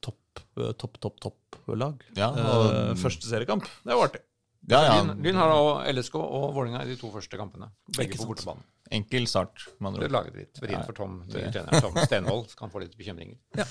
topp, 0.00 0.44
eh, 0.56 0.72
topp, 0.80 0.96
topp, 1.04 1.20
topp-lag. 1.28 2.00
Ja, 2.16 2.30
og, 2.32 2.68
uh, 2.72 2.92
første 3.00 3.28
seriekamp. 3.28 3.68
Det 3.84 3.92
var 3.92 4.08
artig. 4.08 4.24
Ja, 4.70 4.82
ja. 4.86 4.98
Lyn, 5.02 5.16
Lyn 5.24 5.38
har 5.40 5.50
da 5.50 5.92
LSK 5.92 6.20
og 6.20 6.52
Vålerenga 6.54 6.84
i 6.84 6.92
de 6.92 6.98
to 7.00 7.10
første 7.10 7.38
kampene. 7.40 7.70
Begge 7.96 8.20
på 8.20 8.28
bortebane. 8.30 8.62
Enkel 8.92 9.26
start, 9.26 9.64
Man 9.80 9.96
Det 9.96 10.10
laget 10.12 10.36
litt 10.36 10.60
vrient 10.60 10.84
for 10.84 10.94
Tom, 10.94 11.22
nye 11.32 11.50
Tom 11.80 11.96
Stenvold. 12.04 12.52
Kan 12.58 12.70
få 12.70 12.84
litt 12.84 12.96
bekymringer. 12.98 13.38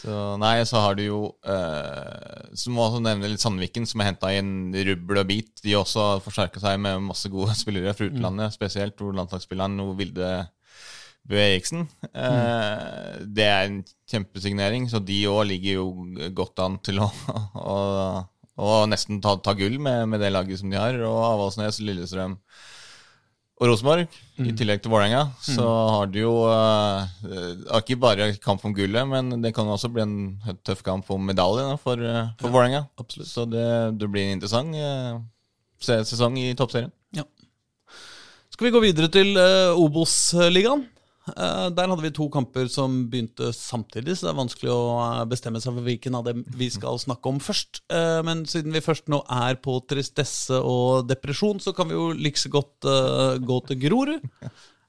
Så, 0.00 0.14
nei, 0.40 0.62
så 0.64 0.80
har 0.80 0.94
du 0.96 1.02
jo 1.04 1.18
eh, 1.44 2.46
Så 2.56 2.70
må 2.72 2.86
også 2.86 3.02
nevne 3.04 3.28
litt 3.28 3.42
Sandviken, 3.42 3.84
som 3.84 4.00
har 4.00 4.08
henta 4.08 4.30
inn 4.32 4.72
rubbel 4.72 5.20
og 5.20 5.28
bit. 5.28 5.50
De 5.60 5.74
har 5.74 5.82
også 5.84 6.06
forsterka 6.24 6.62
seg 6.62 6.78
med 6.80 7.02
masse 7.10 7.28
gode 7.32 7.52
spillere 7.60 7.92
fra 7.96 8.08
utlandet, 8.08 8.56
spesielt 8.56 8.96
hvor 8.96 9.12
landslagsspilleren 9.18 9.76
nå 9.76 9.90
Vilde 9.98 10.30
Bø 11.28 11.36
Eriksen. 11.36 11.84
Eh, 12.14 13.20
Det 13.28 13.44
er 13.44 13.66
en 13.68 13.82
kjempesignering, 14.08 14.88
så 14.88 15.02
de 15.04 15.20
òg 15.28 15.42
ligger 15.52 15.82
jo 15.82 15.86
godt 16.38 16.64
an 16.64 16.80
til 16.86 17.02
å, 17.04 17.10
å, 17.74 17.76
å 18.60 18.82
nesten 18.90 19.22
ta, 19.24 19.36
ta 19.40 19.54
gull 19.56 19.78
med, 19.82 20.06
med 20.12 20.22
det 20.22 20.32
laget 20.34 20.60
som 20.60 20.72
de 20.72 20.78
har. 20.80 20.98
Og 21.06 21.18
Avaldsnes, 21.24 21.80
Lillestrøm 21.84 22.36
og 23.60 23.68
Rosenborg, 23.68 24.14
i 24.40 24.54
tillegg 24.56 24.80
til 24.80 24.88
Vålerenga, 24.88 25.34
så 25.44 25.66
har 25.68 26.06
du 26.08 26.14
jo 26.22 26.30
uh, 26.48 27.02
ikke 27.76 27.98
bare 28.00 28.30
kamp 28.40 28.62
om 28.64 28.72
gullet, 28.72 29.04
men 29.04 29.42
det 29.44 29.52
kan 29.52 29.68
også 29.68 29.90
bli 29.92 30.00
en 30.00 30.14
tøff 30.64 30.80
kamp 30.86 31.10
om 31.12 31.26
medalje 31.28 31.66
da, 31.68 31.74
for, 31.76 32.00
uh, 32.00 32.30
for 32.40 32.54
Vålerenga. 32.54 32.86
absolutt. 32.96 33.28
Så 33.28 33.44
det, 33.44 33.66
det 34.00 34.08
blir 34.08 34.30
en 34.30 34.38
interessant 34.38 34.72
uh, 34.72 35.20
sesong 35.84 36.40
i 36.40 36.54
toppserien. 36.56 36.88
Ja. 37.16 37.26
Skal 38.48 38.70
vi 38.70 38.72
gå 38.78 38.82
videre 38.86 39.12
til 39.12 39.36
uh, 39.36 39.76
Obos-ligaen? 39.76 40.86
Uh, 41.34 41.68
der 41.74 41.90
hadde 41.90 42.04
vi 42.04 42.12
to 42.16 42.28
kamper 42.32 42.68
som 42.72 43.04
begynte 43.12 43.52
samtidig, 43.56 44.16
så 44.16 44.26
det 44.26 44.32
er 44.32 44.40
vanskelig 44.40 44.72
å 44.72 44.82
uh, 44.98 45.22
bestemme 45.30 45.62
seg 45.62 45.76
for 45.76 45.86
hvilken 45.86 46.18
av 46.18 46.26
dem 46.28 46.44
vi 46.58 46.70
skal 46.72 47.00
snakke 47.02 47.32
om 47.32 47.40
først. 47.42 47.82
Uh, 47.92 48.20
men 48.26 48.44
siden 48.50 48.74
vi 48.74 48.84
først 48.84 49.10
nå 49.12 49.22
er 49.40 49.60
på 49.62 49.78
tristesse 49.90 50.58
og 50.58 51.08
depresjon, 51.10 51.62
så 51.62 51.74
kan 51.76 51.90
vi 51.90 51.98
jo 51.98 52.10
like 52.16 52.50
godt 52.50 52.86
gå 53.44 53.56
til 53.68 53.78
Grorud. 53.82 54.28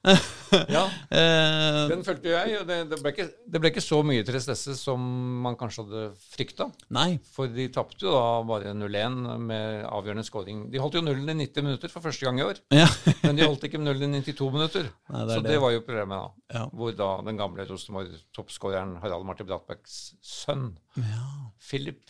Ja, 0.01 0.87
Uh, 1.11 1.87
den 1.91 2.01
jo 2.03 2.31
jeg. 2.33 2.55
og 2.59 2.67
Det, 2.67 2.75
det, 2.91 2.97
ble 3.03 3.11
ikke, 3.13 3.25
det 3.53 3.59
ble 3.61 3.69
ikke 3.71 3.83
så 3.83 3.99
mye 4.03 4.23
tristesse 4.27 4.73
som 4.79 4.99
man 5.43 5.55
kanskje 5.59 5.83
hadde 5.85 6.01
frykta. 6.33 6.67
nei. 6.91 7.19
For 7.35 7.47
de 7.51 7.67
tapte 7.71 8.03
jo 8.07 8.11
da 8.15 8.23
bare 8.47 8.73
0-1 8.75 9.19
med 9.45 9.85
avgjørende 9.87 10.25
scoring. 10.27 10.63
De 10.73 10.81
holdt 10.81 10.97
jo 10.99 11.03
nullen 11.05 11.29
i 11.31 11.45
90 11.45 11.65
minutter 11.67 11.91
for 11.93 12.03
første 12.03 12.25
gang 12.27 12.39
i 12.41 12.45
år. 12.47 12.59
Ja. 12.81 12.87
Men 13.23 13.37
de 13.39 13.45
holdt 13.45 13.63
ikke 13.69 13.79
nullen 13.79 14.15
i 14.17 14.23
92 14.25 14.49
minutter. 14.55 14.89
Nei, 15.13 15.23
det 15.29 15.37
så 15.37 15.45
det. 15.45 15.57
var 15.61 15.75
jo 15.75 15.83
problemet, 15.85 16.17
da. 16.25 16.57
Ja. 16.57 16.63
Hvor 16.73 16.95
da 16.97 17.09
den 17.29 17.39
gamle 17.39 17.67
Rosenborg-toppskåreren 17.69 18.97
Harald 19.03 19.27
Martin 19.29 19.47
Bratbæks 19.51 19.99
sønn, 20.25 20.71
Ja. 20.97 21.27
Philip, 21.61 22.03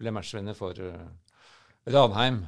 ble 0.00 0.12
matchvinner 0.14 0.54
for 0.56 0.78
uh, 0.78 1.08
Ranheim. 1.92 2.44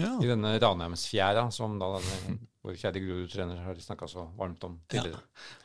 ja. 0.00 0.14
I 0.22 0.30
denne 0.30 0.54
Ranheimsfjæra 0.62 1.48
som 1.52 1.76
da 1.82 1.96
den, 1.98 2.38
vår 2.64 2.76
kjære 2.76 3.00
Grorud-trener 3.04 3.60
har 3.64 3.78
snakka 3.80 4.08
så 4.10 4.26
varmt 4.36 4.64
om 4.68 4.78
tidligere. 4.90 5.22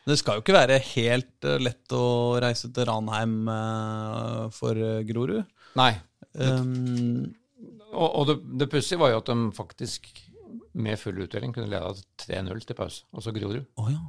Det 0.08 0.16
skal 0.22 0.38
jo 0.38 0.46
ikke 0.46 0.56
være 0.56 0.78
helt 0.94 1.48
uh, 1.48 1.58
lett 1.60 1.96
å 1.96 2.06
reise 2.44 2.70
til 2.72 2.88
Ranheim 2.88 3.50
uh, 3.52 4.46
for 4.56 4.80
uh, 4.80 5.02
Grorud. 5.08 5.44
Nei. 5.80 5.92
Um, 6.36 7.34
Og, 7.96 8.10
og 8.10 8.26
det, 8.28 8.34
det 8.60 8.68
pussige 8.72 9.00
var 9.00 9.14
jo 9.14 9.22
at 9.22 9.30
de 9.32 9.36
faktisk 9.56 10.10
med 10.76 11.00
full 11.00 11.22
utdeling 11.24 11.54
kunne 11.56 11.72
lede 11.72 12.04
3-0 12.22 12.66
til 12.68 12.76
pause. 12.76 13.06
Og 13.16 13.24
så 13.24 13.32
Grorud. 13.36 13.64
Oh, 13.80 13.88
ja. 13.92 14.02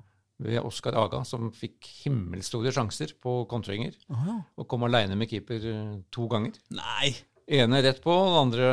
Ved 0.42 0.58
Oskar 0.66 0.96
Aga, 0.98 1.22
som 1.24 1.52
fikk 1.54 1.86
himmelstore 2.04 2.72
sjanser 2.74 3.14
på 3.22 3.38
kontringer. 3.50 3.94
Oh, 4.10 4.24
ja. 4.26 4.36
Og 4.58 4.66
kom 4.68 4.84
aleine 4.88 5.16
med 5.16 5.30
keeper 5.30 5.62
eh, 5.70 5.94
to 6.12 6.26
ganger. 6.32 6.58
Nei. 6.76 7.14
Ene 7.46 7.78
rett 7.78 8.00
på, 8.02 8.10
og 8.10 8.32
den 8.32 8.40
andre 8.40 8.68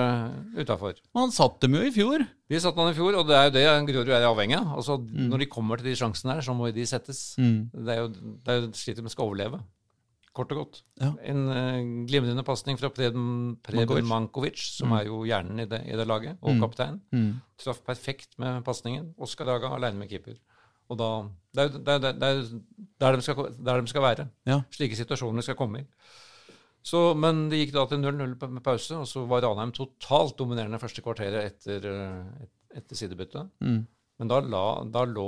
utafor. 0.58 0.98
Han 1.14 1.34
satt 1.34 1.60
dem 1.62 1.76
jo 1.78 1.84
i 1.86 1.92
fjor. 1.94 2.24
De 2.50 2.62
satt 2.62 2.78
man 2.78 2.90
i 2.90 2.96
fjor, 2.98 3.14
og 3.20 3.28
det 3.30 3.36
er 3.38 3.46
jo 3.46 3.54
det 3.54 3.66
Grorud 3.92 4.10
er 4.10 4.26
avhengig 4.26 4.58
av. 4.58 4.72
Altså, 4.80 4.98
Når 4.98 5.44
de 5.44 5.50
kommer 5.52 5.78
til 5.78 5.92
de 5.92 6.00
sjansene 6.00 6.40
her, 6.40 6.46
så 6.46 6.56
må 6.58 6.72
de 6.74 6.86
settes. 6.90 7.36
Det 7.38 7.94
er 7.94 8.02
jo, 8.02 8.10
det 8.10 8.50
er 8.50 8.60
jo 8.64 8.72
slik 8.78 8.98
de 8.98 9.14
skal 9.14 9.30
overleve. 9.30 9.62
Kort 10.34 10.50
og 10.56 10.64
godt. 10.64 10.80
Ja. 10.98 11.12
En 11.30 11.44
uh, 11.46 12.08
glimrende 12.10 12.42
pasning 12.46 12.80
fra 12.82 12.90
Preben, 12.90 13.60
Preben 13.62 14.08
Mankovic. 14.10 14.58
som 14.58 14.88
som 14.88 14.98
er 14.98 15.06
jo 15.06 15.22
hjernen 15.30 15.62
i 15.62 15.68
det, 15.70 15.84
i 15.86 15.94
det 16.00 16.08
laget, 16.10 16.40
og 16.42 16.58
kaptein. 16.58 16.98
Mm. 17.14 17.36
Traff 17.62 17.84
perfekt 17.86 18.40
med 18.42 18.64
pasningen. 18.66 19.14
Oskar 19.22 19.46
Daga 19.46 19.70
aleine 19.76 20.02
med 20.02 20.10
keeper. 20.10 20.42
Og 20.90 20.98
da 20.98 21.12
Det 21.54 21.62
er 21.62 21.70
jo 21.70 21.82
er, 21.86 22.02
er 22.02 23.16
der 23.70 23.82
de 23.82 23.88
skal 23.88 24.02
være. 24.02 24.28
Ja. 24.50 24.64
Slike 24.74 24.98
situasjoner 24.98 25.46
skal 25.46 25.56
komme 25.56 25.84
i. 25.84 25.88
Så, 26.84 27.00
men 27.16 27.46
det 27.52 27.62
gikk 27.62 27.74
da 27.78 27.86
til 27.88 28.02
0-0 28.04 28.36
med 28.52 28.64
pause, 28.66 28.98
og 29.00 29.08
så 29.08 29.24
var 29.30 29.46
Ranheim 29.46 29.72
totalt 29.76 30.36
dominerende 30.40 30.82
første 30.82 31.04
kvarteret 31.06 31.46
etter, 31.48 31.86
eh, 31.88 32.48
etter 32.76 33.00
sidebyttet. 33.00 33.54
Mm. 33.64 33.86
Men 34.20 34.32
da, 34.32 34.42
la, 34.44 34.64
da 34.92 35.06
lå 35.08 35.28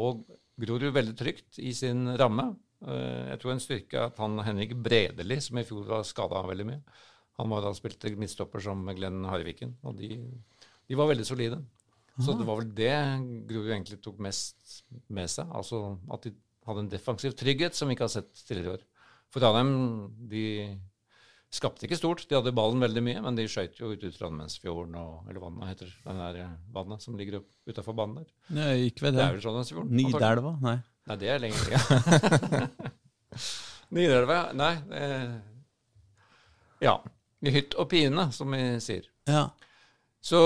Grorud 0.59 0.91
veldig 0.95 1.15
trygt 1.19 1.59
i 1.63 1.71
sin 1.75 2.09
ramme. 2.19 2.49
Eh, 2.83 3.31
Jeg 3.31 3.39
tror 3.41 3.53
en 3.55 3.63
styrke 3.63 4.01
er 4.01 4.09
at 4.11 4.19
han 4.19 4.35
Henrik 4.43 4.75
Bredeli, 4.83 5.39
som 5.41 5.57
i 5.59 5.63
fjor 5.67 5.87
var 5.87 6.03
skada 6.07 6.43
veldig 6.47 6.67
mye, 6.67 6.81
han 7.39 7.51
var 7.51 7.63
da 7.65 7.71
spilte 7.75 8.11
midtstopper 8.15 8.63
som 8.63 8.83
Glenn 8.95 9.25
Harviken, 9.27 9.73
og 9.83 9.97
de, 9.99 10.19
de 10.87 10.95
var 10.99 11.09
veldig 11.11 11.25
solide. 11.27 11.59
Så 12.15 12.31
det 12.39 12.45
var 12.47 12.61
vel 12.61 12.69
det 12.71 12.91
Grorud 13.49 13.73
egentlig 13.75 13.97
tok 14.03 14.21
mest 14.23 14.85
med 15.11 15.27
seg. 15.27 15.49
Altså 15.51 15.97
at 16.15 16.23
de 16.23 16.31
hadde 16.63 16.83
en 16.85 16.91
defensiv 16.93 17.33
trygghet 17.35 17.75
som 17.75 17.89
vi 17.89 17.97
ikke 17.97 18.05
har 18.07 18.13
sett 18.13 18.31
tidligere 18.47 18.69
i 18.69 18.73
år. 18.77 18.85
For 19.33 19.43
Ranheim 19.43 19.73
de 20.31 20.45
skapte 21.55 21.87
ikke 21.87 21.97
stort. 21.99 22.23
De 22.29 22.35
hadde 22.37 22.51
ballen 22.55 22.81
veldig 22.83 23.01
mye, 23.05 23.21
men 23.25 23.37
de 23.37 23.45
skøyt 23.49 23.79
jo 23.79 23.89
ut 23.93 24.03
ut 24.03 24.17
Trondheimsfjorden 24.19 24.95
og 24.99 25.29
Eller 25.29 25.41
vannet 25.43 25.71
heter 25.71 25.93
den 26.05 26.19
der 26.21 26.39
eh, 26.43 26.53
vannet 26.75 27.01
som 27.05 27.17
ligger 27.19 27.41
utafor 27.69 27.95
banen 27.97 28.19
der. 28.21 28.29
Nei, 28.57 28.69
ikke 28.89 29.07
ved 29.07 29.15
Det 29.15 29.21
det. 29.21 29.25
er 29.29 29.39
vel 29.39 29.59
antagelig. 29.61 29.89
Nidelva? 30.01 30.53
Nei. 30.65 30.75
Nei, 31.05 31.17
det 31.21 31.29
er 31.35 31.43
lenger 31.43 31.65
siden. 31.65 32.69
Nidelva, 33.95 34.39
nei. 34.57 34.73
eh, 34.91 35.35
ja. 36.83 36.95
I 37.45 37.51
hytt 37.53 37.75
og 37.77 37.89
pine, 37.91 38.29
som 38.33 38.51
vi 38.55 38.61
sier. 38.81 39.05
Ja. 39.29 39.43
Så 40.25 40.39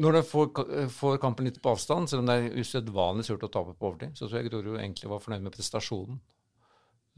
når 0.00 0.18
de 0.18 0.22
får, 0.28 0.50
får 0.92 1.16
kampen 1.22 1.46
litt 1.48 1.60
på 1.64 1.72
avstand, 1.72 2.10
selv 2.10 2.22
om 2.22 2.28
det 2.28 2.36
er 2.36 2.58
usedvanlig 2.60 3.24
surt 3.26 3.46
å 3.46 3.50
tape 3.52 3.72
på 3.78 3.88
overtid, 3.88 4.12
så 4.18 4.28
tror 4.28 4.40
jeg 4.42 4.50
Grorud 4.50 4.76
egentlig 4.82 5.08
var 5.10 5.22
fornøyd 5.24 5.46
med 5.46 5.54
prestasjonen. 5.56 6.20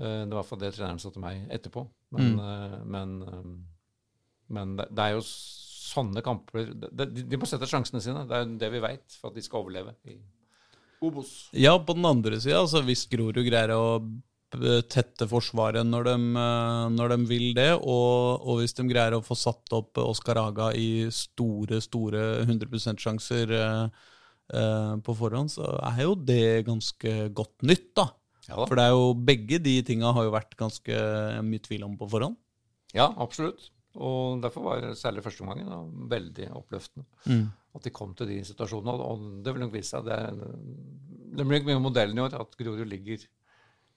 Eh, 0.03 0.23
Det 0.27 0.35
var 0.35 0.37
i 0.37 0.41
hvert 0.41 0.51
fall 0.51 0.63
det 0.63 0.75
treneren 0.77 1.03
sa 1.03 1.13
til 1.15 1.25
meg 1.25 1.47
etterpå. 1.55 1.87
Men, 2.17 2.35
mm. 2.37 2.91
men, 2.97 3.17
eh, 3.23 3.51
men 4.59 4.77
det 4.81 4.91
det 4.91 5.07
er 5.07 5.17
jo 5.17 5.25
sånne 5.93 6.23
kamper 6.25 6.71
De, 6.73 7.37
må 7.37 7.49
sette 7.49 7.69
sjansene 7.69 8.03
sine. 8.03 8.27
Det 8.29 8.37
er 8.37 8.45
jo 8.45 8.59
det 8.61 8.71
vi 8.75 8.83
veit 8.83 9.19
for 9.21 9.31
at 9.31 9.39
de 9.39 9.45
skal 9.45 9.65
overleve 9.65 9.95
i 10.09 10.19
Obos. 11.03 11.49
ja, 11.59 11.73
på 11.83 11.97
den 11.99 12.07
andre 12.07 12.39
sida, 12.39 12.61
altså 12.61 12.79
hvis 12.87 13.09
Grorud 13.11 13.41
greier 13.43 13.73
å 13.75 13.99
tette 14.93 15.27
forsvaret 15.29 15.87
når 15.87 16.05
de, 16.05 16.15
eh, 16.39 16.87
når 16.93 17.15
de 17.15 17.19
vil 17.27 17.55
det, 17.57 17.73
og, 17.81 18.43
og 18.45 18.61
hvis 18.61 18.77
de 18.77 18.87
greier 18.89 19.17
å 19.17 19.25
få 19.25 19.35
satt 19.39 19.73
opp 19.73 19.99
Oskar 19.99 20.39
Aga 20.43 20.73
i 20.77 21.09
store, 21.11 21.81
store 21.81 22.45
100 22.45 22.69
%-sjanser 22.69 23.55
eh, 23.57 23.87
eh, 24.55 24.95
på 25.03 25.17
forhånd, 25.17 25.51
så 25.55 25.73
er 25.89 26.05
jo 26.05 26.15
det 26.15 26.67
ganske 26.69 27.15
godt 27.33 27.65
nytt, 27.67 27.89
da. 27.97 28.11
Ja. 28.49 28.57
For 28.67 28.75
det 28.79 28.85
er 28.89 28.95
jo 28.97 29.13
begge 29.15 29.59
de 29.63 29.77
tinga 29.87 30.11
har 30.17 30.25
jo 30.27 30.33
vært 30.35 30.57
ganske 30.59 30.97
mye 31.47 31.63
tvil 31.63 31.85
om 31.87 31.95
på 32.01 32.09
forhånd. 32.11 32.37
Ja, 32.97 33.07
absolutt. 33.23 33.69
Og 33.95 34.41
derfor 34.43 34.65
var 34.65 34.87
særlig 34.99 35.23
første 35.25 35.45
omgangen 35.45 36.09
veldig 36.11 36.49
oppløftende. 36.57 37.05
At 37.77 37.85
de 37.87 37.93
kom 37.95 38.15
til 38.17 38.27
de 38.29 38.41
situasjonene. 38.45 38.95
Og- 39.01 39.43
det 39.45 39.53
vil 39.55 39.63
nok 39.67 39.73
vise 39.73 39.95
seg. 39.95 40.05
Det, 40.05 40.19
det 41.37 41.47
blir 41.47 41.61
nok 41.61 41.69
mye 41.71 41.83
modellen 41.85 42.19
i 42.19 42.25
år 42.25 42.35
at 42.41 42.57
Grorud 42.59 42.89
ligger, 42.89 43.23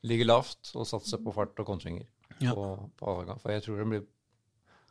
ligger 0.03 0.25
lavt 0.29 0.71
og 0.75 0.85
satser 0.87 1.17
på 1.23 1.33
fart 1.33 1.57
og 1.59 1.65
kontringer. 1.65 2.05
Ja. 2.39 2.53
På, 2.53 2.89
på 2.99 3.15
For 3.41 3.51
jeg 3.51 3.63
tror 3.63 3.77
de 3.79 3.85
blir 3.89 4.05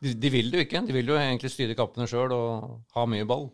de, 0.01 0.13
de 0.13 0.29
vil 0.29 0.51
det 0.51 0.59
jo 0.59 0.65
ikke. 0.65 0.81
De 0.87 0.93
vil 0.93 1.07
jo 1.07 1.15
egentlig 1.17 1.51
styre 1.53 1.75
kampene 1.77 2.07
sjøl 2.09 2.33
og 2.35 2.81
ha 2.97 3.05
mye 3.09 3.25
ball. 3.25 3.47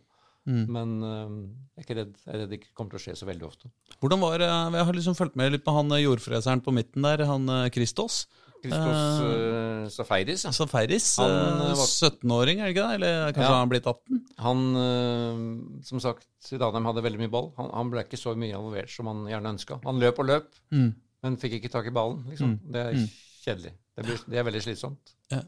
Men 0.45 0.93
øh, 1.05 1.33
jeg 1.77 1.85
er 1.89 1.97
redd, 2.01 2.13
jeg 2.25 2.33
er 2.33 2.39
redd 2.41 2.49
det 2.49 2.57
ikke 2.61 2.71
kommer 2.73 2.91
til 2.95 2.99
å 2.99 3.03
skje 3.03 3.13
så 3.19 3.27
veldig 3.29 3.45
ofte. 3.45 3.69
Hvordan 4.01 4.19
var, 4.23 4.41
eh, 4.41 4.77
Jeg 4.77 4.85
har 4.87 4.93
liksom 4.97 5.15
fulgt 5.17 5.35
med 5.37 5.51
litt 5.53 5.63
på 5.65 5.73
han 5.75 5.91
eh, 5.93 6.01
jordfreseren 6.05 6.63
på 6.65 6.73
midten 6.73 7.01
der, 7.05 7.25
han 7.29 7.45
Kristos. 7.71 8.23
Christos. 8.61 8.61
Kristos 8.61 9.21
uh, 9.25 9.85
Safaris, 9.89 10.43
ja. 10.45 10.51
Safaris. 10.53 11.05
Han, 11.17 11.31
eh, 11.31 11.61
eh, 11.71 11.77
var- 11.79 11.89
17-åring, 11.89 12.59
er 12.61 12.67
det 12.69 12.75
ikke 12.75 12.83
det? 12.87 12.95
Eller 12.99 13.31
kanskje 13.33 13.47
Ja. 13.49 13.59
han 13.59 13.69
blitt 13.71 13.87
18? 13.89 14.19
Han, 14.37 14.59
uh, 14.77 15.81
som 15.85 15.99
sagt, 16.03 16.27
Ranheim 16.51 16.85
hadde 16.85 17.01
veldig 17.05 17.21
mye 17.23 17.31
ball. 17.33 17.51
Han, 17.57 17.71
han 17.73 17.89
ble 17.89 18.03
ikke 18.05 18.19
så 18.21 18.35
mye 18.37 18.53
involvert 18.53 18.89
som 18.93 19.09
han 19.09 19.23
gjerne 19.29 19.53
ønska. 19.55 19.79
Han 19.85 19.99
løp 20.01 20.19
og 20.21 20.29
løp, 20.29 20.51
Mm. 20.71 20.93
men 21.23 21.37
fikk 21.41 21.57
ikke 21.57 21.71
tak 21.73 21.89
i 21.89 21.93
ballen. 21.95 22.21
Liksom. 22.29 22.59
Det 22.71 22.85
er 22.85 22.93
kjedelig. 23.45 23.73
Det, 23.97 24.05
blir, 24.05 24.21
det 24.29 24.37
er 24.37 24.43
veldig 24.45 24.61
slitsomt. 24.61 25.15
Ja. 25.33 25.41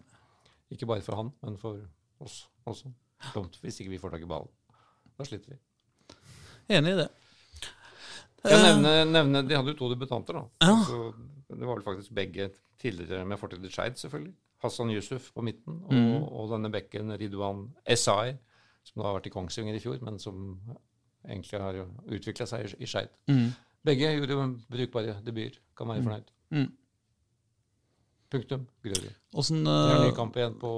Ikke 0.74 0.88
bare 0.90 1.02
for 1.06 1.16
han, 1.16 1.32
men 1.44 1.58
for 1.62 1.82
oss 2.20 2.48
også. 2.66 2.90
Dumt 3.36 3.60
hvis 3.62 3.78
ikke 3.80 3.94
vi 3.94 4.00
får 4.02 4.12
tak 4.18 4.26
i 4.26 4.30
ballen. 4.30 4.50
Da 5.24 5.30
sliter 5.30 5.54
vi. 5.56 5.58
Enig 6.76 6.94
i 6.94 7.00
det. 7.00 7.10
Jeg 8.44 8.60
nevner, 8.60 9.06
nevne, 9.08 9.12
nevne, 9.16 9.42
De 9.48 9.56
hadde 9.56 9.72
jo 9.72 9.78
to 9.80 9.90
debutanter. 9.94 10.36
da. 10.36 10.44
Ja. 10.68 10.76
Så 10.84 11.14
det 11.54 11.64
var 11.68 11.78
vel 11.80 11.86
faktisk 11.86 12.12
begge 12.16 12.50
tidligere 12.82 13.26
med 13.28 13.40
fortid 13.40 13.64
i 13.64 13.72
Skeid, 13.72 13.96
selvfølgelig. 14.02 14.34
Hassan 14.64 14.92
Yusuf 14.92 15.30
på 15.36 15.44
midten, 15.44 15.82
og, 15.86 15.94
Mm. 15.94 16.24
og 16.24 16.50
denne 16.52 16.72
bekken 16.72 17.12
Ridwan 17.20 17.74
Esai, 17.86 18.38
som 18.84 19.02
da 19.02 19.08
har 19.08 19.20
vært 19.20 19.28
i 19.28 19.30
Kongsvinger 19.30 19.76
i 19.76 19.80
fjor, 19.80 20.02
men 20.02 20.20
som 20.20 20.60
egentlig 21.28 21.60
har 21.62 21.74
utvikla 22.08 22.46
seg 22.48 22.76
i- 22.80 22.86
Skeid. 22.86 23.10
Mm. 23.30 23.52
Begge 23.86 24.12
gjorde 24.16 24.30
jo 24.30 24.60
brukbare 24.72 25.22
debuter. 25.24 25.60
Kan 25.78 25.88
være 25.88 26.04
fornøyd. 26.04 26.28
Mm. 26.52 26.72
Punktum. 28.34 28.64
Grorud. 28.84 29.12
Åssen 29.38 29.64
Det 29.64 29.72
er 29.74 29.92
en 29.94 30.02
eh, 30.02 30.08
ny 30.10 30.14
kamp 30.18 30.36
igjen 30.40 30.56
på 30.60 30.70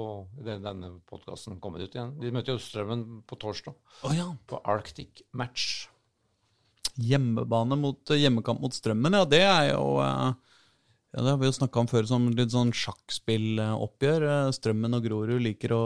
det- 0.44 0.58
denne 0.62 0.90
podkasten 1.08 1.58
kommet 1.60 1.80
ut 1.86 1.94
igjen. 1.96 2.10
De 2.20 2.30
møter 2.34 2.52
jo 2.52 2.58
Strømmen 2.60 3.22
på 3.26 3.38
torsdag, 3.40 3.74
Oh, 4.04 4.12
ja. 4.14 4.26
på 4.46 4.60
Arctic 4.64 5.22
Match. 5.32 5.86
Hjemmebane 7.00 7.76
mot 7.80 8.10
eh, 8.12 8.20
hjemmekamp 8.22 8.60
mot 8.60 8.72
Strømmen, 8.76 9.12
ja, 9.16 9.24
det 9.24 9.40
er 9.42 9.70
jo 9.72 9.98
eh, 10.04 10.34
ja, 11.16 11.22
Det 11.22 11.30
har 11.32 11.38
vi 11.40 11.46
jo 11.48 11.56
snakka 11.56 11.80
om 11.80 11.86
før 11.88 12.06
som 12.06 12.28
litt 12.30 12.52
sånn 12.52 12.72
sjakkspilloppgjør. 12.76 14.52
Strømmen 14.52 14.94
og 14.98 15.04
Grorud 15.08 15.40
liker 15.40 15.72
å 15.72 15.82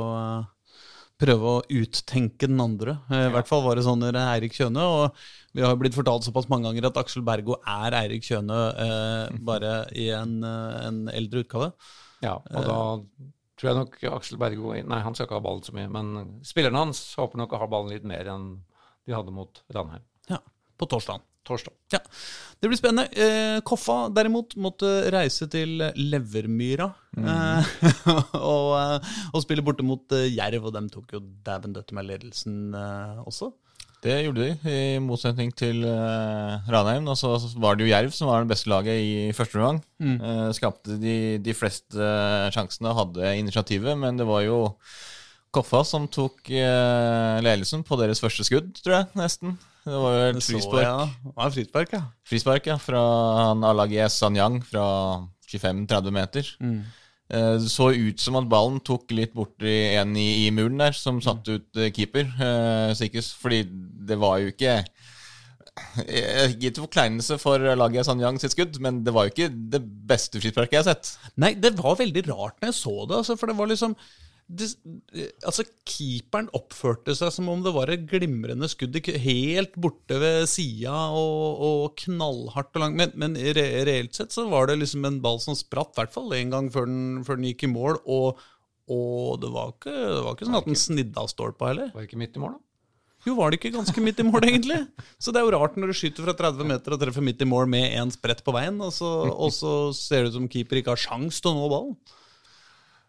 prøve 1.20 1.50
å 1.52 1.64
uttenke 1.82 2.48
den 2.48 2.60
andre. 2.62 2.96
I 3.12 3.26
I 3.28 3.32
hvert 3.34 3.48
fall 3.50 3.62
var 3.66 3.76
det 3.76 3.84
sånn 3.86 4.00
under 4.00 4.16
Eirik 4.22 4.54
Kjøne. 4.56 4.84
Og 4.84 5.24
vi 5.56 5.64
har 5.64 5.76
blitt 5.80 5.96
fortalt 5.96 6.24
såpass 6.26 6.48
mange 6.50 6.68
ganger 6.70 6.88
at 6.88 7.00
Aksel 7.02 7.24
Bergo 7.26 7.58
er 7.60 7.96
Eirik 7.98 8.24
Kjøne, 8.26 8.60
eh, 8.86 9.36
bare 9.44 9.74
i 9.98 10.08
en, 10.16 10.38
eh, 10.44 10.86
en 10.88 11.02
eldre 11.12 11.44
utgave. 11.44 11.72
Ja, 12.24 12.36
og 12.36 12.66
da 12.66 12.78
tror 13.60 13.68
jeg 13.68 13.78
nok 13.78 13.96
Aksel 14.16 14.38
Bergo 14.40 14.72
Nei, 14.76 15.00
han 15.04 15.14
skal 15.14 15.26
ikke 15.26 15.38
ha 15.38 15.44
ballen 15.44 15.64
så 15.64 15.72
mye, 15.76 15.88
men 15.92 16.40
spillerne 16.46 16.84
hans 16.86 17.02
håper 17.20 17.40
nok 17.40 17.52
å 17.52 17.60
ha 17.60 17.68
ballen 17.68 17.92
litt 17.92 18.04
mer 18.08 18.28
enn 18.32 18.62
de 19.06 19.12
hadde 19.16 19.32
mot 19.32 19.62
Ranheim. 19.74 20.04
Ja, 20.30 20.38
På 20.78 20.88
torsdag. 20.88 21.20
Torsdag. 21.46 21.72
Ja, 21.94 22.00
Det 22.60 22.68
blir 22.68 22.76
spennende. 22.76 23.08
Eh, 23.16 23.60
Koffa 23.64 24.10
derimot 24.12 24.52
måtte 24.60 24.88
reise 25.12 25.48
til 25.50 25.80
Levermyra 25.96 26.90
eh, 27.16 27.70
og, 28.36 28.68
eh, 28.76 29.14
og 29.32 29.44
spille 29.44 29.64
borte 29.64 29.86
mot 29.86 30.12
eh, 30.16 30.28
Jerv, 30.34 30.68
og 30.68 30.76
dem 30.76 30.90
tok 30.92 31.16
jo 31.16 31.22
dæven 31.46 31.76
døtte 31.76 31.96
med 31.96 32.10
ledelsen 32.10 32.76
eh, 32.76 33.22
også. 33.24 33.52
Det 34.00 34.14
gjorde 34.24 34.46
de, 34.46 34.52
i 34.64 35.00
motsetning 35.04 35.50
til 35.52 35.82
uh, 35.84 36.56
Ranheim. 36.72 37.04
Og 37.12 37.18
så 37.20 37.34
var 37.60 37.76
det 37.76 37.84
jo 37.84 37.90
Jerv 37.90 38.14
som 38.16 38.30
var 38.30 38.40
det 38.40 38.48
beste 38.54 38.70
laget 38.72 38.96
i 38.96 39.32
første 39.36 39.60
omgang. 39.60 39.82
Mm. 40.00 40.14
Skapte 40.56 40.96
de, 40.96 41.36
de 41.44 41.52
fleste 41.52 42.06
sjansene 42.56 42.94
og 42.94 42.96
hadde 42.96 43.34
initiativet, 43.42 43.98
men 44.00 44.16
det 44.16 44.24
var 44.24 44.40
jo 44.46 44.62
Koffa 45.50 45.82
som 45.82 46.06
tok 46.06 46.46
eh, 46.54 47.40
ledelsen 47.42 47.82
på 47.86 47.98
deres 47.98 48.22
første 48.22 48.46
skudd, 48.46 48.70
tror 48.84 49.00
jeg, 49.00 49.10
nesten. 49.18 49.56
Det 49.82 49.96
var 49.98 50.14
jo 50.14 50.22
et 50.28 50.44
frispark. 50.44 50.84
Ja. 50.84 51.08
Ja, 51.32 51.48
frispark, 51.50 51.94
ja. 51.96 52.02
Frispark, 52.28 52.68
ja, 52.70 52.76
fra 52.78 53.02
han 53.48 53.66
Alagies 53.66 54.20
Sanyang 54.20 54.60
fra 54.62 54.84
25-30 55.50 56.14
meter. 56.14 56.52
Mm. 56.62 56.78
Eh, 57.34 57.56
det 57.64 57.72
så 57.72 57.88
ut 57.90 58.22
som 58.22 58.38
at 58.38 58.46
ballen 58.52 58.78
tok 58.86 59.10
litt 59.16 59.34
borti 59.34 59.74
en 59.98 60.14
i, 60.14 60.44
i, 60.44 60.46
muren 60.54 60.78
der, 60.84 60.94
som 60.94 61.18
satte 61.24 61.58
ut 61.58 61.82
eh, 61.82 61.90
keeper. 61.98 62.30
Sikkert, 62.30 63.02
Sikkes, 63.02 63.32
fordi 63.42 63.64
det 64.10 64.20
var 64.22 64.38
jo 64.42 64.54
ikke 64.54 64.78
Ikke 66.50 66.70
til 66.70 66.82
forkleinelse 66.84 67.38
for 67.42 67.62
laget 67.78 68.06
Sanyang 68.06 68.38
sitt 68.38 68.54
skudd, 68.54 68.78
men 68.84 69.02
det 69.02 69.14
var 69.16 69.26
jo 69.26 69.34
ikke 69.34 69.50
det 69.50 69.82
beste 69.82 70.38
frisparket 70.38 70.78
jeg 70.78 70.84
har 70.84 70.90
sett. 70.92 71.32
Nei, 71.42 71.56
det 71.58 71.74
var 71.78 71.98
veldig 71.98 72.28
rart 72.30 72.60
når 72.60 72.70
jeg 72.70 72.82
så 72.84 72.98
det, 73.02 73.22
altså, 73.24 73.40
for 73.40 73.50
det 73.50 73.58
var 73.58 73.74
liksom 73.74 73.98
det, 74.50 74.66
altså 75.46 75.64
Keeperen 75.86 76.48
oppførte 76.56 77.14
seg 77.16 77.30
som 77.34 77.50
om 77.52 77.60
det 77.62 77.72
var 77.74 77.92
et 77.92 78.06
glimrende 78.10 78.66
skudd 78.70 78.96
helt 79.22 79.76
borte 79.80 80.18
ved 80.22 80.48
sida 80.50 80.94
og, 81.14 81.60
og, 81.66 81.84
knallhardt 82.02 82.74
og 82.74 82.84
langt. 82.84 82.98
Men, 82.98 83.12
men 83.20 83.36
re, 83.38 83.66
reelt 83.86 84.16
sett 84.16 84.34
så 84.34 84.48
var 84.50 84.70
det 84.70 84.80
liksom 84.80 85.06
en 85.06 85.20
ball 85.22 85.38
som 85.42 85.58
spratt, 85.58 85.94
i 85.94 86.02
hvert 86.02 86.16
fall 86.16 86.34
én 86.36 86.50
gang 86.52 86.70
før 86.74 86.88
den, 86.90 87.20
før 87.26 87.38
den, 87.38 87.50
gikk 87.52 87.68
i 87.68 87.72
mål. 87.72 88.00
Og, 88.10 88.42
og 88.90 89.38
det, 89.42 89.52
var 89.54 89.76
ikke, 89.76 89.94
det, 89.94 90.24
var 90.26 90.34
ikke, 90.34 90.50
sånn 90.50 90.60
at 90.62 90.72
den 90.72 90.82
snidde 90.82 91.22
av 91.22 91.30
stolpa 91.30 91.70
heller. 91.70 91.94
Var 91.94 92.02
det 92.02 92.10
ikke 92.10 92.22
midt 92.24 92.38
i 92.40 92.44
mål, 92.44 92.58
da? 92.58 92.66
Jo, 93.28 93.34
var 93.36 93.52
det 93.52 93.58
ikke 93.60 93.74
ganske 93.74 94.02
midt 94.02 94.22
i 94.22 94.24
mål, 94.24 94.46
egentlig? 94.48 94.78
Så 95.22 95.30
det 95.30 95.42
er 95.42 95.46
jo 95.46 95.52
rart 95.54 95.76
når 95.78 95.92
du 95.92 95.98
skyter 95.98 96.24
fra 96.24 96.34
30 96.38 96.70
meter 96.72 96.96
og 96.96 97.02
treffer 97.02 97.24
midt 97.24 97.42
i 97.44 97.48
mål 97.48 97.68
med 97.70 97.92
én 97.92 98.10
sprett 98.14 98.40
på 98.46 98.54
veien, 98.56 98.80
og 98.80 98.94
så, 98.96 99.10
og 99.44 99.52
så 99.54 99.74
ser 99.94 100.24
det 100.24 100.32
ut 100.32 100.40
som 100.40 100.48
keeper 100.50 100.80
ikke 100.80 100.96
har 100.96 101.02
sjans 101.02 101.38
til 101.38 101.52
å 101.52 101.58
nå 101.58 101.68
ballen. 101.70 102.00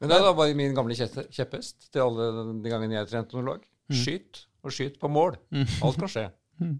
Men 0.01 0.09
det 0.09 0.17
er 0.17 0.33
bare 0.33 0.57
min 0.57 0.73
gamle 0.73 0.95
kjepphest 0.97 1.91
til 1.93 2.01
alle 2.01 2.31
de 2.63 2.71
gangene 2.71 2.97
jeg 2.97 3.11
trente 3.11 3.37
noen 3.37 3.51
lag. 3.53 3.67
Mm. 3.91 3.99
Skyt, 4.01 4.45
og 4.65 4.73
skyt 4.73 4.97
på 5.01 5.11
mål. 5.11 5.37
Mm. 5.53 5.67
Alt 5.87 6.01
kan 6.03 6.15
skje. 6.17 6.29
Mm. 6.61 6.75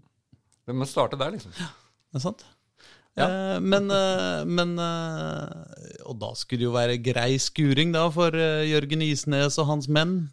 Det 0.62 0.74
må 0.78 0.86
starte 0.86 1.16
der, 1.18 1.32
liksom. 1.34 1.50
Det 1.58 2.20
er 2.20 2.22
sant. 2.22 2.44
Ja. 3.18 3.24
Eh, 3.26 3.56
men, 3.58 3.90
eh, 3.90 4.44
men, 4.46 4.76
eh, 4.78 6.04
Og 6.06 6.14
da 6.20 6.28
skulle 6.38 6.62
det 6.62 6.68
jo 6.68 6.76
være 6.76 7.00
grei 7.02 7.32
skuring 7.42 7.90
da 7.90 8.04
for 8.14 8.30
eh, 8.30 8.68
Jørgen 8.70 9.02
Isnes 9.02 9.58
og 9.58 9.66
hans 9.72 9.88
menn. 9.90 10.30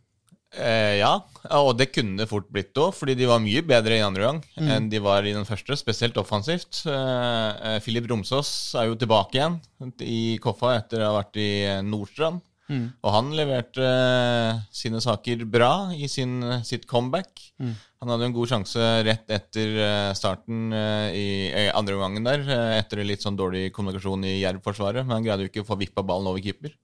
Eh, 0.54 0.98
ja, 0.98 1.12
og 1.58 1.76
det 1.78 1.92
kunne 1.94 2.18
det 2.18 2.30
fort 2.30 2.48
blitt 2.50 2.78
òg, 2.78 2.94
fordi 2.98 3.14
de 3.18 3.28
var 3.30 3.42
mye 3.42 3.62
bedre 3.66 4.00
i 4.00 4.06
andre 4.06 4.24
gang 4.26 4.40
mm. 4.58 4.70
enn 4.74 4.88
de 4.90 5.02
var 5.02 5.26
i 5.26 5.34
den 5.36 5.46
første, 5.46 5.78
spesielt 5.78 6.18
offensivt. 6.18 6.84
Eh, 6.90 7.80
Filip 7.86 8.10
Romsås 8.10 8.76
er 8.80 8.90
jo 8.90 8.98
tilbake 8.98 9.38
igjen 9.38 9.60
i 10.06 10.38
Koffa 10.42 10.76
etter 10.80 11.04
å 11.04 11.12
ha 11.12 11.20
vært 11.20 11.42
i 11.42 11.50
Nordstrand. 11.86 12.42
Mm. 12.70 12.86
Og 13.02 13.14
han 13.16 13.32
leverte 13.34 13.84
uh, 13.84 14.60
sine 14.74 15.02
saker 15.02 15.46
bra 15.50 15.90
i 15.96 16.08
sin, 16.12 16.40
sitt 16.66 16.86
comeback. 16.90 17.32
Mm. 17.58 17.74
Han 18.04 18.14
hadde 18.14 18.30
en 18.30 18.36
god 18.36 18.52
sjanse 18.52 18.90
rett 19.08 19.34
etter 19.36 19.74
uh, 19.80 20.12
starten 20.18 20.70
i, 20.72 21.26
andre 21.74 21.98
omgangen 21.98 22.30
der, 22.30 22.46
etter 22.78 23.04
litt 23.04 23.26
sånn 23.26 23.40
dårlig 23.40 23.70
kommunikasjon 23.76 24.28
i 24.30 24.38
Jerv-forsvaret, 24.40 25.04
men 25.06 25.18
han 25.18 25.26
greide 25.26 25.48
jo 25.48 25.52
ikke 25.52 25.66
å 25.66 25.70
få 25.72 25.80
vippa 25.82 26.06
ballen 26.06 26.30
over 26.32 26.44
keeper. 26.44 26.76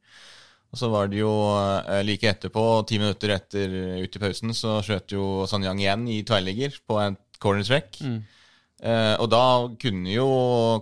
Og 0.73 0.79
så 0.81 0.89
var 0.91 1.07
det 1.07 1.21
jo 1.21 1.31
like 2.03 2.27
etterpå, 2.27 2.63
ti 2.89 2.97
minutter 2.99 3.31
etter 3.37 3.75
ut 4.01 4.17
i 4.17 4.19
pausen, 4.19 4.51
så 4.57 4.81
skjøt 4.83 5.13
jo 5.15 5.45
Sanyang 5.47 5.79
igjen 5.79 6.07
i 6.11 6.17
tverrligger 6.27 6.75
på 6.83 6.97
en 6.99 7.15
cornerstrekk. 7.39 8.01
Mm. 8.03 8.17
Eh, 8.83 9.15
og 9.23 9.29
da 9.31 9.43
kunne 9.79 10.11
jo 10.11 10.27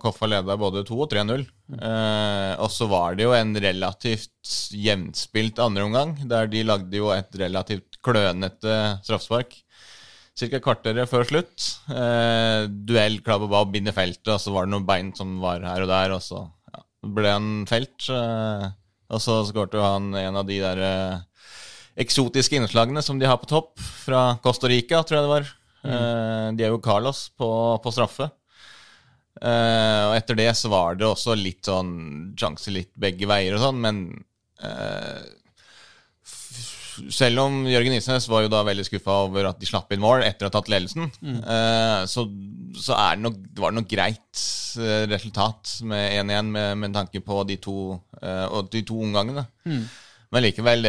Koffa 0.02 0.28
leda 0.30 0.56
både 0.58 0.82
2 0.88 0.98
og 1.06 1.12
3-0. 1.12 1.44
Eh, 1.78 2.54
og 2.58 2.70
så 2.74 2.88
var 2.90 3.18
det 3.18 3.28
jo 3.28 3.36
en 3.38 3.54
relativt 3.54 4.54
jevnspilt 4.74 5.62
andre 5.64 5.86
omgang, 5.88 6.16
der 6.30 6.50
de 6.52 6.66
lagde 6.66 6.98
jo 6.98 7.12
et 7.14 7.38
relativt 7.40 8.00
klønete 8.04 8.80
straffespark. 9.06 9.56
Cirka 10.34 10.58
kvarteret 10.66 11.10
før 11.10 11.28
slutt. 11.30 11.68
Eh, 11.94 12.66
duell, 12.66 13.20
klabb 13.26 13.46
og 13.46 13.54
babb 13.54 13.78
i 13.78 13.86
feltet, 13.94 14.34
og 14.34 14.42
så 14.42 14.54
var 14.56 14.66
det 14.66 14.74
noen 14.74 14.88
bein 14.88 15.14
som 15.16 15.38
var 15.44 15.62
her 15.62 15.86
og 15.86 15.92
der, 15.92 16.16
og 16.16 16.24
så 16.26 16.48
ja, 16.74 16.82
ble 17.06 17.36
han 17.36 17.52
felt. 17.70 18.10
Eh, 18.10 18.72
og 19.14 19.22
så 19.22 19.44
skårte 19.46 19.82
han 19.84 20.10
en 20.18 20.40
av 20.42 20.48
de 20.50 20.58
der 20.64 20.82
eh, 20.82 21.52
eksotiske 22.02 22.58
innslagene 22.58 23.04
som 23.06 23.20
de 23.22 23.30
har 23.30 23.38
på 23.38 23.52
topp, 23.52 23.78
fra 23.78 24.32
Costa 24.44 24.72
Rica, 24.72 25.04
tror 25.06 25.20
jeg 25.20 25.28
det 25.28 25.36
var. 25.36 25.54
Mm. 25.84 26.60
jo 26.64 26.80
Carlos 26.84 27.26
på, 27.36 27.50
på 27.84 27.92
straffe. 27.92 28.30
Uh, 29.42 30.12
og 30.12 30.16
etter 30.16 30.38
det 30.38 30.52
så 30.56 30.70
var 30.70 30.98
det 31.00 31.08
også 31.08 31.34
litt 31.36 31.66
sånn 31.66 32.34
sjanse 32.38 32.72
litt 32.72 32.92
begge 32.94 33.26
veier 33.28 33.58
og 33.58 33.64
sånn, 33.64 33.80
men 33.82 34.04
uh, 34.62 35.24
selv 37.10 37.42
om 37.42 37.64
Jørgen 37.66 37.96
Isnes 37.98 38.30
var 38.30 38.46
jo 38.46 38.52
da 38.54 38.62
veldig 38.68 38.86
skuffa 38.86 39.16
over 39.26 39.50
at 39.50 39.58
de 39.60 39.68
slapp 39.68 39.90
inn 39.92 40.04
mål 40.04 40.22
etter 40.28 40.46
å 40.46 40.52
ha 40.52 40.54
tatt 40.54 40.70
ledelsen, 40.70 41.10
mm. 41.26 41.40
så, 42.06 42.28
så 42.78 42.94
det 42.94 43.24
nok, 43.26 43.40
var 43.58 43.74
det 43.74 43.80
nok 43.80 43.88
greit 43.90 44.44
resultat 45.10 45.72
med 45.90 46.20
1-1 46.22 46.52
med, 46.54 46.78
med, 46.84 46.94
tanke 46.94 47.24
på 47.26 47.40
de 47.50 47.58
to, 47.66 47.98
de 48.70 48.84
to 48.86 49.00
omgangene. 49.08 49.42
Mm. 49.66 49.82
Men 50.38 50.46
likevel, 50.46 50.86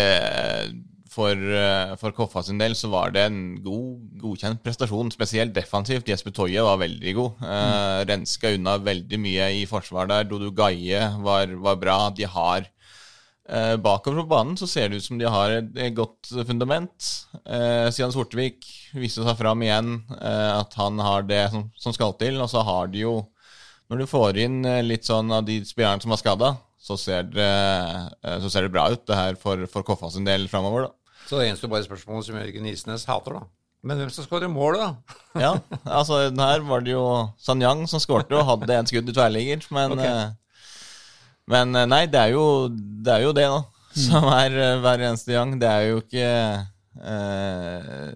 for, 1.14 1.38
eh, 1.38 1.94
for 2.00 2.14
Koffa 2.16 2.42
sin 2.44 2.61
del 2.61 2.74
så 2.79 2.90
var 2.92 3.14
det 3.14 3.24
en 3.29 3.40
god, 3.62 4.03
godkjent 4.22 4.62
prestasjon, 4.64 5.12
spesielt 5.14 5.55
defensivt. 5.55 6.09
Jesper 6.11 6.35
Toje 6.35 6.62
var 6.64 6.81
veldig 6.83 7.14
god. 7.18 7.42
Mm. 7.42 7.48
Uh, 7.48 7.98
renska 8.11 8.55
unna 8.57 8.77
veldig 8.83 9.20
mye 9.22 9.50
i 9.61 9.66
forsvar 9.70 10.11
der. 10.11 10.27
Dodo 10.29 10.50
Gaie 10.57 11.03
var, 11.22 11.53
var 11.66 11.79
bra. 11.81 11.98
De 12.16 12.27
har 12.31 12.66
uh, 12.66 13.77
Bakover 13.85 14.24
på 14.24 14.33
banen 14.33 14.59
så 14.59 14.68
ser 14.70 14.90
det 14.90 14.98
ut 14.98 15.07
som 15.07 15.20
de 15.20 15.31
har 15.31 15.59
et, 15.61 15.70
et 15.87 15.94
godt 15.94 16.33
fundament. 16.48 17.11
Eh, 17.44 17.87
Sian 17.94 18.14
Sortevik 18.14 18.66
viste 18.98 19.22
seg 19.22 19.38
fram 19.38 19.62
igjen 19.62 19.96
at 20.18 20.74
han 20.79 20.98
har 21.03 21.27
det 21.29 21.44
som, 21.53 21.68
som, 21.79 21.94
skal 21.94 22.16
til. 22.18 22.40
Og 22.42 22.50
så 22.50 22.64
har 22.66 22.90
de 22.90 23.05
jo, 23.05 23.16
når 23.90 24.03
du 24.03 24.11
får 24.11 24.42
inn 24.48 24.62
litt 24.87 25.07
sånn 25.07 25.31
av 25.35 25.46
de 25.46 25.61
spillerne 25.66 26.03
som 26.03 26.14
er 26.14 26.22
skada, 26.22 26.55
så, 26.85 26.98
så 26.98 28.50
ser 28.53 28.66
det 28.66 28.74
bra 28.74 28.90
ut 28.92 29.07
det 29.09 29.16
her 29.16 29.38
for, 29.40 29.62
for 29.72 29.87
Koffa 29.87 30.11
sin 30.12 30.27
del 30.27 30.50
framover. 30.53 30.88
da. 30.88 31.04
Så 31.25 31.41
det 31.41 31.49
eneste 31.49 31.71
bare 31.73 31.87
spørsmålet 31.87 32.29
som 32.29 32.39
Jørgen 32.39 32.67
Isnes 32.69 33.07
hater, 33.09 33.39
da. 33.39 33.47
Men 33.85 34.01
hvem 34.01 34.11
som 34.13 34.25
skårer 34.25 34.49
mål, 34.49 34.79
da? 34.81 34.89
ja, 35.45 35.53
altså 35.85 36.23
her 36.33 36.65
var 36.65 36.85
det 36.85 36.95
jo 36.95 37.05
Sanyang 37.41 37.85
som 37.91 38.01
skårte 38.01 38.37
og 38.39 38.47
hadde 38.49 38.79
en 38.81 38.89
skudd 38.89 39.11
i 39.13 39.15
tverrligger. 39.17 39.65
Men, 39.77 39.97
okay. 39.97 40.09
Eh, 40.09 40.69
men 41.53 41.77
eh, 41.77 41.89
nei, 41.91 42.05
det 42.09 42.21
er 42.23 42.33
jo 42.33 42.47
det, 42.73 43.19
er 43.19 43.27
jo 43.27 43.35
det 43.37 43.49
da. 43.53 43.61
Som 43.95 44.27
er 44.33 44.57
eh, 44.57 44.79
hver 44.83 45.05
eneste 45.11 45.37
gang. 45.37 45.53
Det 45.61 45.69
er 45.69 45.91
jo 45.91 46.01
ikke 46.01 46.31
Eh, 46.95 48.13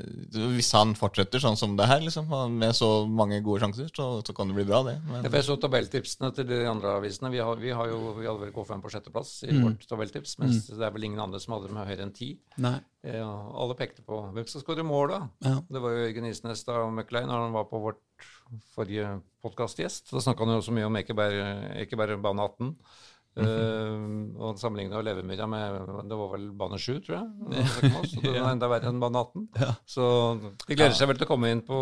hvis 0.54 0.70
han 0.76 0.92
fortsetter 0.98 1.42
sånn 1.42 1.58
som 1.58 1.74
det 1.78 1.88
her, 1.90 2.02
liksom, 2.04 2.30
med 2.54 2.76
så 2.78 2.90
mange 3.10 3.40
gode 3.44 3.64
sjanser, 3.64 3.88
så, 3.94 4.06
så 4.24 4.34
kan 4.36 4.50
det 4.50 4.58
bli 4.58 4.66
bra, 4.68 4.82
det. 4.86 4.96
Men... 5.08 5.26
Jeg 5.26 5.46
så 5.48 5.56
tabelltipsene 5.60 6.30
til 6.36 6.46
de 6.50 6.60
andre 6.70 6.94
avisene. 7.00 7.32
Vi, 7.34 7.40
har, 7.42 7.58
vi, 7.62 7.72
har 7.74 7.90
jo, 7.90 8.14
vi 8.20 8.28
hadde 8.28 8.44
vel 8.44 8.54
K5 8.54 8.84
på 8.84 8.92
sjetteplass 8.94 9.32
i 9.48 9.50
mm. 9.50 9.64
vårt 9.66 9.88
tabelltips, 9.90 10.36
mens 10.42 10.68
mm. 10.68 10.78
det 10.78 10.86
er 10.86 10.94
vel 10.94 11.08
ingen 11.10 11.24
andre 11.24 11.42
som 11.42 11.56
hadde 11.56 11.72
dem 11.72 11.80
høyere 11.80 12.06
enn 12.06 12.14
ti. 12.14 12.30
Eh, 12.58 13.22
alle 13.24 13.78
pekte 13.78 14.06
på 14.06 14.20
hvem 14.36 14.46
som 14.50 14.62
skåre 14.62 14.86
mål, 14.86 15.14
da. 15.14 15.20
Ja. 15.48 15.56
Det 15.66 15.82
var 15.82 15.96
jo 15.96 16.04
Jørgen 16.04 16.30
Isnes 16.30 16.64
da 16.68 16.84
McLean 16.86 17.30
når 17.30 17.48
han 17.48 17.58
var 17.58 17.68
på 17.70 17.82
vårt 17.82 18.30
forrige 18.74 19.18
podkastgjest. 19.44 20.12
Da 20.12 20.22
snakka 20.22 20.46
han 20.46 20.58
jo 20.58 20.64
så 20.64 20.74
mye 20.74 20.88
om 20.88 20.98
ikke 21.02 21.16
bare, 21.18 21.50
ikke 21.82 21.98
bane 21.98 22.46
18. 22.46 22.74
Uh, 23.38 24.34
og 24.38 24.58
sammenligna 24.58 24.98
Levermyra 25.04 25.46
med 25.50 25.92
Det 26.10 26.16
var 26.18 26.32
vel 26.32 26.48
bane 26.58 26.78
7, 26.80 26.88
tror 27.06 27.20
jeg. 27.20 27.68
Så 28.10 28.22
det 28.24 28.34
var 28.40 28.50
enda 28.50 28.70
verre 28.70 28.90
enn 28.90 28.98
bane 29.02 29.22
18. 29.22 29.46
Ja. 29.62 29.70
Så 29.86 30.08
de 30.40 30.74
gleder 30.74 30.96
seg 30.98 31.10
vel 31.10 31.20
til 31.20 31.28
å 31.28 31.30
komme 31.30 31.52
inn 31.54 31.62
på 31.66 31.78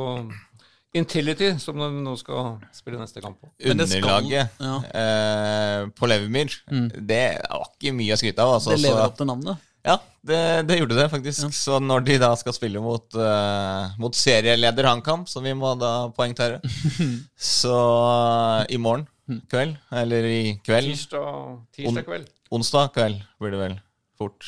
Intility, 0.97 1.51
som 1.61 1.79
de 1.79 1.88
nå 2.01 2.14
skal 2.16 2.57
spille 2.75 2.99
neste 3.01 3.21
kamp 3.21 3.40
på. 3.40 3.51
Underlaget 3.69 4.61
ja. 4.62 4.75
eh, 5.01 5.88
på 5.92 6.09
Levermyr, 6.09 6.55
mm. 6.73 6.87
det 7.05 7.25
var 7.42 7.66
ikke 7.75 7.92
mye 7.97 8.14
å 8.14 8.21
skryte 8.21 8.45
av. 8.45 8.55
Altså, 8.57 8.73
det 8.73 8.85
lever 8.87 9.03
opp 9.05 9.19
til 9.19 9.29
navnet? 9.29 9.66
Ja, 9.87 9.99
det, 10.27 10.38
det 10.66 10.81
gjorde 10.81 10.97
det 10.99 11.09
faktisk. 11.12 11.53
Så 11.55 11.79
når 11.83 12.07
de 12.07 12.16
da 12.23 12.33
skal 12.38 12.57
spille 12.57 12.81
mot, 12.83 13.07
uh, 13.14 13.92
mot 14.03 14.16
serieleder 14.16 14.88
HamKam, 14.88 15.27
som 15.31 15.45
vi 15.47 15.53
må 15.55 15.77
da 15.79 16.09
poengtere, 16.16 16.59
så 17.61 17.77
uh, 17.77 18.64
i 18.73 18.81
morgen 18.81 19.07
kveld, 19.51 19.77
eller 20.03 20.29
i 20.31 20.41
kveld 20.67 20.93
Tirsdag, 20.93 21.61
tirsdag 21.75 22.07
kveld. 22.07 22.31
Onsdag 22.55 22.93
kveld 22.95 23.21
blir 23.43 23.55
det 23.57 23.61
vel 23.61 23.77
fort. 24.19 24.47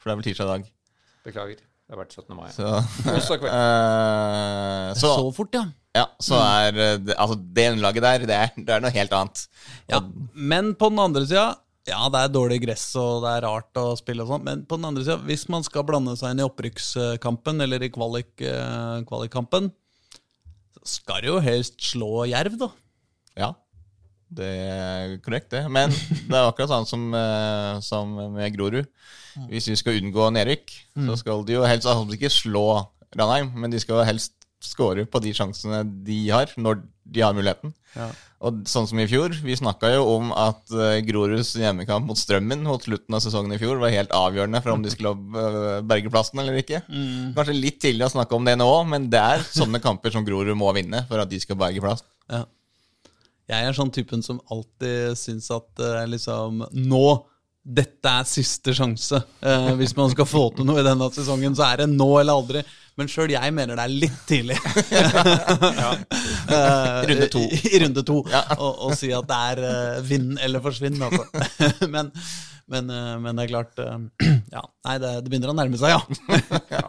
For 0.00 0.08
det 0.10 0.14
er 0.14 0.20
vel 0.20 0.26
tirsdag 0.28 0.46
i 0.46 0.52
dag. 0.52 0.68
Beklager. 1.28 1.58
Det 1.84 1.92
har 1.92 2.00
vært 2.00 2.14
17. 2.16 2.36
mai. 2.38 2.48
Så, 2.54 2.68
Onsdag 3.12 3.42
kveld. 3.42 3.52
uh, 3.52 4.94
Så, 5.00 5.10
så, 5.10 5.26
fort, 5.36 5.56
ja. 5.56 5.66
ja, 5.98 6.06
så 6.22 6.38
er 6.40 6.70
det, 6.76 7.16
Altså, 7.18 7.36
det 7.36 7.66
underlaget 7.74 8.06
der, 8.06 8.24
det 8.30 8.38
er, 8.38 8.54
det 8.56 8.76
er 8.78 8.84
noe 8.84 8.94
helt 8.94 9.18
annet. 9.20 9.44
ja. 9.92 10.00
Men 10.34 10.72
på 10.80 10.88
den 10.92 11.04
andre 11.04 11.26
sida 11.28 11.50
ja, 11.84 11.98
det 12.08 12.16
er 12.16 12.30
dårlig 12.32 12.62
gress 12.62 12.86
og 12.96 13.26
det 13.26 13.30
er 13.36 13.44
rart 13.44 13.76
å 13.76 13.90
spille 14.00 14.24
og 14.24 14.30
sånn, 14.30 14.44
men 14.46 14.62
på 14.64 14.78
den 14.78 14.86
andre 14.88 15.02
sida, 15.04 15.18
hvis 15.28 15.42
man 15.52 15.64
skal 15.66 15.84
blande 15.84 16.14
seg 16.16 16.32
inn 16.32 16.40
i 16.40 16.46
opprykkskampen 16.46 17.60
eller 17.60 17.84
i 17.84 17.90
kvalik, 17.92 18.30
eh, 18.40 19.02
kvalikkampen, 19.04 19.68
så 20.78 20.84
skal 20.94 21.20
det 21.20 21.28
jo 21.28 21.42
helst 21.44 21.76
slå 21.84 22.24
Jerv, 22.30 22.56
da. 22.62 22.70
Ja, 23.36 23.50
det 24.32 24.48
er 24.48 25.16
korrekt, 25.24 25.50
det. 25.54 25.64
Men 25.72 25.92
det 25.92 26.34
er 26.34 26.48
akkurat 26.48 26.72
sånn 26.72 26.88
som, 26.88 27.06
eh, 27.18 27.80
som 27.84 28.16
med 28.36 28.56
Grorud. 28.56 28.88
Hvis 29.50 29.66
vi 29.72 29.76
skal 29.78 29.98
unngå 29.98 30.30
nedrykk, 30.34 30.72
så 30.94 31.18
skal 31.18 31.42
de 31.46 31.56
jo 31.56 31.66
helst 31.66 31.88
altså, 31.90 32.06
ikke 32.14 32.30
slå 32.30 32.66
Ranheim, 33.18 33.50
men 33.58 33.72
de 33.72 33.80
skal 33.82 34.04
helst 34.06 34.34
score 34.64 35.04
på 35.10 35.20
de 35.22 35.32
sjansene 35.36 35.82
de 36.06 36.20
har, 36.32 36.52
når 36.56 36.80
de 37.04 37.22
har 37.22 37.34
muligheten. 37.36 37.74
Ja. 37.94 38.08
Og 38.44 38.64
sånn 38.68 38.88
som 38.88 38.98
i 39.00 39.06
fjor, 39.08 39.32
vi 39.44 39.56
snakka 39.56 39.90
jo 39.94 40.04
om 40.16 40.32
at 40.36 40.72
uh, 40.74 40.98
Groruds 41.06 41.54
hjemmekamp 41.56 42.08
mot 42.08 42.18
Strømmen 42.18 42.64
mot 42.66 42.82
slutten 42.82 43.16
av 43.16 43.22
sesongen 43.24 43.54
i 43.56 43.60
fjor 43.60 43.78
var 43.80 43.94
helt 43.94 44.12
avgjørende 44.14 44.60
for 44.64 44.74
om 44.74 44.84
de 44.84 44.92
skulle 44.92 45.14
uh, 45.14 45.84
berge 45.86 46.12
plassen 46.12 46.42
eller 46.42 46.58
ikke. 46.60 46.82
Kanskje 47.36 47.56
litt 47.56 47.80
tidlig 47.84 48.08
å 48.08 48.12
snakke 48.16 48.36
om 48.36 48.44
det 48.48 48.56
nå, 48.60 48.68
men 48.90 49.08
det 49.12 49.22
er 49.22 49.46
sånne 49.46 49.80
kamper 49.84 50.12
som 50.14 50.26
Grorud 50.26 50.56
må 50.58 50.72
vinne 50.76 51.04
for 51.08 51.22
at 51.22 51.30
de 51.30 51.40
skal 51.40 51.60
berge 51.60 51.84
plassen. 51.84 52.08
Ja. 52.32 52.44
Jeg 53.50 53.68
er 53.68 53.76
sånn 53.76 53.92
typen 53.92 54.22
som 54.24 54.40
alltid 54.52 55.18
syns 55.20 55.50
at 55.52 55.82
eh, 55.84 56.04
liksom 56.08 56.62
Nå, 56.88 57.04
dette 57.64 58.08
er 58.20 58.24
siste 58.28 58.72
sjanse. 58.76 59.20
Eh, 59.44 59.70
hvis 59.80 59.92
man 59.96 60.10
skal 60.12 60.28
få 60.28 60.46
til 60.56 60.66
noe 60.68 60.80
i 60.80 60.86
denne 60.86 61.10
sesongen, 61.12 61.56
så 61.56 61.66
er 61.68 61.82
det 61.84 61.90
nå 61.92 62.08
eller 62.20 62.36
aldri. 62.40 62.62
Men 62.94 63.08
sjøl 63.10 63.32
jeg 63.34 63.50
mener 63.56 63.74
det 63.74 63.84
er 63.84 63.94
litt 64.04 64.20
tidlig. 64.28 64.56
Eh, 66.44 66.98
Runde 67.08 67.28
to. 67.32 67.40
I, 67.48 67.60
i 67.72 67.78
runde 67.82 68.02
to. 68.06 68.18
Å 68.28 68.68
og 68.86 68.92
si 68.98 69.08
at 69.16 69.26
det 69.28 69.38
er 69.52 69.62
eh, 69.68 70.02
vinn 70.06 70.34
eller 70.44 70.62
forsvinn, 70.64 71.00
altså. 71.02 71.24
men, 71.94 72.10
men, 72.70 72.92
eh, 72.92 73.14
men 73.24 73.32
det 73.40 73.46
er 73.46 73.50
klart 73.50 73.80
eh, 73.82 73.96
Ja, 74.52 74.62
nei, 74.86 74.98
det, 75.02 75.14
det 75.24 75.32
begynner 75.32 75.54
å 75.54 75.56
nærme 75.56 75.80
seg, 75.80 75.96
ja. 75.96 76.02
ja. 76.76 76.84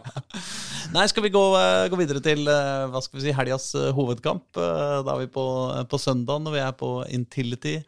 Nei, 0.94 1.06
skal 1.10 1.24
vi 1.24 1.32
gå, 1.34 1.42
eh, 1.58 1.88
gå 1.90 1.98
videre 1.98 2.20
til 2.22 2.46
eh, 2.50 2.86
hva 2.92 3.00
skal 3.02 3.18
vi 3.18 3.24
si, 3.24 3.32
helgas 3.34 3.70
eh, 3.78 3.92
hovedkamp? 3.96 4.44
Da 4.56 5.14
er 5.14 5.22
vi 5.24 5.30
på, 5.32 5.44
på 5.90 5.98
søndag, 5.98 6.46
og 6.46 6.54
vi 6.54 6.62
er 6.62 6.74
på 6.78 6.90
Intility. 7.14 7.78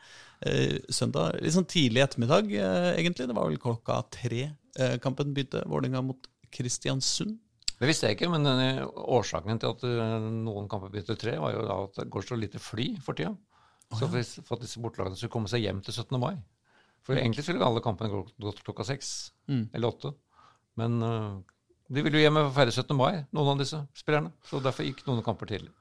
Søndag, 0.94 1.40
litt 1.42 1.54
sånn 1.56 1.66
tidlig 1.66 2.04
ettermiddag, 2.04 2.52
egentlig. 2.94 3.26
Det 3.26 3.34
var 3.34 3.48
vel 3.48 3.58
klokka 3.58 3.96
tre 4.14 4.52
kampen 5.02 5.32
begynte. 5.34 5.64
Vålerenga 5.66 6.04
mot 6.06 6.28
Kristiansund. 6.54 7.40
Det 7.78 7.88
visste 7.90 8.06
jeg 8.06 8.18
ikke, 8.18 8.30
men 8.30 8.46
årsaken 8.86 9.58
til 9.58 9.74
at 9.74 9.82
noen 10.30 10.70
kamper 10.70 10.92
begynte 10.94 11.18
tre, 11.18 11.34
var 11.42 11.56
jo 11.56 11.66
at 11.74 11.98
det 11.98 12.06
går 12.14 12.26
så 12.28 12.38
lite 12.38 12.62
fly 12.62 12.92
for 13.02 13.18
tida. 13.18 13.34
Så 13.90 14.06
for, 14.06 14.54
at 14.54 14.62
disse 14.62 14.84
bortelagene 14.84 15.18
skulle 15.18 15.34
komme 15.34 15.50
seg 15.50 15.66
hjem 15.66 15.82
til 15.82 15.96
17. 15.96 16.14
mai. 16.22 16.36
For 17.02 17.18
egentlig 17.18 17.48
skulle 17.48 17.66
alle 17.66 17.82
kampene 17.82 18.22
gått 18.38 18.62
klokka 18.62 18.86
seks 18.86 19.32
eller 19.50 19.90
åtte. 19.90 20.14
Men 20.78 21.02
uh, 21.02 21.38
de 21.88 22.04
ville 22.04 22.20
jo 22.20 22.26
hjem 22.26 22.40
og 22.42 22.52
feire 22.56 22.74
17. 22.74 22.92
mai, 22.96 23.24
noen 23.32 23.54
av 23.54 23.62
disse 23.62 23.80
spillerne. 23.96 24.32
Så 24.48 24.60
derfor 24.64 24.86
gikk 24.86 25.04
noen 25.06 25.24
kamper 25.24 25.48
tidlig. 25.50 25.72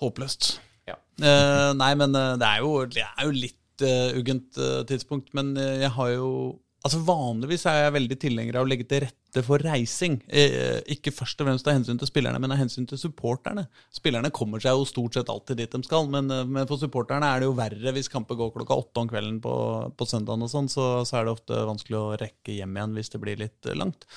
Håpløst. 0.00 0.54
Ja. 0.88 0.96
Eh, 1.20 1.70
nei, 1.76 1.92
men 2.00 2.16
eh, 2.16 2.34
det 2.40 2.48
er 2.48 2.64
jo, 2.64 2.72
det 2.88 3.04
er 3.04 3.28
jo 3.28 3.36
litt 3.36 3.84
uh, 3.84 4.16
uggent 4.16 4.56
uh, 4.60 4.80
tidspunkt. 4.88 5.34
Men 5.36 5.54
jeg 5.56 5.92
har 5.96 6.16
jo 6.16 6.32
Altså 6.80 6.96
Vanligvis 7.04 7.66
er 7.68 7.82
jeg 7.82 7.92
veldig 7.92 8.16
tilhenger 8.16 8.56
av 8.56 8.64
å 8.64 8.68
legge 8.70 8.86
til 8.88 9.02
rette 9.04 9.42
for 9.44 9.60
reising. 9.60 10.14
Eh, 10.32 10.78
ikke 10.94 11.12
først 11.12 11.42
og 11.42 11.50
fremst 11.50 11.66
av 11.68 11.74
hensyn 11.76 11.98
til 12.00 12.08
spillerne, 12.08 12.40
men 12.40 12.54
av 12.54 12.60
hensyn 12.62 12.86
til 12.88 12.96
supporterne. 13.02 13.66
Spillerne 13.92 14.30
kommer 14.32 14.62
seg 14.64 14.78
jo 14.78 14.86
stort 14.88 15.18
sett 15.18 15.28
alltid 15.28 15.60
dit 15.60 15.76
de 15.76 15.82
skal, 15.84 16.08
men, 16.08 16.32
men 16.48 16.70
for 16.70 16.80
supporterne 16.80 17.28
er 17.28 17.42
det 17.42 17.50
jo 17.50 17.58
verre 17.58 17.92
hvis 17.92 18.08
kamper 18.08 18.38
går 18.40 18.54
klokka 18.54 18.80
åtte 18.80 19.04
om 19.04 19.10
kvelden 19.12 19.42
på, 19.44 19.54
på 19.92 20.08
søndagen, 20.08 20.46
og 20.46 20.52
sånn, 20.54 20.72
så, 20.72 20.86
så 21.04 21.20
er 21.20 21.28
det 21.28 21.36
ofte 21.36 21.60
vanskelig 21.68 22.00
å 22.00 22.16
rekke 22.24 22.56
hjem 22.56 22.80
igjen 22.80 22.96
hvis 22.96 23.12
det 23.12 23.20
blir 23.26 23.44
litt 23.44 23.70
langt. 23.76 24.08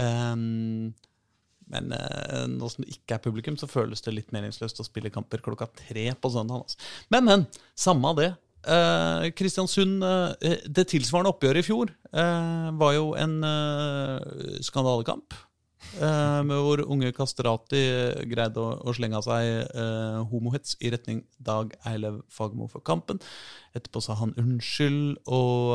Ehm, 0.00 0.92
men 1.72 1.92
uh, 1.96 2.44
nå 2.50 2.68
som 2.70 2.84
det 2.84 2.96
ikke 2.96 3.16
er 3.16 3.24
publikum, 3.24 3.56
så 3.60 3.70
føles 3.70 4.04
det 4.04 4.14
litt 4.14 4.34
meningsløst 4.34 4.82
å 4.82 4.86
spille 4.86 5.12
kamper 5.12 5.42
klokka 5.44 5.70
tre 5.86 6.10
på 6.12 6.32
søndag. 6.32 6.64
Altså. 6.64 6.90
Men, 7.14 7.30
men, 7.30 7.46
samme 7.78 8.10
av 8.10 8.20
det. 8.20 8.32
Eh, 8.64 9.26
Kristiansund, 9.36 10.04
uh, 10.04 10.60
det 10.64 10.86
tilsvarende 10.92 11.32
oppgjøret 11.34 11.64
i 11.64 11.66
fjor, 11.66 11.96
var 12.14 12.92
jo 12.94 13.10
en 13.18 13.32
skandalekamp. 14.62 15.34
med 16.48 16.60
hvor 16.62 16.80
unge 16.80 17.10
Kastrati 17.12 17.80
greide 18.30 18.62
å, 18.62 18.76
å 18.86 18.94
slenge 18.94 19.18
av 19.18 19.26
seg 19.26 19.74
homohets 20.30 20.76
i 20.80 20.92
retning 20.94 21.24
Dag 21.38 21.74
Eilev 21.90 22.20
Fagermo 22.30 22.68
for 22.70 22.80
kampen. 22.86 23.18
Etterpå 23.74 24.00
sa 24.00 24.14
han 24.20 24.36
unnskyld 24.38 25.26
og 25.26 25.74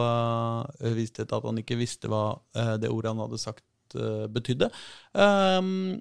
viste 0.96 1.26
til 1.26 1.38
at 1.38 1.50
han 1.52 1.60
ikke 1.60 1.78
visste 1.80 2.08
hva 2.08 2.40
det 2.80 2.90
ordet 2.90 3.12
han 3.12 3.24
hadde 3.26 3.42
sagt, 3.44 3.66
betydde. 3.96 4.70
Um, 5.14 6.00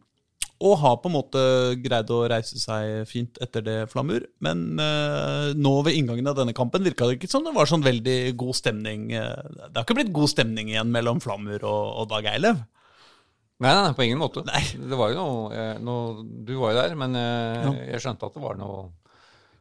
og 0.58 0.74
har 0.82 0.96
på 0.98 1.06
en 1.06 1.14
måte 1.14 1.40
greid 1.78 2.08
å 2.10 2.24
reise 2.30 2.58
seg 2.58 3.04
fint 3.06 3.36
etter 3.44 3.62
det, 3.62 3.76
Flamur. 3.92 4.24
Men 4.42 4.64
uh, 4.80 5.52
nå 5.54 5.74
ved 5.86 5.94
inngangen 5.94 6.26
av 6.26 6.34
denne 6.40 6.54
kampen 6.56 6.82
virka 6.82 7.06
det 7.06 7.20
ikke 7.20 7.30
som 7.30 7.44
det 7.46 7.54
var 7.54 7.70
sånn 7.70 7.86
veldig 7.86 8.34
god 8.40 8.58
stemning. 8.58 9.12
eh, 9.14 9.52
det 9.68 9.76
har 9.76 9.86
ikke 9.86 10.00
blitt 10.00 10.10
god 10.16 10.32
stemning 10.34 10.72
igjen 10.72 10.90
mellom 10.90 11.22
Flamur 11.22 11.62
og, 11.62 11.84
og 12.02 12.10
Dag 12.10 12.26
Eilev. 12.32 12.58
Nei, 13.58 13.70
nei, 13.70 13.82
nei, 13.88 13.94
på 13.94 14.04
ingen 14.06 14.20
måte. 14.22 14.42
Nei. 14.46 14.62
Det 14.90 14.98
var 14.98 15.10
jo 15.14 15.18
noe, 15.18 15.46
eh, 15.54 15.78
noe 15.82 16.26
Du 16.46 16.52
var 16.60 16.74
jo 16.74 16.78
der, 16.82 16.98
men 16.98 17.14
eh, 17.18 17.70
jeg 17.92 18.02
skjønte 18.04 18.26
at 18.26 18.34
det 18.38 18.42
var 18.42 18.58
noe 18.58 18.84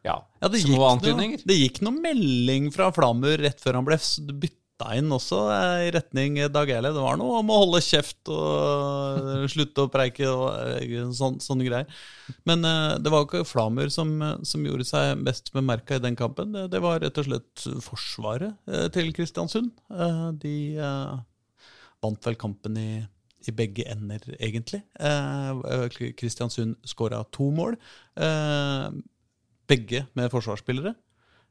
Ja, 0.05 0.19
Ja, 0.41 0.49
det 0.49 0.61
små 0.65 0.83
antydninger. 0.91 1.41
noe, 1.41 1.49
det 1.49 1.61
gikk 1.61 1.81
noe 1.85 1.97
melding 1.97 2.69
fra 2.73 2.91
Flamur 2.95 3.37
rett 3.41 3.61
før 3.61 3.79
han 3.79 3.87
ble 3.87 3.97
bytta 4.33 4.55
inn 4.97 5.09
også, 5.13 5.39
eh, 5.53 5.87
i 5.87 5.91
retning 5.95 6.37
Dag 6.53 6.69
Eilev. 6.69 6.93
Det 6.95 7.03
var 7.03 7.17
noe 7.17 7.39
om 7.41 7.49
å 7.49 7.59
holde 7.63 7.81
kjeft 7.81 8.29
og 8.29 9.47
slutte 9.53 9.85
å 9.85 9.91
preike 9.91 10.27
og 10.29 10.51
eh, 10.53 10.99
sånn, 11.17 11.39
sånne 11.43 11.65
greier. 11.67 11.89
Men 12.47 12.65
eh, 12.67 12.97
det 13.01 13.13
var 13.13 13.25
ikke 13.25 13.45
Flamur 13.47 13.89
som, 13.93 14.13
som 14.45 14.65
gjorde 14.67 14.87
seg 14.87 15.23
best 15.25 15.51
bemerka 15.55 15.97
i 15.97 16.03
den 16.03 16.17
kampen. 16.19 16.53
Det, 16.53 16.67
det 16.75 16.83
var 16.83 17.01
rett 17.01 17.17
og 17.17 17.27
slett 17.27 17.67
forsvaret 17.83 18.57
til 18.93 19.11
Kristiansund. 19.15 19.73
De 20.41 20.55
vant 22.03 22.27
vel 22.29 22.39
kampen 22.39 22.81
i 22.81 22.89
i 23.47 23.51
begge 23.55 23.85
ender, 23.87 24.19
egentlig. 24.43 24.81
Kristiansund 26.19 26.73
skåra 26.89 27.21
to 27.31 27.45
mål. 27.55 27.77
Begge 29.71 30.01
med 30.17 30.33
forsvarsspillere. 30.33 30.91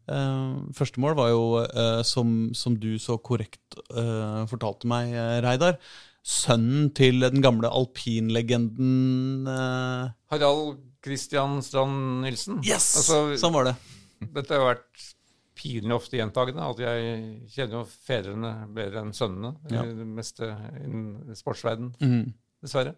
Eh, 0.07 0.57
første 0.77 1.03
mål 1.03 1.17
var 1.19 1.31
jo, 1.33 1.43
uh, 1.63 2.03
som, 2.07 2.51
som 2.55 2.77
du 2.79 2.95
så 3.03 3.19
korrekt 3.19 3.79
uh, 3.91 4.45
fortalte 4.51 4.89
meg, 4.91 5.15
Reidar, 5.45 5.81
sønnen 6.27 6.91
til 6.97 7.23
den 7.23 7.43
gamle 7.43 7.71
alpinlegenden 7.71 9.47
Harald 10.33 10.81
Christian 11.05 11.61
Strand 11.63 12.25
Nilsen. 12.25 12.63
Yes! 12.67 12.97
Altså, 12.99 13.21
sånn 13.39 13.55
var 13.55 13.71
det. 13.71 13.77
Dette 14.35 14.57
har 14.57 14.73
vært 14.73 15.07
pinlig 15.57 15.95
ofte 15.97 16.19
gjentagende. 16.19 16.67
At 16.67 16.83
jeg 16.83 17.23
kjenner 17.55 17.81
jo 17.81 17.85
fedrene 17.87 18.53
bedre 18.75 19.05
enn 19.05 19.15
sønnene. 19.17 19.55
Ja. 19.73 19.85
i 19.87 19.95
Det 19.97 20.09
meste 20.09 20.51
innen 20.83 21.39
sportsverdenen, 21.39 21.95
mm. 22.01 22.35
dessverre. 22.65 22.97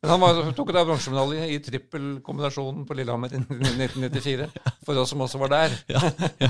Men 0.00 0.10
han 0.14 0.20
var, 0.22 0.38
tok 0.56 0.70
da 0.72 0.80
bronsemedalje 0.88 1.44
i 1.52 1.58
trippelkombinasjonen 1.60 2.86
på 2.88 2.94
Lillehammer 2.96 3.34
i 3.36 3.40
1994. 3.42 4.46
For 4.86 4.96
oss 5.02 5.10
som 5.12 5.20
også 5.26 5.40
var 5.42 5.50
der. 5.52 5.74
Ja, 5.92 6.00
ja. 6.40 6.48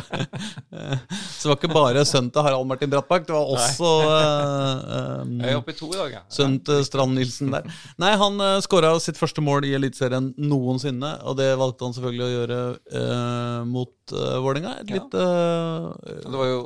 Eh, 0.70 1.00
Så 1.34 1.48
det 1.48 1.50
var 1.50 1.56
ikke 1.58 1.72
bare 1.74 2.04
sønnen 2.06 2.28
til 2.30 2.44
Harald 2.46 2.68
Martin 2.70 2.92
Brattbakk, 2.92 3.24
det 3.26 3.34
var 3.34 3.48
også 3.56 3.88
uh, 4.06 5.24
um, 5.24 5.32
Jeg 5.40 5.50
er 5.50 5.58
oppe 5.58 5.74
i 5.74 5.78
to 5.80 5.88
i 5.90 5.98
dag, 5.98 6.12
ja. 6.14 6.20
Sønnen 6.30 6.60
til 6.68 6.84
Strand-Nilsen 6.86 7.50
der. 7.56 7.66
Nei, 7.98 8.12
han 8.22 8.38
uh, 8.38 8.60
skåra 8.62 8.92
sitt 9.02 9.18
første 9.18 9.42
mål 9.42 9.66
i 9.66 9.74
Eliteserien 9.80 10.30
noensinne, 10.38 11.16
og 11.26 11.40
det 11.40 11.50
valgte 11.58 11.88
han 11.88 11.96
selvfølgelig 11.96 12.26
å 12.28 12.30
gjøre 12.36 12.60
uh, 12.76 13.58
mot 13.66 14.14
uh, 14.14 14.36
Vålerenga. 14.46 14.76
Et 14.84 14.94
Ja. 14.94 15.00
litt 15.00 15.18
uh, 15.18 15.90
Det 16.22 16.38
var 16.38 16.52
jo 16.52 16.62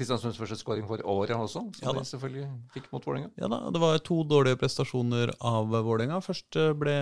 Kristiansunds 0.00 0.38
første 0.40 0.56
skåring 0.56 0.86
for 0.88 1.02
året 1.04 1.36
også, 1.36 1.66
som 1.76 1.84
Ja 1.84 1.92
de 1.92 2.02
selvfølgelig 2.08 2.46
fikk 2.72 2.86
mot 2.94 3.04
Vålerenga. 3.04 3.34
Ja 3.36 3.50
da, 3.52 3.58
det 3.68 3.82
var 3.82 4.00
to 4.00 4.22
dårlige 4.24 4.56
prestasjoner 4.62 5.34
av 5.44 5.68
Vålerenga. 5.68 6.22
Først 6.24 6.56
eh, 6.56 6.72
ble 6.80 6.96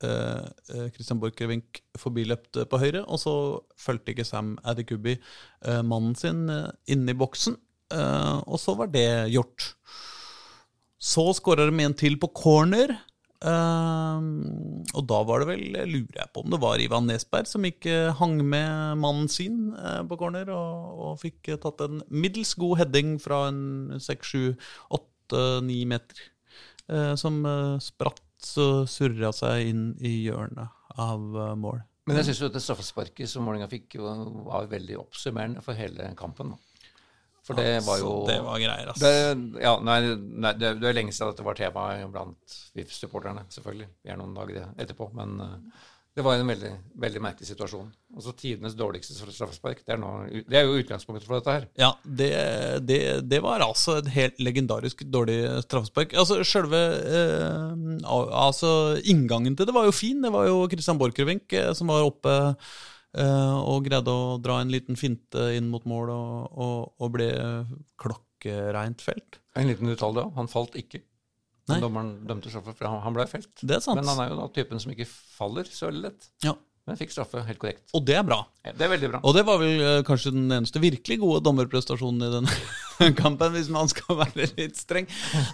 Kristian 0.00 1.16
eh, 1.16 1.20
Borchgrevink 1.22 1.80
forbiløpt 2.00 2.62
eh, 2.62 2.68
på 2.68 2.80
høyre, 2.80 3.04
og 3.04 3.20
så 3.20 3.34
fulgte 3.80 4.12
ikke 4.12 4.26
Sam 4.28 4.54
Adekubi 4.64 5.16
eh, 5.16 5.82
mannen 5.84 6.16
sin 6.18 6.46
inn 6.88 7.08
i 7.08 7.16
boksen. 7.16 7.56
eh, 7.92 8.36
og 8.46 8.60
så 8.60 8.74
var 8.80 8.90
det 8.92 9.08
gjort. 9.32 9.70
Så 10.96 11.28
skåra 11.36 11.68
de 11.68 11.84
en 11.84 11.94
til 11.96 12.16
på 12.20 12.32
corner. 12.32 12.96
Ehm, 13.44 14.84
og 14.96 15.02
da 15.10 15.18
var 15.28 15.42
det 15.42 15.48
vel, 15.50 15.64
lurer 15.90 16.20
jeg 16.22 16.30
på 16.32 16.40
om 16.40 16.52
det 16.54 16.60
var 16.62 16.80
Ivan 16.80 17.08
Nesberg 17.10 17.48
som 17.50 17.66
ikke 17.68 18.14
hang 18.16 18.38
med 18.40 19.02
mannen 19.02 19.28
sin 19.28 19.74
eh, 19.76 20.00
på 20.08 20.16
corner, 20.20 20.48
og, 20.54 21.02
og 21.08 21.18
fikk 21.20 21.52
eh, 21.52 21.60
tatt 21.60 21.84
en 21.84 22.00
middels 22.08 22.54
god 22.56 22.80
heading 22.80 23.16
fra 23.20 23.46
en 23.50 23.98
seks, 24.02 24.32
sju, 24.32 24.70
åtte, 24.96 25.44
ni 25.66 25.82
meter. 25.88 26.22
eh, 26.88 27.12
som 27.18 27.42
spratt 27.82 28.22
og 28.62 28.86
surra 28.88 29.32
seg 29.34 29.72
inn 29.72 29.84
i 30.00 30.20
hjørnet 30.28 30.96
av 31.02 31.20
mål. 31.58 31.80
Men 32.06 32.20
jeg 32.20 32.28
syns 32.28 32.44
dette 32.44 32.62
straffesparket 32.62 33.28
som 33.28 33.48
Vålerenga 33.48 33.66
fikk, 33.68 33.96
var 34.46 34.68
veldig 34.70 35.00
oppsummerende 35.00 35.64
for 35.64 35.74
hele 35.74 36.12
kampen. 36.18 36.54
da. 36.54 36.65
For 37.46 37.58
det 37.58 37.80
var 37.86 38.00
jo 38.00 38.12
det 38.26 38.40
var 38.42 38.58
greier, 38.58 38.88
altså. 38.90 39.06
det, 39.06 39.60
ja, 39.62 39.76
nei, 39.86 39.98
nei, 40.18 40.54
det, 40.58 40.72
det 40.80 40.88
er 40.90 40.96
lenge 40.96 41.12
siden 41.14 41.30
dette 41.30 41.44
var 41.46 41.58
tema 41.58 41.84
blant 42.10 42.56
VIF-supporterne, 42.74 43.44
selvfølgelig. 43.54 43.86
Vi 44.02 44.10
er 44.10 44.18
noen 44.18 44.34
dager 44.34 44.72
etterpå. 44.82 45.12
Men 45.14 45.36
eh, 45.44 45.84
det 46.16 46.24
var 46.24 46.40
en 46.40 46.48
veldig, 46.48 46.70
veldig 46.96 47.20
merkelig 47.20 47.46
situasjon. 47.50 47.90
Altså 48.16 48.32
tidenes 48.40 48.74
dårligste 48.74 49.14
straffespark. 49.14 49.82
Det 49.84 49.94
er, 49.94 50.00
nå, 50.00 50.10
det 50.48 50.58
er 50.58 50.64
jo 50.64 50.78
utgangspunktet 50.80 51.28
for 51.28 51.36
dette 51.36 51.54
her. 51.54 51.68
Ja, 51.76 51.90
det, 52.02 52.30
det, 52.88 52.98
det 53.28 53.40
var 53.44 53.60
altså 53.60 53.98
et 54.00 54.08
helt 54.14 54.40
legendarisk 54.40 55.04
dårlig 55.12 55.38
straffespark. 55.68 56.16
Altså, 56.16 56.40
selve 56.48 56.82
eh, 57.04 57.84
Altså, 58.06 58.70
inngangen 59.04 59.54
til 59.54 59.68
det 59.68 59.76
var 59.76 59.86
jo 59.86 59.94
fin. 59.94 60.24
Det 60.24 60.32
var 60.32 60.48
jo 60.48 60.64
Christian 60.72 60.98
Borchgrevink 60.98 61.52
eh, 61.52 61.70
som 61.76 61.92
var 61.92 62.08
oppe 62.08 62.36
og 63.16 63.86
greide 63.86 64.12
å 64.12 64.36
dra 64.42 64.60
en 64.60 64.72
liten 64.72 64.98
finte 65.00 65.48
inn 65.56 65.70
mot 65.72 65.84
mål 65.88 66.10
og, 66.12 66.58
og, 66.66 66.78
og 67.00 67.12
ble 67.14 67.28
klokkereint 68.02 69.04
felt. 69.04 69.40
En 69.56 69.70
liten 69.70 69.88
detalj 69.88 70.18
da. 70.18 70.26
Han 70.36 70.50
falt 70.52 70.76
ikke. 70.76 71.00
Nei. 71.70 71.80
Dommeren 71.82 72.12
dømte 72.28 72.50
straffe, 72.52 72.76
for 72.78 72.86
han, 72.86 73.00
han 73.02 73.16
ble 73.16 73.26
felt. 73.30 73.50
Det 73.58 73.78
er 73.78 73.82
sant. 73.82 73.98
Men 73.98 74.10
han 74.12 74.20
er 74.22 74.30
jo 74.30 74.38
da 74.38 74.46
typen 74.54 74.82
som 74.82 74.92
ikke 74.92 75.08
faller 75.08 75.66
så 75.66 75.88
veldig 75.88 76.04
lett. 76.04 76.28
Ja, 76.44 76.52
Men 76.86 76.94
fikk 77.00 77.10
straffe 77.10 77.40
helt 77.42 77.58
korrekt. 77.58 77.82
Og 77.98 78.04
det 78.06 78.14
er 78.14 78.22
bra. 78.22 78.36
Ja, 78.62 78.70
Det 78.78 78.84
er 78.86 78.90
veldig 78.92 79.08
bra. 79.10 79.20
Og 79.26 79.32
det 79.34 79.42
var 79.48 79.58
vel 79.58 79.80
eh, 79.82 80.02
kanskje 80.06 80.30
den 80.36 80.44
eneste 80.54 80.78
virkelig 80.82 81.16
gode 81.18 81.40
dommerprestasjonen 81.42 82.22
i 82.22 82.28
denne 82.36 83.10
kampen, 83.20 83.50
hvis 83.56 83.70
man 83.74 83.90
skal 83.90 84.20
være 84.20 84.46
litt 84.54 84.78
streng. 84.78 85.08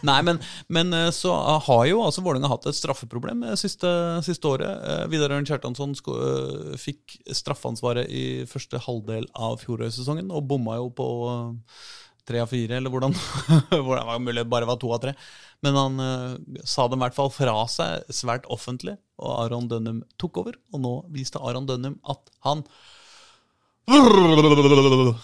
Nei, 0.04 0.18
men, 0.28 0.42
men 0.68 0.92
eh, 0.98 1.08
så 1.16 1.32
har 1.66 1.86
jo 1.88 2.02
altså 2.04 2.20
Vålerenga 2.26 2.50
hatt 2.52 2.68
et 2.68 2.76
straffeproblem 2.76 3.46
det 3.48 3.56
siste, 3.62 3.88
siste 4.28 4.50
året. 4.52 4.68
Eh, 4.84 5.06
Vidar 5.14 5.32
Ørn 5.38 5.48
Kjartansson 5.48 5.96
sko- 5.96 6.18
eh, 6.20 6.76
fikk 6.80 7.16
straffansvaret 7.32 8.12
i 8.12 8.26
første 8.52 8.82
halvdel 8.84 9.24
av 9.32 9.56
fjorårssesongen, 9.64 10.28
og 10.36 10.44
bomma 10.52 10.76
jo 10.82 10.90
på 11.00 11.08
eh, 11.32 11.88
tre 12.28 12.44
av 12.44 12.52
fire, 12.52 12.76
eller 12.76 12.92
hvordan, 12.92 13.16
hvordan 13.72 14.04
var 14.06 14.12
det 14.20 14.26
mulig 14.28 14.44
det 14.44 14.50
bare 14.52 14.68
var 14.68 14.76
to 14.84 14.92
av 14.94 15.00
tre. 15.08 15.16
Men 15.62 15.78
han 15.78 16.00
uh, 16.02 16.62
sa 16.66 16.88
dem 16.90 16.98
i 16.98 17.04
hvert 17.06 17.16
fall 17.16 17.30
fra 17.30 17.54
seg 17.70 18.08
svært 18.10 18.48
offentlig, 18.50 18.96
og 19.22 19.44
Aron 19.44 19.68
Dønnum 19.70 20.02
tok 20.18 20.42
over. 20.42 20.58
Og 20.74 20.82
nå 20.82 20.96
viste 21.14 21.42
Aron 21.42 21.68
Dønnum 21.68 22.00
at 22.10 22.32
han 22.46 22.64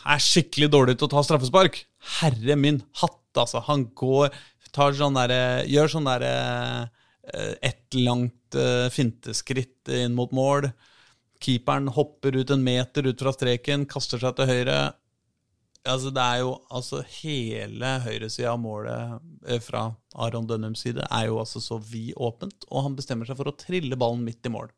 er 0.03 0.23
skikkelig 0.23 0.69
dårlig 0.73 0.97
til 0.99 1.07
å 1.07 1.13
ta 1.13 1.25
straffespark. 1.27 1.81
Herre 2.19 2.57
min 2.59 2.81
hatt, 3.01 3.21
altså. 3.39 3.63
Han 3.69 3.89
går 3.99 4.35
sånn 4.99 5.19
der, 5.19 5.35
Gjør 5.71 5.93
sånn 5.95 6.09
derre 6.09 6.33
eh, 7.33 7.55
ett 7.71 7.95
langt 7.97 8.55
eh, 8.59 8.89
finteskritt 8.95 9.91
inn 9.95 10.17
mot 10.19 10.35
mål. 10.35 10.71
Keeperen 11.43 11.89
hopper 11.95 12.37
ut 12.37 12.51
en 12.51 12.65
meter 12.67 13.07
ut 13.07 13.23
fra 13.23 13.33
streken, 13.35 13.87
kaster 13.87 14.19
seg 14.23 14.37
til 14.39 14.51
høyre. 14.51 14.79
Altså, 15.89 16.11
det 16.15 16.23
er 16.25 16.41
jo 16.43 16.51
altså 16.75 17.01
Hele 17.21 17.93
høyresida 18.05 18.51
av 18.53 18.61
målet 18.63 19.23
eh, 19.49 19.61
fra 19.65 19.87
Aron 20.21 20.49
Dønnums 20.49 20.83
side 20.85 21.05
er 21.07 21.29
jo 21.31 21.39
altså 21.41 21.63
så 21.65 21.79
vid 21.81 22.13
åpent, 22.17 22.67
og 22.69 22.85
han 22.87 22.99
bestemmer 22.99 23.29
seg 23.29 23.39
for 23.39 23.51
å 23.51 23.57
trille 23.57 23.97
ballen 23.99 24.25
midt 24.27 24.47
i 24.49 24.53
mål. 24.53 24.69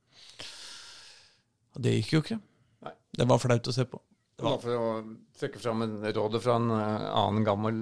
Og 1.74 1.82
det 1.84 1.96
gikk 1.98 2.12
jo 2.14 2.20
ikke. 2.24 2.38
Nei. 2.86 2.94
Det 3.18 3.26
var 3.30 3.42
flaut 3.42 3.70
å 3.70 3.74
se 3.74 3.86
på. 3.90 4.00
Bare 4.40 4.56
for 4.62 4.72
å 4.72 4.84
trekke 5.36 5.60
fram 5.60 5.82
en 5.84 5.98
råd 6.16 6.38
fra 6.40 6.54
en 6.60 6.70
eh, 6.72 7.08
annen 7.20 7.44
gammel, 7.44 7.80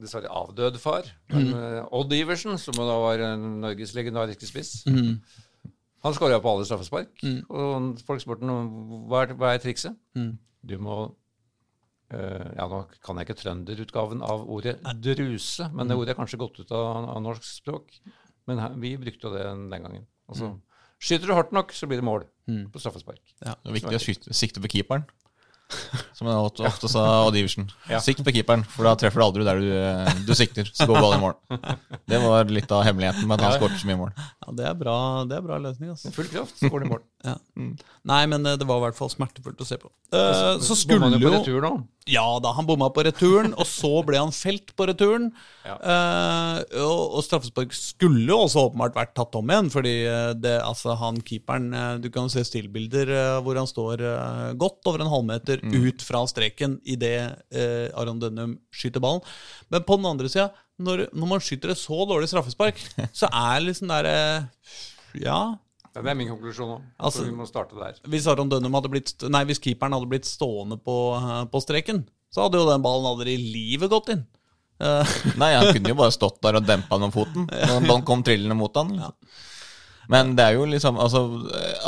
dessverre 0.00 0.30
avdød 0.32 0.78
far. 0.80 1.10
Men, 1.32 1.50
eh, 1.58 1.80
Odd 1.94 2.14
Iversen, 2.16 2.56
som 2.60 2.78
da 2.78 2.94
var 3.02 3.24
Norges 3.40 3.92
legendariske 3.98 4.48
spiss. 4.48 4.78
Han 6.04 6.12
skåra 6.16 6.38
på 6.44 6.50
alle 6.54 6.64
straffespark. 6.68 7.12
Og 7.48 8.00
folk 8.04 8.20
spurte 8.22 8.44
hva, 8.48 9.26
hva 9.34 9.52
er 9.54 9.60
trikset. 9.64 9.96
Du 10.64 10.74
må 10.80 11.02
Ja, 12.56 12.66
nå 12.70 12.82
kan 13.04 13.18
jeg 13.20 13.28
ikke 13.28 13.38
trønderutgaven 13.42 14.22
av 14.24 14.44
ordet 14.50 14.76
druse, 15.04 15.70
men 15.74 15.88
det 15.90 15.96
ordet 15.98 16.14
er 16.14 16.20
kanskje 16.20 16.40
gått 16.40 16.60
ut 16.62 16.70
av, 16.74 17.08
av 17.16 17.20
norsk 17.24 17.44
språk. 17.48 17.98
Men 18.48 18.60
her, 18.60 18.74
vi 18.80 18.94
brukte 19.00 19.28
jo 19.28 19.34
det 19.34 19.44
den 19.48 19.68
gangen. 19.88 20.06
Altså, 20.28 20.54
Skyter 21.04 21.28
du 21.28 21.34
hardt 21.36 21.52
nok, 21.52 21.72
så 21.76 21.88
blir 21.90 22.00
det 22.00 22.06
mål 22.06 22.22
på 22.72 22.80
straffespark. 22.80 23.20
Det 23.42 23.52
er 23.52 23.74
viktig 23.76 23.96
å 23.98 24.00
skyte, 24.00 24.32
sikte 24.36 24.62
på 24.64 24.70
keeperen. 24.72 25.04
Som 26.16 26.28
jeg 26.28 26.36
ofte, 26.36 26.64
ofte 26.68 26.88
sa 26.92 27.02
Odd 27.26 27.36
Iversen. 27.40 27.66
Ja. 27.92 27.98
Sikt 28.04 28.20
på 28.24 28.32
keeperen, 28.36 28.62
for 28.68 28.86
da 28.88 28.92
treffer 29.00 29.20
du 29.20 29.24
aldri 29.24 29.46
der 29.48 29.60
du, 29.60 29.68
eh, 29.72 30.20
du 30.28 30.32
sikter. 30.36 30.68
Så 30.70 30.86
går 30.88 31.00
ballen 31.00 31.18
i 31.18 31.24
mål. 31.24 31.34
Det 32.10 32.20
var 32.22 32.52
litt 32.52 32.72
av 32.74 32.84
hemmeligheten 32.86 33.26
med 33.28 33.40
at 33.40 33.46
han 33.48 33.56
skåret 33.58 33.80
så 33.80 33.88
mye 33.88 34.00
mål. 34.00 34.12
Ja, 34.20 34.54
Det 34.60 34.66
er 34.70 34.76
bra, 34.78 34.96
det 35.28 35.38
er 35.38 35.46
bra 35.46 35.58
løsning. 35.64 35.94
altså. 35.96 36.12
Full 36.14 36.28
kraft, 36.32 36.56
så 36.60 36.70
går 36.72 36.84
det 36.84 36.88
i 36.88 36.92
mål. 36.94 37.02
Ja. 37.24 37.38
Nei, 38.04 38.22
men 38.28 38.44
eh, 38.44 38.56
det 38.60 38.66
var 38.68 38.82
i 38.82 38.84
hvert 38.86 38.98
fall 38.98 39.10
smertefullt 39.12 39.62
å 39.64 39.66
se 39.66 39.78
på. 39.80 39.88
Eh, 40.12 40.60
så 40.60 40.74
Bomma 40.74 40.80
skulle 40.80 41.06
han 41.06 41.16
jo 41.16 41.20
på 41.22 41.30
jo 41.30 41.34
retur 41.38 41.64
nå. 41.64 41.74
Ja 42.12 42.24
da, 42.44 42.50
han 42.52 42.66
bomma 42.68 42.90
på 42.92 43.00
returen, 43.06 43.54
og 43.56 43.64
så 43.64 44.02
ble 44.04 44.18
han 44.20 44.32
felt 44.36 44.74
på 44.76 44.84
returen. 44.90 45.30
Ja. 45.64 45.78
Eh, 45.78 46.58
og, 46.82 47.16
og 47.16 47.24
straffespark 47.24 47.72
skulle 47.76 48.26
jo 48.28 48.42
også 48.44 48.66
åpenbart 48.66 48.98
vært 48.98 49.14
tatt 49.16 49.38
om 49.40 49.48
igjen, 49.48 49.70
fordi 49.72 49.94
eh, 50.04 50.32
det, 50.36 50.58
altså, 50.60 50.98
han 51.00 51.22
keeperen 51.24 51.70
eh, 51.72 51.94
Du 52.04 52.10
kan 52.12 52.28
se 52.32 52.44
stillbilder 52.44 53.14
eh, 53.14 53.38
hvor 53.46 53.56
han 53.56 53.70
står 53.70 54.04
eh, 54.04 54.50
godt 54.60 54.92
over 54.92 55.04
en 55.04 55.12
halvmeter 55.14 55.64
ut 55.64 56.04
fra 56.04 56.20
streken 56.28 56.76
idet 56.84 57.16
uh, 57.56 57.88
Aron 57.98 58.20
Dønnum 58.20 58.58
skyter 58.74 59.02
ballen. 59.02 59.24
Men 59.72 59.84
på 59.86 59.96
den 59.96 60.08
andre 60.08 60.28
sida, 60.28 60.50
når, 60.76 61.06
når 61.14 61.30
man 61.30 61.42
skyter 61.42 61.72
et 61.72 61.80
så 61.80 62.04
dårlig 62.08 62.28
straffespark, 62.30 62.80
så 63.20 63.30
er 63.30 63.64
liksom 63.64 63.92
der 63.92 64.10
eh, 64.10 64.74
Ja, 65.24 65.40
Ja, 65.94 66.02
det 66.02 66.10
er 66.10 66.16
min 66.18 66.28
konklusjon 66.28 66.68
nå. 66.72 66.76
Altså- 66.98 67.22
så 67.22 67.28
vi 67.28 67.36
må 67.38 67.46
starte 67.46 67.78
der. 67.78 67.94
hvis 68.10 68.26
Aron 68.26 68.48
Dønnum 68.50 68.74
hadde 68.74 68.90
blitt 68.90 69.22
Nei, 69.30 69.44
hvis 69.44 69.60
keeperen 69.62 69.92
hadde 69.94 70.08
blitt 70.10 70.24
stående 70.26 70.76
på, 70.82 70.96
eh, 71.20 71.44
på 71.46 71.60
streken, 71.62 72.04
så 72.34 72.42
hadde 72.48 72.58
jo 72.58 72.68
den 72.68 72.82
ballen 72.82 73.06
aldri 73.06 73.34
i 73.38 73.52
livet 73.52 73.90
gått 73.90 74.08
inn. 74.10 74.24
Eh, 74.80 75.04
Nei, 75.38 75.52
han 75.54 75.72
kunne 75.72 75.88
jo 75.92 75.94
bare 75.94 76.10
stått 76.10 76.40
der 76.42 76.56
og 76.58 76.66
dempa 76.66 76.98
den 76.98 77.06
med 77.08 77.14
foten 77.14 77.46
når 77.46 77.86
ballen 77.86 78.04
kom 78.04 78.22
trillende 78.26 78.56
mot 78.58 78.74
han. 78.74 78.90
Liksom. 78.96 79.14
Men 80.08 80.34
det 80.36 80.44
er 80.44 80.54
jo 80.58 80.64
liksom 80.66 80.98
Altså, 81.00 81.22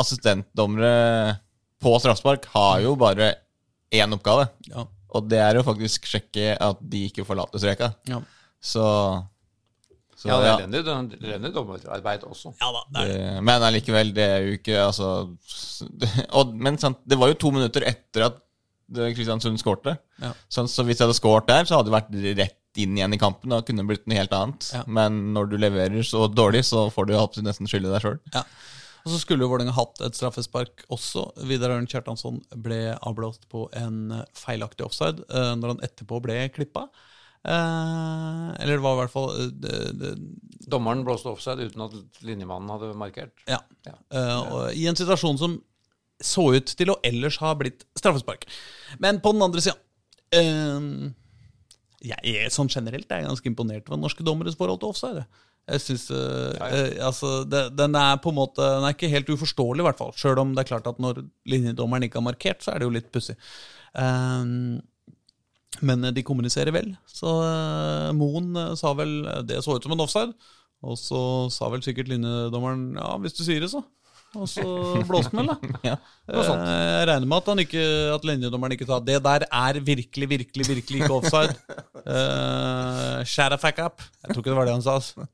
assistentdommere 0.01 1.39
på 1.83 1.93
straffespark 2.01 2.47
har 2.55 2.81
jo 2.85 2.95
bare 2.97 3.35
én 3.93 4.13
oppgave. 4.15 4.49
ja, 4.71 4.87
Og 5.15 5.29
det 5.29 5.39
er 5.39 5.59
å 5.61 5.65
faktisk 5.67 6.07
sjekke 6.09 6.57
at 6.61 6.79
de 6.81 7.09
ikke 7.11 7.27
forlater 7.27 7.59
streka. 7.59 7.95
ja. 8.09 8.21
Så, 8.67 8.83
så 10.27 10.33
Ja, 10.35 10.41
det 10.43 10.51
er 10.51 10.83
elendig, 10.85 11.21
elendig 11.23 11.53
dommerarbeid 11.55 12.27
også. 12.29 12.53
ja 12.61 12.73
da, 12.75 12.83
det 12.93 13.03
er 13.03 13.13
det. 13.13 13.21
Det- 13.23 13.45
Men 13.49 13.63
allikevel, 13.69 14.13
det 14.17 14.27
er 14.35 14.41
jo 14.47 14.57
ikke 14.59 14.77
Altså 14.87 15.09
det, 16.03 16.11
og, 16.39 16.55
Men 16.55 16.79
sant, 16.83 16.99
det 17.07 17.19
var 17.19 17.29
jo 17.33 17.39
to 17.47 17.51
minutter 17.55 17.87
etter 17.87 18.27
at 18.31 18.43
Kristiansund 18.93 19.59
skårte. 19.59 19.97
Ja. 20.23 20.31
Så, 20.49 20.63
så 20.71 20.85
hvis 20.87 21.01
jeg 21.01 21.09
hadde 21.09 21.17
skåret 21.19 21.49
der, 21.51 21.65
så 21.67 21.75
hadde 21.81 21.91
det 21.91 21.97
vært 21.97 22.39
rett 22.39 22.79
inn 22.79 22.95
igjen 22.99 23.15
i 23.17 23.19
kampen. 23.19 23.51
Da 23.51 23.59
kunne 23.67 23.83
det 23.83 23.89
blitt 23.89 24.05
noe 24.07 24.19
helt 24.21 24.35
annet. 24.37 24.69
Ja. 24.77 24.85
Men 24.87 25.33
når 25.35 25.49
du 25.51 25.57
leverer 25.59 26.05
så 26.07 26.29
dårlig, 26.31 26.63
så 26.69 26.85
får 26.95 27.09
du 27.11 27.43
nesten 27.43 27.67
skylde 27.67 27.91
deg 27.91 28.05
sjøl. 28.05 28.21
Ja. 28.37 28.45
Og 29.07 29.13
så 29.15 29.19
skulle 29.23 29.43
jo 29.43 29.51
Vålerenga 29.53 29.75
hatt 29.75 30.01
et 30.03 30.17
straffespark 30.19 30.83
også. 30.91 31.29
Vidar 31.47 31.71
Ørn 31.77 31.87
Kjartansson 31.87 32.41
ble 32.63 32.97
avblåst 32.99 33.45
på 33.53 33.69
en 33.79 34.23
feilaktig 34.35 34.87
offside 34.87 35.23
eh, 35.31 35.53
når 35.59 35.75
han 35.77 35.85
etterpå 35.87 36.19
ble 36.25 36.41
klippa. 36.55 36.89
Eh, 37.47 38.47
eller 38.63 38.75
det 38.75 38.83
var 38.83 38.97
i 38.97 39.01
hvert 39.05 39.13
fall 39.13 39.29
eh, 39.31 39.51
det, 39.63 39.77
det, 40.01 40.13
Dommeren 40.67 41.05
blåste 41.07 41.31
offside 41.31 41.69
uten 41.69 41.85
at 41.85 42.23
linjemannen 42.27 42.73
hadde 42.75 42.91
markert. 42.99 43.35
Ja. 43.47 43.61
Ja. 43.87 43.95
Eh, 44.11 44.73
I 44.83 44.89
en 44.91 44.99
situasjon 44.99 45.39
som 45.39 45.61
så 46.23 46.49
ut 46.57 46.73
til 46.79 46.91
å 46.91 46.99
ellers 47.07 47.37
ha 47.43 47.53
blitt 47.59 47.85
straffespark. 47.99 48.49
Men 49.03 49.21
på 49.23 49.35
den 49.37 49.45
andre 49.45 49.61
sida 49.61 49.77
Jeg 52.07 52.33
er 52.41 52.49
sånn 52.51 52.73
generelt 52.73 53.05
jeg 53.05 53.23
er 53.23 53.29
ganske 53.29 53.51
imponert 53.51 53.87
over 53.91 54.01
norske 54.01 54.25
dommeres 54.27 54.57
forhold 54.59 54.81
til 54.83 54.91
offside. 54.95 55.27
Jeg 55.67 55.83
synes, 55.83 56.05
uh, 56.15 56.55
eh, 56.63 56.93
altså, 57.03 57.41
det, 57.45 57.63
Den 57.79 57.97
er 57.99 58.21
på 58.23 58.31
en 58.31 58.39
måte 58.39 58.63
Den 58.63 58.85
er 58.87 58.95
ikke 58.95 59.11
helt 59.11 59.31
uforståelig, 59.35 59.83
i 59.83 59.87
hvert 59.89 59.99
fall. 59.99 60.13
Sjøl 60.15 60.39
om 60.39 60.53
det 60.55 60.63
er 60.63 60.71
klart 60.71 60.87
at 60.87 61.01
når 61.03 61.25
linjedommeren 61.51 62.07
ikke 62.07 62.21
har 62.21 62.29
markert, 62.29 62.63
så 62.63 62.73
er 62.73 62.81
det 62.81 62.87
jo 62.87 62.95
litt 62.95 63.09
pussig. 63.15 63.35
Eh, 63.99 64.53
men 65.85 66.05
eh, 66.05 66.15
de 66.15 66.25
kommuniserer 66.27 66.75
vel. 66.75 66.95
Så 67.11 67.33
uh, 67.43 68.13
Moen 68.17 68.55
eh, 68.57 68.73
sa 68.79 68.95
vel 68.97 69.19
eh, 69.27 69.43
det 69.49 69.63
så 69.65 69.77
ut 69.77 69.85
som 69.87 69.95
en 69.97 70.05
offside. 70.05 70.33
Og 70.87 70.99
så 71.01 71.21
sa 71.53 71.71
vel 71.73 71.83
sikkert 71.85 72.11
linjedommeren 72.13 72.91
ja, 72.99 73.15
hvis 73.23 73.37
du 73.39 73.43
sier 73.47 73.65
det, 73.65 73.71
så. 73.73 73.81
Og 74.37 74.45
så 74.51 74.65
blåste 75.09 75.33
han 75.33 75.47
vel, 75.47 75.55
da. 75.55 75.79
Ja. 75.93 75.95
Eh, 76.29 76.51
Jeg 76.53 77.07
regner 77.11 77.29
med 77.31 77.39
at, 77.39 77.49
han 77.53 77.63
ikke, 77.63 77.85
at 78.17 78.27
linjedommeren 78.29 78.77
ikke 78.77 78.89
sa 78.89 78.99
det 79.01 79.17
der 79.25 79.47
er 79.49 79.81
virkelig, 79.81 80.29
virkelig, 80.35 80.69
virkelig 80.69 81.03
ikke 81.03 81.17
offside. 81.17 81.57
Uh, 82.05 83.23
Shut 83.33 83.55
a 83.57 83.61
fuck 83.61 83.81
up. 83.83 84.05
Jeg 84.23 84.35
tror 84.35 84.43
ikke 84.43 84.53
det 84.53 84.59
var 84.61 84.69
det 84.69 84.77
han 84.77 84.85
sa. 84.85 84.99
altså. 85.01 85.31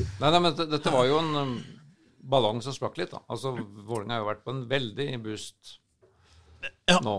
Nei, 0.00 0.30
nei, 0.30 0.38
men 0.38 0.48
dette, 0.48 0.64
dette 0.70 0.92
var 0.94 1.04
jo 1.04 1.18
en 1.20 1.34
um, 1.36 1.54
ballong 2.32 2.62
som 2.64 2.74
sprakk 2.74 2.96
litt. 3.00 3.12
da. 3.12 3.20
Altså, 3.30 3.52
Vålerenga 3.54 4.16
har 4.16 4.24
jo 4.24 4.30
vært 4.30 4.44
på 4.46 4.54
en 4.54 4.62
veldig 4.70 5.08
boost 5.26 5.76
Ja. 6.90 6.98
nå. 7.04 7.14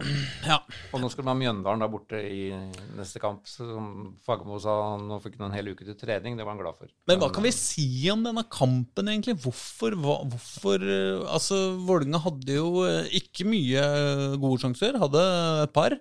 Ja. 0.46 0.58
Og 0.92 1.02
nå 1.02 1.10
skal 1.12 1.24
de 1.24 1.32
ha 1.32 1.36
Mjøndalen 1.38 1.84
der 1.84 1.92
borte 1.92 2.20
i 2.28 2.50
neste 2.98 3.22
kamp. 3.24 3.48
Som 3.50 4.14
Fagermo 4.26 4.60
sa, 4.62 4.76
nå 5.00 5.20
fikk 5.24 5.38
han 5.40 5.50
en 5.50 5.56
hel 5.56 5.72
uke 5.72 5.88
til 5.88 5.98
trening. 6.00 6.38
Det 6.38 6.46
var 6.46 6.56
han 6.56 6.62
glad 6.62 6.80
for. 6.80 6.92
Men 7.10 7.22
hva 7.22 7.32
kan 7.34 7.46
vi 7.46 7.54
si 7.56 7.88
om 8.14 8.26
denne 8.26 8.44
kampen, 8.52 9.12
egentlig? 9.14 9.38
Hvorfor, 9.46 9.96
hva, 10.04 10.20
hvorfor 10.28 10.86
eh, 10.86 11.26
Altså, 11.32 11.62
Vålerenga 11.88 12.22
hadde 12.26 12.60
jo 12.60 12.86
eh, 12.88 13.10
ikke 13.22 13.48
mye 13.50 13.82
eh, 13.82 14.40
gode 14.42 14.62
sjanser. 14.66 15.00
Hadde 15.02 15.26
et 15.66 15.76
par. 15.76 15.98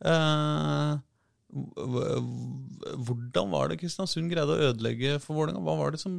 Eh, 0.00 0.98
hvordan 1.50 3.50
var 3.50 3.70
det 3.70 3.80
Kristiansund 3.80 4.30
greide 4.30 4.54
å 4.54 4.70
ødelegge 4.70 5.18
for 5.22 5.38
Vålerenga? 5.38 5.62
Hva 5.66 5.76
var 5.80 5.94
det 5.94 6.02
som, 6.02 6.14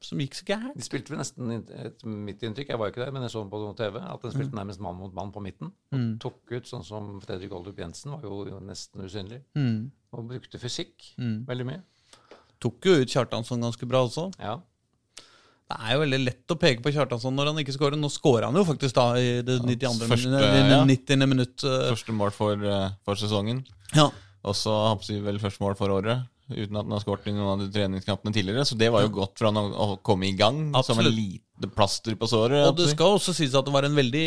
som 0.00 0.18
gikk 0.22 0.34
så 0.38 0.44
gærent? 0.46 0.76
De 0.78 0.84
spilte 0.86 1.10
vel 1.10 1.18
nesten 1.18 1.50
et 1.58 2.04
mitt 2.06 2.42
inntrykk, 2.46 2.68
jeg 2.70 2.78
var 2.78 2.86
jo 2.88 2.92
ikke 2.94 3.04
der, 3.04 3.12
men 3.16 3.22
jeg 3.26 3.32
så 3.34 3.42
den 3.42 3.50
på 3.50 3.74
TV, 3.76 3.98
at 3.98 4.22
de 4.22 4.30
spilte 4.30 4.54
nærmest 4.54 4.80
mann 4.84 4.96
mot 5.00 5.12
mann 5.16 5.32
på 5.34 5.42
midten. 5.42 5.72
Og 5.92 6.18
tok 6.22 6.52
ut 6.54 6.70
sånn 6.70 6.84
som 6.86 7.20
Fredrik 7.24 7.52
Oldrup 7.52 7.78
Jensen, 7.82 8.12
var 8.14 8.22
jo 8.22 8.60
nesten 8.62 9.02
usynlig. 9.04 9.42
Mm. 9.58 9.90
Og 10.14 10.28
brukte 10.28 10.58
fysikk 10.62 11.14
Mm. 11.18 11.44
veldig 11.46 11.66
mye. 11.66 11.82
Tok 12.60 12.80
jo 12.86 12.92
ut 13.02 13.08
Kjartansson 13.08 13.60
ganske 13.60 13.86
bra 13.88 14.04
også. 14.06 14.32
Ja. 14.38 14.60
Det 15.68 15.76
er 15.84 15.92
jo 15.94 16.00
veldig 16.00 16.18
lett 16.24 16.48
å 16.54 16.56
peke 16.58 16.80
på 16.82 16.90
Kjartansson 16.94 17.34
når 17.36 17.46
han 17.50 17.58
ikke 17.60 17.74
skårer. 17.76 17.98
Nå 18.00 18.08
skårer 18.08 18.46
han 18.48 18.54
jo 18.56 18.64
faktisk 18.64 18.94
da 18.96 19.12
i 19.20 19.42
det 19.42 19.58
92. 19.60 20.06
første, 20.08 20.30
ja. 20.32 20.78
90. 20.88 21.26
minutt. 21.28 21.62
eh, 21.64 21.90
Første 21.92 22.14
mål 22.16 22.30
for, 22.32 22.54
eh, 22.64 22.90
for 23.04 23.14
sesongen. 23.20 23.66
Ja. 23.94 24.08
Håper 24.42 25.04
jeg, 25.12 25.22
vel 25.26 25.38
første 25.38 25.60
mål 25.60 25.76
for 25.76 25.88
året. 25.92 26.24
Uten 26.48 26.78
at 26.78 26.86
han 26.86 26.94
har 26.94 27.02
skåret 27.02 27.26
i 27.28 27.34
noen 27.36 27.50
av 27.50 27.60
de 27.60 27.68
treningskampene 27.72 28.32
tidligere. 28.32 28.64
Så 28.64 28.76
det 28.80 28.88
var 28.92 29.04
jo 29.04 29.10
godt 29.18 29.36
for 29.36 29.50
han 29.50 29.58
å, 29.60 29.88
komme 30.04 30.30
i 30.30 30.36
gang 30.36 30.70
som 30.86 31.00
en 31.02 31.10
lite 31.12 31.68
plaster 31.74 32.16
på 32.16 32.28
såret. 32.30 32.62
Og 32.70 32.78
det 32.78 32.88
skal 32.94 33.18
også 33.18 33.34
sies 33.36 33.56
at 33.58 33.66
det 33.66 33.74
var 33.74 33.84
en 33.84 33.98
veldig 33.98 34.24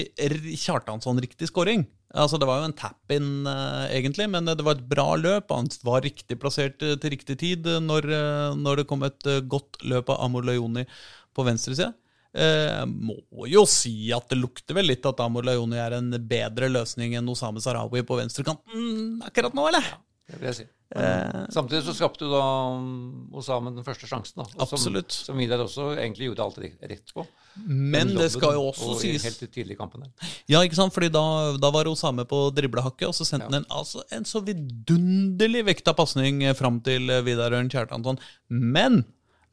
Kjartansson-riktig 0.62 1.50
scoring. 1.50 1.88
Altså 2.12 2.38
Det 2.38 2.48
var 2.50 2.60
jo 2.60 2.68
en 2.68 2.76
tap-in, 2.76 3.32
eh, 3.48 3.96
egentlig, 3.98 4.28
men 4.30 4.46
det 4.46 4.66
var 4.68 4.76
et 4.78 4.90
bra 4.90 5.16
løp. 5.16 5.54
Han 5.56 5.72
var 5.88 6.04
riktig 6.06 6.38
plassert 6.42 6.84
eh, 6.84 6.98
til 7.00 7.16
riktig 7.16 7.40
tid 7.40 7.68
eh, 7.72 7.80
når, 7.82 8.10
eh, 8.12 8.60
når 8.60 8.82
det 8.82 8.88
kom 8.90 9.08
et 9.08 9.32
eh, 9.32 9.42
godt 9.42 9.80
løp 9.88 10.12
av 10.12 10.22
Amor 10.28 10.46
Lajoni 10.46 10.86
på 11.34 11.48
venstre 11.48 11.74
side. 11.78 11.94
Eh, 12.32 12.84
må 12.86 13.18
jo 13.50 13.66
si 13.68 14.12
at 14.16 14.30
det 14.32 14.38
lukter 14.40 14.78
vel 14.78 14.92
litt 14.92 15.08
at 15.08 15.24
Amor 15.24 15.48
Lajoni 15.48 15.80
er 15.82 15.98
en 15.98 16.14
bedre 16.28 16.70
løsning 16.72 17.16
enn 17.20 17.32
Osame 17.32 17.64
Sarawi 17.64 18.06
på 18.08 18.20
venstrekanten 18.20 19.24
akkurat 19.28 19.56
nå, 19.58 19.66
eller? 19.72 19.90
Ja, 19.90 20.00
Det 20.32 20.40
vil 20.40 20.52
jeg 20.52 20.60
si. 20.62 20.70
Eh, 20.92 21.46
Samtidig 21.56 21.86
så 21.88 21.94
skapte 21.96 22.26
du 22.28 22.32
da 22.34 22.42
um, 22.76 23.30
Osama 23.40 23.72
den 23.72 23.84
første 23.86 24.08
sjansen. 24.10 24.42
da. 24.42 24.44
som- 24.50 24.62
Absolutt. 24.66 25.12
Som 25.12 25.38
Vidar 25.40 25.60
også 25.64 25.94
egentlig 25.96 26.28
gjorde 26.28 26.44
alt 26.44 26.58
rett- 26.60 27.14
på. 27.16 27.26
men 27.66 28.08
det 28.16 28.30
skal 28.32 28.54
jo 28.58 28.66
også 28.72 28.90
og 28.92 29.00
sies 29.00 29.24
Helt 29.24 29.52
tidlig 29.54 29.72
i 29.76 29.80
kampen 29.80 30.02
der. 30.04 30.12
Ja, 30.48 30.60
ikke 30.64 30.76
sant? 30.76 30.94
Fordi 30.94 31.10
da, 31.12 31.24
da 31.58 31.72
var 31.72 31.86
Osame 31.88 32.26
på 32.28 32.54
driblehakket, 32.56 33.08
og 33.08 33.14
så 33.16 33.26
sendte 33.26 33.48
han 33.48 33.62
en, 33.64 33.66
altså, 33.70 34.04
en 34.12 34.24
så 34.28 34.42
vidunderlig 34.44 35.64
vekta 35.66 35.94
pasning 35.96 36.44
fram 36.56 36.82
til 36.84 37.08
Vidar 37.24 37.52
Ørn 37.56 37.70
Kjartansson. 37.72 38.20
Men 38.50 39.06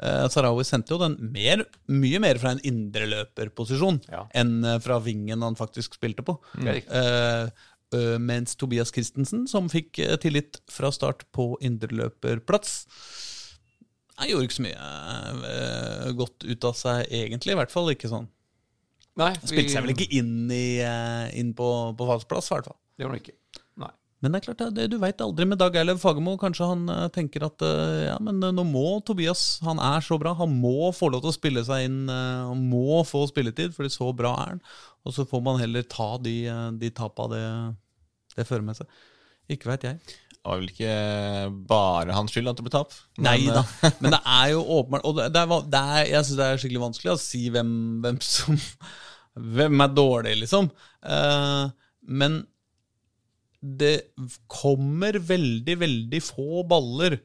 eh, 0.02 0.26
Sarawi 0.30 0.62
sendte 0.66 0.94
jo 0.94 0.98
den 1.02 1.16
mer, 1.32 1.64
mye 1.88 2.20
mer 2.22 2.38
fra 2.38 2.50
en 2.54 2.60
indreløperposisjon 2.66 4.00
Ja. 4.10 4.26
enn 4.34 4.64
eh, 4.64 4.78
fra 4.82 4.98
vingen 5.02 5.42
han 5.42 5.54
faktisk 5.58 5.94
spilte 5.98 6.22
på. 6.26 6.38
Eh, 6.64 6.82
eh, 6.86 7.50
mens 8.20 8.56
Tobias 8.58 8.92
Christensen, 8.92 9.46
som 9.48 9.70
fikk 9.72 9.98
eh, 10.04 10.16
tillit 10.20 10.60
fra 10.68 10.90
start 10.92 11.24
på 11.32 11.54
indreløperplass 11.64 12.82
gjorde 14.26 14.48
ikke 14.48 14.56
så 14.56 14.64
mye 14.64 14.88
eh, 15.46 16.10
godt 16.18 16.46
ut 16.46 16.66
av 16.68 16.76
seg, 16.78 17.06
egentlig. 17.14 17.54
I 17.54 17.58
hvert 17.60 17.74
fall 17.74 17.92
ikke 17.92 18.10
sånn. 18.10 18.28
Nei, 19.18 19.32
Spilte 19.42 19.72
seg 19.72 19.84
vel 19.84 19.94
ikke 19.94 20.08
inn, 20.14 20.50
i, 20.54 20.78
eh, 20.84 21.26
inn 21.38 21.54
på, 21.58 21.68
på 21.98 22.08
falsk 22.08 22.30
plass, 22.30 22.50
i 22.50 22.54
hvert 22.56 22.70
fall. 22.70 22.78
Det 22.94 23.04
gjorde 23.04 23.16
han 23.16 23.22
ikke. 23.22 23.62
Men 24.18 24.34
det 24.34 24.40
er 24.40 24.46
klart, 24.48 24.62
det, 24.74 24.88
du 24.90 24.96
veit 24.98 25.20
aldri 25.22 25.46
med 25.46 25.60
Dag 25.60 25.76
Eilev 25.78 26.00
Fagermo. 26.02 26.34
Kanskje 26.40 26.66
han 26.66 26.88
eh, 26.90 27.04
tenker 27.14 27.44
at 27.46 27.62
eh, 27.62 28.08
ja, 28.08 28.16
men 28.22 28.40
eh, 28.42 28.54
nå 28.54 28.64
må 28.66 28.98
Tobias 29.06 29.60
Han 29.62 29.78
er 29.78 30.02
så 30.02 30.18
bra. 30.18 30.32
Han 30.40 30.56
må 30.58 30.90
få 30.96 31.12
lov 31.14 31.22
til 31.22 31.30
å 31.30 31.36
spille 31.36 31.62
seg 31.66 31.86
inn. 31.86 32.00
Han 32.10 32.64
må 32.70 33.04
få 33.06 33.28
spilletid, 33.30 33.76
fordi 33.76 33.92
så 33.94 34.10
bra 34.16 34.34
er 34.42 34.56
han. 34.56 34.64
Og 35.06 35.14
så 35.14 35.26
får 35.28 35.44
man 35.46 35.60
heller 35.62 35.86
ta 35.86 36.16
de, 36.22 36.40
de 36.80 36.90
tapa 36.94 37.28
det, 37.30 37.44
det 38.34 38.48
fører 38.48 38.66
med 38.66 38.80
seg. 38.80 38.90
Ikke 39.54 39.70
veit 39.70 39.86
jeg. 39.86 40.02
Det 40.02 40.42
var 40.42 40.58
vel 40.58 40.70
ikke 40.72 40.92
bare 41.70 42.14
hans 42.16 42.34
skyld 42.34 42.50
at 42.50 42.58
det 42.58 42.66
ble 42.66 42.74
tap. 42.74 42.98
Nei 43.22 43.38
da. 43.46 43.62
Men 44.02 44.16
det 44.16 44.22
er 44.24 44.52
jo 44.54 44.66
åpenbart 44.80 45.06
Og 45.06 45.18
det, 45.18 45.30
er, 45.30 45.50
det 45.70 45.80
er, 45.82 46.04
jeg 46.08 46.26
syns 46.26 46.38
det 46.38 46.46
er 46.46 46.60
skikkelig 46.62 46.84
vanskelig 46.88 47.14
å 47.14 47.20
si 47.22 47.42
hvem, 47.54 47.72
hvem 48.02 48.22
som 48.24 48.58
Hvem 49.58 49.84
er 49.84 49.90
dårlig, 49.94 50.32
liksom. 50.40 50.66
Men 52.10 52.40
det 53.60 54.10
kommer 54.50 55.18
veldig, 55.18 55.78
veldig 55.80 56.20
få 56.22 56.62
baller 56.68 57.18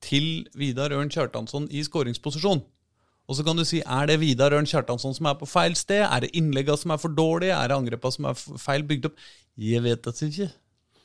til 0.00 0.46
Vidar 0.56 0.94
Ørn 0.96 1.10
Kjartansson 1.12 1.68
i 1.68 1.82
skåringsposisjon. 1.84 2.62
Og 3.30 3.36
så 3.38 3.44
kan 3.46 3.58
du 3.58 3.62
si, 3.68 3.82
er 3.84 4.08
det 4.10 4.18
Vidar 4.22 4.56
Ørn 4.56 4.66
Kjartansson 4.66 5.14
som 5.14 5.28
er 5.30 5.36
på 5.38 5.46
feil 5.46 5.76
sted? 5.78 6.02
Er 6.06 6.24
det 6.24 6.32
innlegga 6.38 6.74
som 6.80 6.94
er 6.94 7.02
for 7.02 7.12
dårlige? 7.14 7.54
Er 7.54 7.70
det 7.70 7.76
angrepa 7.76 8.10
som 8.10 8.26
er 8.30 8.38
feil 8.38 8.86
bygd 8.88 9.10
opp? 9.10 9.20
Jeg 9.60 9.84
vet 9.84 10.02
det 10.06 10.30
ikke. 10.30 10.48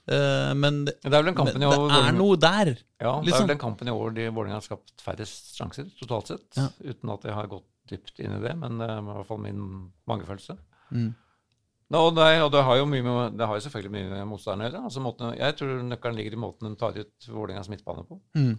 Eh, 0.05 0.53
men 0.57 0.85
det, 0.87 0.95
Det 1.03 1.17
er 1.17 1.25
men 1.25 1.33
i 1.33 1.65
det 1.65 1.99
er 1.99 2.15
noe 2.15 2.37
der. 2.37 2.71
Ja, 3.01 3.17
det 3.19 3.25
er 3.25 3.27
liksom. 3.27 3.45
vel 3.45 3.53
den 3.53 3.61
kampen 3.61 3.89
i 3.89 3.93
år 3.93 4.15
de 4.15 4.27
Vålerenga 4.29 4.59
har 4.59 4.65
skapt 4.65 5.03
færrest 5.03 5.55
sjanser 5.57 5.89
totalt 5.99 6.31
sett. 6.31 6.47
Ja. 6.57 6.69
Uten 6.85 7.13
at 7.13 7.25
jeg 7.25 7.37
har 7.37 7.51
gått 7.51 7.67
dypt 7.89 8.21
inn 8.23 8.33
i 8.37 8.41
det, 8.41 8.55
men 8.57 8.79
det 8.81 8.89
er 8.89 9.01
i 9.01 9.05
hvert 9.09 9.29
fall 9.29 9.41
min 9.43 9.61
magefølelse. 10.09 10.57
Mm. 10.95 11.11
Og, 11.93 12.15
det, 12.17 12.29
og 12.41 12.49
det 12.49 12.63
har 12.65 12.79
jo 12.79 12.85
med, 12.89 13.07
det 13.37 13.45
har 13.45 13.59
selvfølgelig 13.61 13.93
mye 13.93 14.07
med 14.09 14.29
motstanderen 14.31 14.65
å 14.65 14.69
gjøre. 14.71 14.85
Altså, 14.89 15.03
måten, 15.05 15.35
jeg 15.37 15.57
tror 15.59 15.83
nøkkelen 15.85 16.17
ligger 16.17 16.33
i 16.33 16.41
måten 16.41 16.71
de 16.71 16.79
tar 16.81 16.97
ut 16.97 17.27
Vålerengas 17.29 17.69
midtbane 17.69 18.05
på. 18.09 18.17
Mm. 18.39 18.55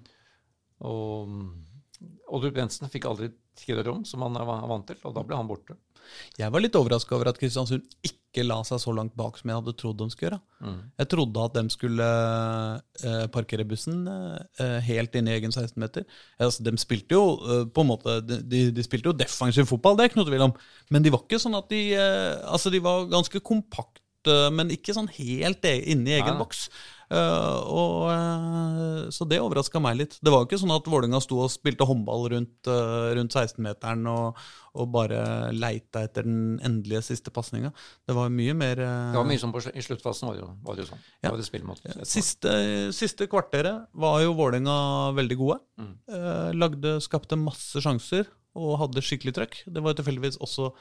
Og 0.87 1.33
Oldrup 2.29 2.57
Jensen 2.61 2.91
fikk 2.93 3.07
aldri 3.09 3.33
rom, 3.87 4.05
som 4.05 4.21
han 4.27 4.37
er 4.37 4.45
vant 4.45 4.87
til, 4.87 4.99
og 5.05 5.15
da 5.17 5.23
ble 5.25 5.37
han 5.39 5.49
borte. 5.49 5.77
Jeg 6.39 6.53
var 6.55 6.63
litt 6.63 6.77
overraska 6.79 7.17
over 7.17 7.31
at 7.33 7.39
Kristiansund 7.41 7.83
ikke 8.07 8.45
la 8.45 8.61
seg 8.69 8.79
så 8.79 8.93
langt 8.95 9.15
bak 9.19 9.39
som 9.41 9.51
jeg 9.51 9.59
hadde 9.59 9.73
trodd 9.81 9.99
de 9.99 10.07
skulle 10.13 10.29
gjøre. 10.29 10.39
Mm. 10.61 10.79
Jeg 11.01 11.09
trodde 11.15 11.45
at 11.49 11.57
de 11.57 11.65
skulle 11.73 12.09
eh, 13.03 13.27
parkere 13.35 13.67
bussen 13.67 14.07
eh, 14.07 14.79
helt 14.87 15.17
inn 15.19 15.31
i 15.31 15.35
egen 15.39 15.55
16-meter. 15.55 16.07
Altså, 16.39 16.63
de 16.67 16.75
spilte 16.79 17.17
jo 17.17 17.25
eh, 17.43 17.65
på 17.73 17.83
en 17.85 17.91
måte 17.91 18.19
de, 18.29 18.41
de- 18.71 18.87
spilte 18.87 19.11
jo 19.11 19.17
defensiv 19.19 19.67
fotball, 19.71 19.97
det 19.99 20.05
er 20.07 20.13
ikke 20.13 20.21
noe 20.23 20.31
tvil 20.31 20.47
om. 20.51 20.57
Men 20.95 21.07
de 21.07 21.15
var 21.15 21.25
ikke 21.27 21.41
sånn 21.43 21.59
at 21.59 21.71
de 21.73 21.83
eh, 21.97 22.35
Altså, 22.47 22.71
de 22.71 22.83
var 22.85 23.09
ganske 23.11 23.41
kompakte, 23.43 24.03
men 24.55 24.73
ikke 24.75 24.95
sånn 24.95 25.11
helt 25.17 25.67
inne 25.71 26.11
i 26.13 26.17
egen 26.21 26.39
boks. 26.41 26.67
Eh, 27.07 27.59
og, 27.71 28.09
eh, 28.11 29.11
så 29.15 29.27
det 29.31 29.39
overraska 29.39 29.79
meg 29.83 29.99
litt. 30.01 30.17
Det 30.19 30.33
var 30.33 30.43
jo 30.43 30.49
ikke 30.49 30.59
sånn 30.59 30.75
at 30.75 30.89
Vålerenga 30.91 31.21
sto 31.23 31.39
og 31.45 31.53
spilte 31.53 31.87
håndball 31.87 32.27
rundt, 32.33 32.71
eh, 32.71 33.11
rundt 33.19 33.37
16-meteren 33.37 34.03
og, 34.11 34.41
og 34.75 34.89
bare 34.95 35.21
leita 35.55 36.03
etter 36.07 36.27
den 36.27 36.59
endelige 36.67 37.05
siste 37.07 37.31
pasninga. 37.35 37.71
Det 38.07 38.17
var 38.17 38.33
mye 38.35 38.57
mer 38.59 38.83
Det 38.83 39.21
var 39.21 39.29
mye 39.29 39.43
som 39.43 39.55
på, 39.55 39.63
I 39.71 39.87
sluttfasen 39.87 40.29
var 40.29 40.39
det 40.39 40.43
jo, 40.43 40.51
var 40.67 40.79
det 40.79 40.85
jo 40.85 40.91
sånn. 40.91 41.07
Ja. 41.07 41.29
Det 41.29 41.35
var 41.37 41.43
det 41.43 41.49
spillmåte. 41.49 41.97
Siste, 42.11 42.57
siste 42.97 43.31
kvarteret 43.31 43.87
var 43.95 44.21
jo 44.25 44.35
Vålerenga 44.39 44.79
veldig 45.17 45.39
gode. 45.39 45.61
Mm. 45.79 45.95
Lagde, 46.59 46.99
skapte 47.05 47.39
masse 47.39 47.81
sjanser 47.85 48.27
og 48.57 48.79
hadde 48.83 49.05
skikkelig 49.05 49.37
trøkk. 49.37 49.59
Det 49.71 49.83
var 49.85 49.97
tilfeldigvis 49.97 50.41
også 50.43 50.73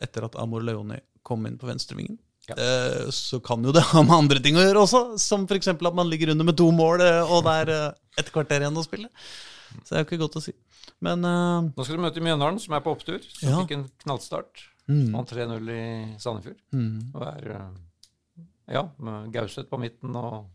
etter 0.00 0.24
at 0.24 0.36
Amor 0.40 0.62
Leoni 0.64 0.96
kom 1.26 1.44
inn 1.48 1.58
på 1.60 1.68
venstrevingen. 1.68 2.16
Ja. 2.50 2.56
Eh, 2.66 3.10
så 3.14 3.38
kan 3.44 3.62
jo 3.64 3.72
det 3.76 3.82
ha 3.92 4.02
med 4.06 4.16
andre 4.16 4.42
ting 4.44 4.58
å 4.58 4.64
gjøre 4.64 4.82
også, 4.86 5.02
som 5.22 5.46
f.eks. 5.48 5.70
at 5.72 5.84
man 5.96 6.10
ligger 6.10 6.32
under 6.34 6.48
med 6.50 6.58
to 6.58 6.66
mål 6.74 7.04
eh, 7.06 7.22
og 7.30 7.44
det 7.46 7.54
er 7.62 7.72
eh, 7.76 7.86
et 8.24 8.32
kvarter 8.34 8.64
igjen 8.64 8.76
å 8.80 8.84
spille. 8.86 9.08
Så 9.84 9.92
det 9.92 9.96
er 10.00 10.02
jo 10.04 10.08
ikke 10.08 10.20
godt 10.24 10.38
å 10.40 10.42
si. 10.42 10.52
Men 11.00 11.22
uh, 11.24 11.62
Nå 11.70 11.84
skal 11.86 11.96
du 11.96 12.02
møte 12.02 12.20
Mjøndalen, 12.24 12.58
som 12.60 12.74
er 12.76 12.82
på 12.84 12.90
opptur. 12.92 13.22
Som 13.22 13.48
Ja. 13.48 13.60
fikk 13.62 13.70
en 13.76 13.84
knallstart. 14.02 14.64
mm, 14.90 15.12
Vant 15.14 15.30
3-0 15.30 15.70
i 15.72 15.84
Sandefjord. 16.20 16.58
mm. 16.74 17.14
Og 17.14 17.22
er 17.28 17.46
ja, 18.70 18.82
med 18.98 19.30
Gauseth 19.34 19.70
på 19.70 19.78
midten 19.80 20.14
og 20.18 20.50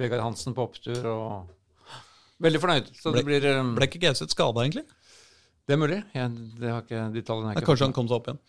Vegard 0.00 0.24
Hansen 0.24 0.56
på 0.56 0.64
opptur. 0.66 1.04
og 1.06 2.00
Veldig 2.42 2.60
fornøyd. 2.64 2.88
Så 2.98 3.12
Ble- 3.12 3.20
det 3.20 3.24
blir 3.28 3.46
um, 3.60 3.74
Ble 3.76 3.86
ikke 3.88 4.00
Gauseth 4.02 4.32
skada, 4.34 4.64
egentlig? 4.64 4.84
Det 5.64 5.76
er 5.76 5.80
mulig. 5.80 6.00
Jeg, 6.16 6.32
det 6.60 6.72
har 6.72 6.82
ikke, 6.82 7.04
de 7.14 7.22
tallene 7.24 7.52
er 7.52 7.60
ikke 7.60 7.70
kanskje 7.70 7.86
han 7.88 7.94
kom 7.96 8.08
seg 8.10 8.18
opp 8.18 8.26
igjen. 8.32 8.40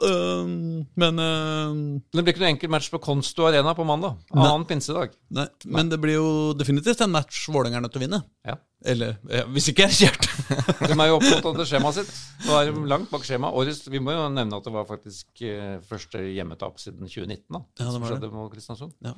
Eh, 0.00 0.46
men 0.96 1.18
eh, 1.20 1.72
Det 2.14 2.22
blir 2.24 2.32
ikke 2.32 2.40
noe 2.44 2.50
enkel 2.54 2.70
match 2.72 2.86
på 2.92 3.00
Konsto 3.04 3.44
Arena 3.48 3.74
på 3.76 3.84
mandag. 3.84 4.16
Nei. 4.32 4.46
Annen 4.46 4.64
pinsedag. 4.68 5.12
Nei, 5.36 5.44
men 5.66 5.90
det 5.92 5.98
blir 6.00 6.16
jo 6.16 6.28
definitivt 6.56 7.02
en 7.04 7.12
match 7.12 7.42
Vålerenga 7.52 7.80
er 7.80 7.84
nødt 7.84 7.92
til 7.96 8.00
å 8.00 8.04
vinne. 8.06 8.20
Ja. 8.48 8.54
Eller 8.88 9.18
ja, 9.28 9.42
hvis 9.52 9.66
ikke 9.68 9.84
er 9.84 9.92
det 9.92 9.98
kjært. 10.00 10.28
De 10.88 10.94
er 10.94 11.10
jo 11.10 11.18
opptatt 11.18 11.44
av 11.50 11.58
det 11.58 11.66
skjemaet 11.68 11.98
sitt. 11.98 12.14
Nå 12.46 12.54
er 12.56 12.70
de 12.70 12.84
langt 12.88 13.10
bak 13.12 13.26
skjemaet. 13.28 13.58
Årets, 13.60 13.82
vi 13.92 14.00
må 14.00 14.14
jo 14.16 14.22
nevne 14.32 14.56
at 14.56 14.64
det 14.64 14.72
var 14.72 14.86
faktisk 14.88 15.42
eh, 15.44 15.74
første 15.90 16.22
hjemmetap 16.32 16.80
siden 16.80 17.04
2019. 17.04 17.44
da, 17.52 17.60
Ja, 17.60 17.84
det 17.84 17.92
som 17.92 18.00
var 18.00 18.08
det. 18.08 18.14
skjedde 18.22 18.32
mot 18.38 18.54
Kristiansund. 18.54 18.94
Ja. 19.04 19.12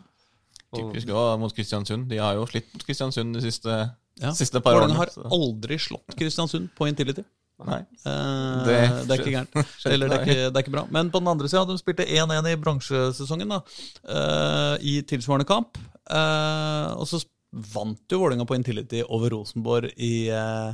Typisk 0.73 1.12
òg 1.14 1.37
mot 1.39 1.53
Kristiansund. 1.55 2.09
De 2.11 2.18
har 2.18 2.35
jo 2.41 2.47
slitt 2.51 2.73
mot 2.75 2.83
Kristiansund 2.89 3.37
de 3.39 3.45
siste, 3.45 3.77
Ja. 4.23 4.33
siste 4.35 4.59
par 4.64 4.75
Vålerenga 4.81 4.99
årene. 4.99 5.29
har 5.29 5.39
aldri 5.39 5.79
slått 5.79 6.16
Kristiansund 6.18 6.73
på 6.75 6.89
Intility. 6.91 7.23
Nei. 7.67 7.81
Eh, 8.05 8.65
Det- 8.67 9.07
det, 9.07 9.11
er 9.11 9.21
ikke 9.23 9.35
gærent. 9.37 9.69
Eller 9.93 10.09
det 10.09 10.17
er 10.19 10.25
ikke, 10.27 10.47
det 10.51 10.57
er 10.57 10.63
ikke 10.65 10.75
bra. 10.75 10.87
Men 10.91 11.11
på 11.15 11.21
den 11.23 11.29
andre 11.33 11.49
sida, 11.49 11.65
de 11.69 11.77
spilte 11.79 12.07
1-1 12.07 12.49
i 12.53 12.57
bransjesesongen, 12.57 13.49
da, 13.55 13.61
eh, 14.09 14.77
i 14.83 14.95
tilsvarende 15.03 15.47
kamp. 15.47 15.79
Eh, 16.11 16.89
og 16.97 17.07
så 17.07 17.23
vant 17.53 18.01
jo 18.11 18.19
Vålerenga 18.23 18.47
på 18.49 18.57
Intility 18.57 19.03
over 19.09 19.31
Rosenborg 19.37 19.93
i, 19.97 20.29
eh, 20.33 20.73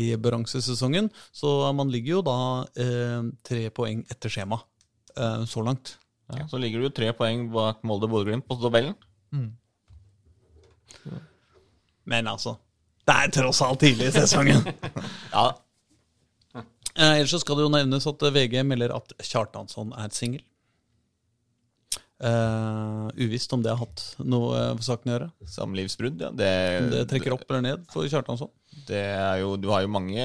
i 0.00 0.16
bransjesesongen. 0.16 1.10
Så 1.32 1.72
man 1.76 1.90
ligger 1.92 2.16
jo 2.18 2.22
da 2.26 2.38
eh, 2.76 3.22
tre 3.46 3.68
poeng 3.70 4.02
etter 4.10 4.32
skjema 4.32 4.58
eh, 5.16 5.44
så 5.46 5.62
langt. 5.62 5.96
Ja, 6.34 6.42
så 6.50 6.58
ligger 6.58 6.80
du 6.82 6.88
tre 6.90 7.12
poeng 7.14 7.44
bak 7.52 7.84
Molde 7.86 8.08
Bodø-Glimt 8.10 8.48
på 8.48 8.56
tabellen. 8.58 8.96
Men 12.06 12.26
altså, 12.30 12.56
det 13.06 13.14
er 13.14 13.30
tross 13.34 13.60
alt 13.62 13.80
tidlig 13.82 14.08
i 14.10 14.14
sesongen. 14.16 14.62
Ja, 15.36 15.50
Eh, 16.96 17.18
ellers 17.18 17.32
så 17.34 17.40
skal 17.42 17.58
det 17.58 17.66
jo 17.66 17.72
nevnes 17.72 18.08
at 18.08 18.28
VG 18.32 18.62
melder 18.64 18.94
at 18.96 19.12
Kjartansson 19.20 19.92
er 20.00 20.12
singel. 20.16 20.44
Eh, 22.16 23.08
uvisst 23.20 23.52
om 23.52 23.60
det 23.60 23.74
har 23.74 23.82
hatt 23.82 24.02
noe 24.24 24.54
eh, 24.56 24.70
for 24.78 24.86
saken 24.86 25.10
å 25.10 25.14
gjøre. 25.16 25.28
Samlivsbrudd, 25.52 26.22
ja. 26.24 26.30
Det, 26.32 26.52
det 26.94 27.02
trekker 27.10 27.36
opp 27.36 27.44
eller 27.50 27.64
ned 27.66 27.84
for 27.92 28.08
Kjartansson. 28.08 28.52
det 28.88 29.04
er 29.12 29.42
jo 29.42 29.58
Du 29.60 29.68
har 29.74 29.84
jo 29.84 29.92
mange 29.92 30.24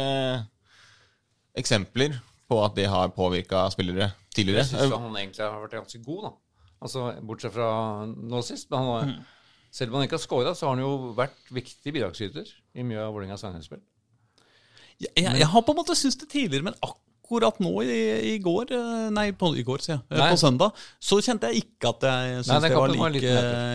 eksempler 1.59 2.15
på 2.47 2.61
at 2.63 2.77
det 2.79 2.87
har 2.91 3.11
påvirka 3.15 3.65
spillere 3.73 4.13
tidligere. 4.31 4.63
Jeg 4.63 4.71
syns 4.71 4.95
han 4.95 5.19
egentlig 5.19 5.43
har 5.43 5.59
vært 5.59 5.77
ganske 5.81 6.03
god, 6.05 6.23
da. 6.29 6.33
Altså, 6.81 7.05
Bortsett 7.27 7.53
fra 7.55 7.69
nå 8.07 8.41
sist. 8.47 8.71
Men 8.71 8.87
han 8.87 9.11
mm. 9.11 9.29
selv 9.75 9.91
om 9.91 9.99
han 9.99 10.07
ikke 10.07 10.19
har 10.19 10.23
scora, 10.23 10.55
så 10.55 10.69
har 10.69 10.77
han 10.77 10.85
jo 10.85 11.11
vært 11.17 11.51
viktig 11.51 11.91
bidragsyter 11.91 12.55
i 12.79 12.87
mye 12.87 13.03
av 13.03 13.11
Vålerengas 13.11 13.43
angrepsspill. 13.47 13.83
Jeg, 15.01 15.11
jeg, 15.25 15.39
jeg 15.41 15.47
har 15.53 15.63
på 15.65 15.73
en 15.73 15.79
måte 15.81 15.95
syntes 15.97 16.19
det 16.21 16.29
tidligere, 16.29 16.67
men 16.69 16.75
akkurat 16.85 17.57
nå 17.63 17.71
i, 17.83 17.97
i 18.33 18.37
går 18.43 18.73
eh, 18.75 19.05
Nei, 19.15 19.29
på, 19.37 19.49
i 19.57 19.63
går, 19.65 19.81
sier 19.85 19.95
jeg. 19.97 20.03
eh, 20.11 20.19
Nei. 20.21 20.29
På 20.33 20.39
søndag. 20.41 20.75
Så 21.01 21.17
kjente 21.25 21.49
jeg 21.49 21.63
ikke 21.65 21.93
at 21.95 22.05
jeg 22.09 22.41
syntes 22.45 22.67
det 22.67 22.75
var 22.77 22.91
like, 22.93 23.01
var 23.01 23.15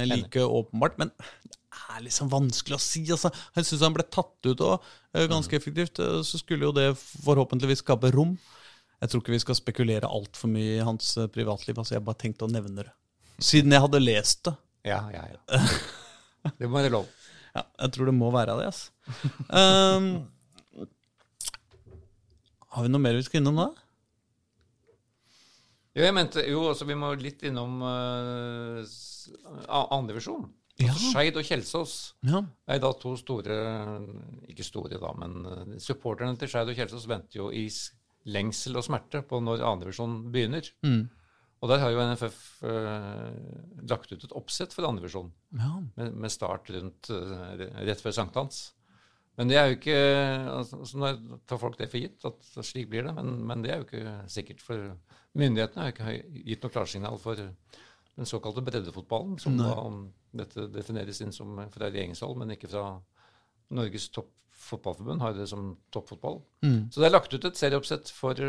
like, 0.06 0.10
like 0.12 0.44
åpenbart. 0.60 0.98
Men 1.02 1.10
det 1.16 1.56
er 1.96 2.04
liksom 2.04 2.28
vanskelig 2.32 2.76
å 2.76 2.82
si. 2.82 3.02
Altså. 3.14 3.30
Jeg 3.56 3.68
syns 3.70 3.82
han 3.88 3.96
ble 3.96 4.04
tatt 4.12 4.50
ut 4.50 4.60
og, 4.68 4.84
eh, 5.16 5.26
ganske 5.30 5.50
Mm. 5.56 5.60
effektivt. 5.62 6.02
Så 6.28 6.38
skulle 6.42 6.68
jo 6.68 6.72
det 6.76 6.90
forhåpentligvis 7.00 7.82
skape 7.82 8.12
rom. 8.14 8.36
Jeg 9.00 9.10
tror 9.12 9.20
ikke 9.24 9.34
vi 9.34 9.42
skal 9.42 9.58
spekulere 9.58 10.08
altfor 10.08 10.48
mye 10.52 10.78
i 10.78 10.84
hans 10.84 11.14
privatliv. 11.34 11.76
Altså, 11.80 11.96
jeg 11.98 12.04
bare 12.06 12.20
tenkte 12.22 12.46
å 12.46 12.52
nevne 12.52 12.84
det. 12.84 12.92
Siden 13.44 13.72
jeg 13.74 13.82
hadde 13.84 14.00
lest 14.04 14.44
det. 14.48 14.54
Ja, 14.88 15.02
ja, 15.12 15.24
ja. 15.32 15.58
Det 16.60 16.68
må 16.70 16.78
være 16.78 16.92
lov. 16.94 17.08
Ja, 17.56 17.62
jeg 17.80 17.92
tror 17.94 18.04
det 18.10 18.12
må 18.12 18.26
være 18.34 18.52
det. 18.58 18.66
Altså. 18.68 18.90
Um, 19.48 20.08
har 22.76 22.84
vi 22.84 22.92
noe 22.92 23.02
mer 23.02 23.16
vi 23.16 23.24
skal 23.24 23.40
innom 23.40 23.58
da? 23.62 23.70
Jo, 25.96 26.04
jeg 26.04 26.12
mente, 26.12 26.44
jo, 26.44 26.66
altså 26.68 26.84
vi 26.84 26.96
må 26.98 27.14
litt 27.16 27.40
innom 27.48 27.80
uh, 27.80 28.84
andredivisjon. 29.96 30.44
Ja. 30.76 30.90
Altså, 30.92 31.08
Skeid 31.08 31.38
og 31.40 31.46
Kjelsås 31.48 31.92
Ja. 32.28 32.42
er 32.68 32.80
da 32.84 32.90
to 33.00 33.14
store 33.16 33.54
Ikke 34.52 34.64
store, 34.66 34.98
da, 35.00 35.12
men 35.16 35.46
eh, 35.48 35.78
supporterne 35.80 36.36
til 36.36 36.50
Skeid 36.52 36.68
og 36.68 36.76
Kjelsås 36.76 37.06
venter 37.08 37.38
jo 37.40 37.46
i 37.48 37.64
lengsel 38.28 38.76
og 38.76 38.84
smerte 38.84 39.22
på 39.24 39.40
når 39.40 39.64
andredivisjon 39.64 40.18
begynner. 40.34 40.68
Mm. 40.84 41.06
Og 41.64 41.70
der 41.72 41.80
har 41.80 41.94
jo 41.94 42.04
NFF 42.10 42.40
uh, 42.68 43.32
lagt 43.88 44.12
ut 44.12 44.26
et 44.26 44.34
oppsett 44.36 44.76
for 44.76 44.84
andredivisjon, 44.84 45.30
ja. 45.56 45.72
med, 45.96 46.12
med 46.26 46.34
start 46.34 46.68
rundt 46.74 47.08
uh, 47.08 47.56
rett 47.88 48.04
før 48.04 48.18
sankthans. 48.18 48.66
Men 49.36 49.50
det 49.50 49.56
er 49.60 49.66
jo 49.68 49.76
ikke 49.76 49.96
altså, 50.48 50.78
nå 50.96 51.10
tar 51.48 51.60
folk 51.60 51.76
det 51.80 51.90
for 51.92 52.00
gitt, 52.00 52.24
at 52.24 52.64
slik 52.64 52.88
blir 52.92 53.04
det. 53.04 53.12
Men, 53.18 53.34
men 53.48 53.64
det 53.64 53.72
er 53.72 53.82
jo 53.82 53.88
ikke 53.88 54.14
sikkert. 54.32 54.62
For 54.64 54.86
myndighetene 55.36 55.82
har 55.84 55.90
jo 55.92 56.22
ikke 56.22 56.46
gitt 56.46 56.64
noe 56.64 56.76
klarsignal 56.78 57.20
for 57.20 57.42
den 58.16 58.28
såkalte 58.28 58.64
breddefotballen, 58.64 59.36
som 59.42 59.58
Nei. 59.58 59.66
da 59.68 59.76
om 59.82 60.06
dette 60.36 60.70
defineres 60.72 61.20
inn 61.20 61.34
som 61.36 61.58
fra 61.72 61.90
regjeringshold, 61.90 62.38
men 62.40 62.54
ikke 62.56 62.72
fra 62.72 62.88
Norges 63.76 64.08
topp 64.14 64.32
fotballforbund, 64.56 65.20
har 65.20 65.34
det 65.36 65.46
som 65.50 65.74
toppfotball. 65.92 66.40
Mm. 66.64 66.88
Så 66.90 67.00
det 67.00 67.08
er 67.10 67.12
lagt 67.12 67.34
ut 67.34 67.44
et 67.44 67.58
serieoppsett 67.58 68.08
for 68.14 68.40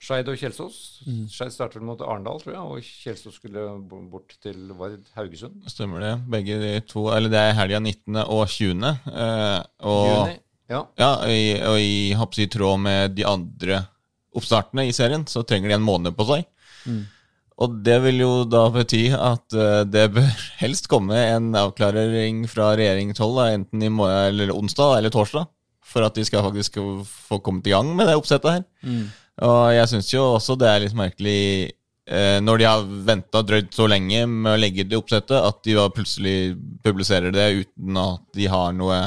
Skeid 0.00 0.28
og 0.32 0.38
Kjelsås. 0.40 0.76
Mm. 1.04 1.24
Skeid 1.28 1.52
starter 1.52 1.82
mot 1.84 2.00
Arendal, 2.00 2.40
tror 2.40 2.54
jeg, 2.54 2.62
og 2.62 2.86
Kjelsås 3.04 3.36
skulle 3.36 3.66
bort 4.08 4.32
til 4.40 4.70
Vard 4.78 5.02
Haugesund. 5.18 5.60
Stemmer 5.68 6.00
det. 6.04 6.14
Begge 6.32 6.56
de 6.62 6.72
to 6.88 7.10
Eller 7.12 7.32
det 7.32 7.42
er 7.42 7.56
helga 7.58 7.82
19. 7.82 8.16
og 8.24 8.46
20. 8.48 8.94
Eh, 9.12 9.58
og 9.90 10.06
Juni. 10.08 10.38
Ja. 10.70 10.84
ja, 11.02 11.12
i, 11.26 11.46
og 11.66 11.80
i, 11.82 12.12
håper 12.14 12.44
i 12.44 12.50
tråd 12.50 12.78
med 12.78 13.16
de 13.18 13.24
andre 13.26 13.80
oppstartene 14.38 14.86
i 14.86 14.92
serien, 14.94 15.24
så 15.26 15.42
trenger 15.42 15.72
de 15.72 15.76
en 15.80 15.86
måned 15.86 16.14
på 16.14 16.26
seg. 16.28 16.46
Og 17.60 17.80
det 17.84 17.96
vil 18.06 18.22
jo 18.22 18.32
da 18.48 18.62
bety 18.72 19.02
at 19.12 19.56
uh, 19.58 19.82
det 19.84 20.06
bør 20.14 20.28
helst 20.62 20.86
komme 20.88 21.18
en 21.34 21.50
avklaring 21.58 22.44
fra 22.48 22.70
regjeringens 22.78 23.20
hold, 23.20 23.40
enten 23.50 23.82
i 23.84 23.90
morgen, 23.92 24.30
eller 24.30 24.54
onsdag 24.54 25.00
eller 25.00 25.12
torsdag, 25.12 25.50
for 25.84 26.06
at 26.06 26.16
de 26.16 26.24
skal 26.24 26.46
faktisk 26.46 26.78
få 27.04 27.40
kommet 27.44 27.66
i 27.68 27.74
gang 27.74 27.90
med 27.98 28.08
det 28.08 28.16
oppsettet 28.16 28.60
her. 28.60 28.64
Og 29.46 29.60
jeg 29.72 29.90
syns 29.92 30.10
jo 30.12 30.24
også 30.34 30.56
det 30.60 30.68
er 30.68 30.82
litt 30.84 30.96
merkelig 30.98 31.40
eh, 32.10 32.38
når 32.44 32.60
de 32.60 32.68
har 32.68 32.84
venta 33.08 33.42
drøyt 33.46 33.72
så 33.76 33.88
lenge 33.88 34.26
med 34.28 34.52
å 34.52 34.60
legge 34.60 34.84
det 34.84 34.98
oppsettet, 34.98 35.38
at 35.38 35.62
de 35.64 35.78
plutselig 35.96 36.36
publiserer 36.84 37.32
det 37.34 37.48
uten 37.62 38.00
at 38.00 38.26
de 38.36 38.50
har 38.52 38.76
noe 38.76 39.00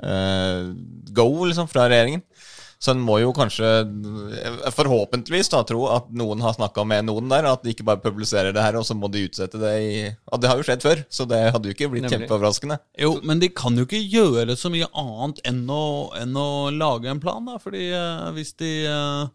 eh, 0.00 0.72
go 1.12 1.28
liksom 1.44 1.68
fra 1.70 1.88
regjeringen. 1.90 2.24
Så 2.84 2.92
en 2.92 3.00
må 3.00 3.16
jo 3.22 3.30
kanskje 3.32 3.68
eh, 3.80 4.56
forhåpentligvis 4.74 5.48
da 5.54 5.62
tro 5.64 5.86
at 5.92 6.10
noen 6.16 6.42
har 6.44 6.56
snakka 6.56 6.84
med 6.88 7.06
noen 7.08 7.30
der, 7.32 7.46
at 7.48 7.62
de 7.64 7.72
ikke 7.72 7.86
bare 7.86 8.02
publiserer 8.02 8.52
det 8.52 8.64
her, 8.64 8.76
og 8.76 8.84
så 8.84 8.96
må 8.98 9.08
de 9.12 9.22
utsette 9.24 9.60
det 9.60 9.72
i 9.80 9.94
Og 10.32 10.42
det 10.42 10.50
har 10.50 10.60
jo 10.60 10.66
skjedd 10.66 10.84
før, 10.84 11.00
så 11.08 11.24
det 11.28 11.40
hadde 11.54 11.70
jo 11.70 11.76
ikke 11.76 11.88
blitt 11.92 12.04
Nemlig. 12.04 12.24
kjempeoverraskende. 12.24 12.80
Jo, 13.00 13.14
men 13.24 13.40
de 13.40 13.48
kan 13.56 13.78
jo 13.78 13.86
ikke 13.88 14.02
gjøre 14.02 14.56
så 14.60 14.72
mye 14.74 14.90
annet 15.00 15.40
enn 15.48 15.64
å, 15.72 15.84
enn 16.20 16.36
å 16.36 16.48
lage 16.74 17.08
en 17.12 17.22
plan, 17.24 17.44
da. 17.48 17.56
Fordi 17.62 17.86
eh, 17.88 18.28
hvis, 18.36 18.52
de, 18.60 18.74
eh, 18.90 19.32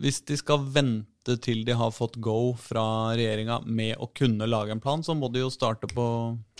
hvis 0.00 0.22
de 0.28 0.38
skal 0.40 0.62
vente 0.74 1.36
til 1.44 1.64
de 1.66 1.76
har 1.76 1.92
fått 1.92 2.16
go 2.24 2.54
fra 2.58 3.12
regjeringa 3.12 3.60
med 3.66 3.98
å 4.00 4.08
kunne 4.16 4.48
lage 4.48 4.72
en 4.74 4.80
plan, 4.82 5.04
så 5.04 5.16
må 5.16 5.28
de 5.32 5.44
jo 5.44 5.52
starte 5.52 5.90
på 5.92 6.06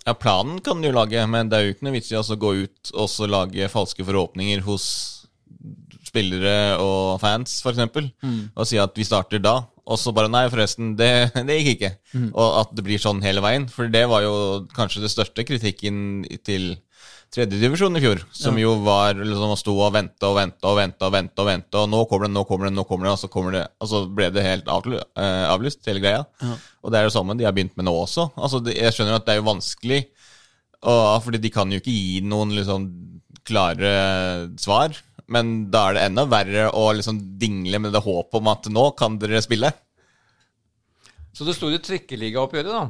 Ja, 0.05 0.15
planen 0.17 0.61
kan 0.65 0.81
de 0.81 0.91
jo 0.91 0.97
lage, 0.97 1.25
men 1.29 1.49
det 1.49 1.59
er 1.59 1.67
jo 1.67 1.75
ikke 1.75 1.89
noe 1.89 1.97
vits 1.97 2.13
i 2.13 2.19
altså 2.21 2.37
å 2.37 2.43
gå 2.45 2.53
ut 2.65 2.93
og 2.95 3.09
så 3.13 3.29
lage 3.29 3.73
falske 3.73 4.05
forhåpninger 4.07 4.63
hos 4.69 4.87
spillere 6.11 6.79
og 6.83 7.21
fans, 7.23 7.61
f.eks., 7.63 8.11
og 8.57 8.67
si 8.67 8.81
at 8.83 8.97
vi 8.99 9.07
starter 9.07 9.43
da. 9.43 9.61
Og 9.91 9.99
så 9.99 10.13
bare 10.15 10.31
nei, 10.31 10.45
forresten, 10.51 10.95
det, 10.99 11.31
det 11.49 11.57
gikk 11.61 11.71
ikke. 11.77 11.93
Og 12.31 12.61
at 12.63 12.75
det 12.77 12.85
blir 12.87 13.03
sånn 13.03 13.23
hele 13.25 13.43
veien. 13.45 13.67
For 13.71 13.91
det 13.91 14.05
var 14.11 14.25
jo 14.25 14.35
kanskje 14.77 15.03
det 15.05 15.13
største 15.13 15.47
kritikken 15.47 16.23
til 16.47 16.73
tredjedivisjon 17.35 17.99
i 17.99 18.03
fjor. 18.03 18.23
Som 18.35 18.59
jo 18.59 18.75
var 18.85 19.19
liksom 19.19 19.55
å 19.55 19.59
stå 19.59 19.75
og 19.75 19.93
vente 19.95 20.27
og 20.27 20.37
vente 20.39 20.67
og 20.67 20.79
vente 20.79 21.07
og 21.07 21.15
vente. 21.15 21.37
Og 21.43 21.49
vente, 21.51 21.83
og 21.83 21.91
nå 21.93 22.03
kommer 22.11 22.27
det, 22.27 22.35
nå 22.35 22.45
kommer 22.49 22.69
det, 22.69 22.75
nå 22.77 22.87
kommer 22.89 23.09
det, 23.09 23.15
og 23.15 23.21
så, 23.23 23.31
kommer 23.33 23.57
det, 23.57 23.65
og 23.79 23.91
så 23.91 24.03
ble 24.19 24.31
det 24.35 24.47
helt 24.47 24.71
eh, 24.71 25.45
avlyst, 25.51 25.85
hele 25.87 26.03
greia. 26.03 26.25
Og 26.83 26.91
det 26.91 27.01
er 27.01 27.09
det 27.09 27.15
samme 27.15 27.37
de 27.39 27.47
har 27.47 27.55
begynt 27.57 27.77
med 27.79 27.87
nå 27.89 27.95
også. 28.03 28.31
Altså, 28.35 28.63
det, 28.65 28.75
jeg 28.79 28.97
skjønner 28.97 29.19
at 29.19 29.29
det 29.29 29.37
er 29.37 29.43
jo 29.43 29.51
vanskelig, 29.51 30.01
og, 30.81 31.05
fordi 31.27 31.43
de 31.43 31.53
kan 31.53 31.71
jo 31.71 31.79
ikke 31.81 31.95
gi 31.95 32.21
noen 32.25 32.55
liksom 32.57 32.89
klare 33.47 33.93
svar. 34.61 34.97
Men 35.31 35.71
da 35.71 35.87
er 35.87 35.97
det 35.97 36.07
enda 36.09 36.27
verre 36.27 36.67
å 36.75 36.89
liksom 36.97 37.21
dingle 37.39 37.79
med 37.83 37.95
det 37.95 38.03
håpet 38.03 38.41
om 38.41 38.51
at 38.51 38.67
nå 38.73 38.89
kan 38.99 39.19
dere 39.23 39.43
spille. 39.45 39.71
Så 41.31 41.47
det 41.47 41.55
store 41.55 41.79
trikkeligaoppgjøret 41.87 42.75
da, 42.75 42.89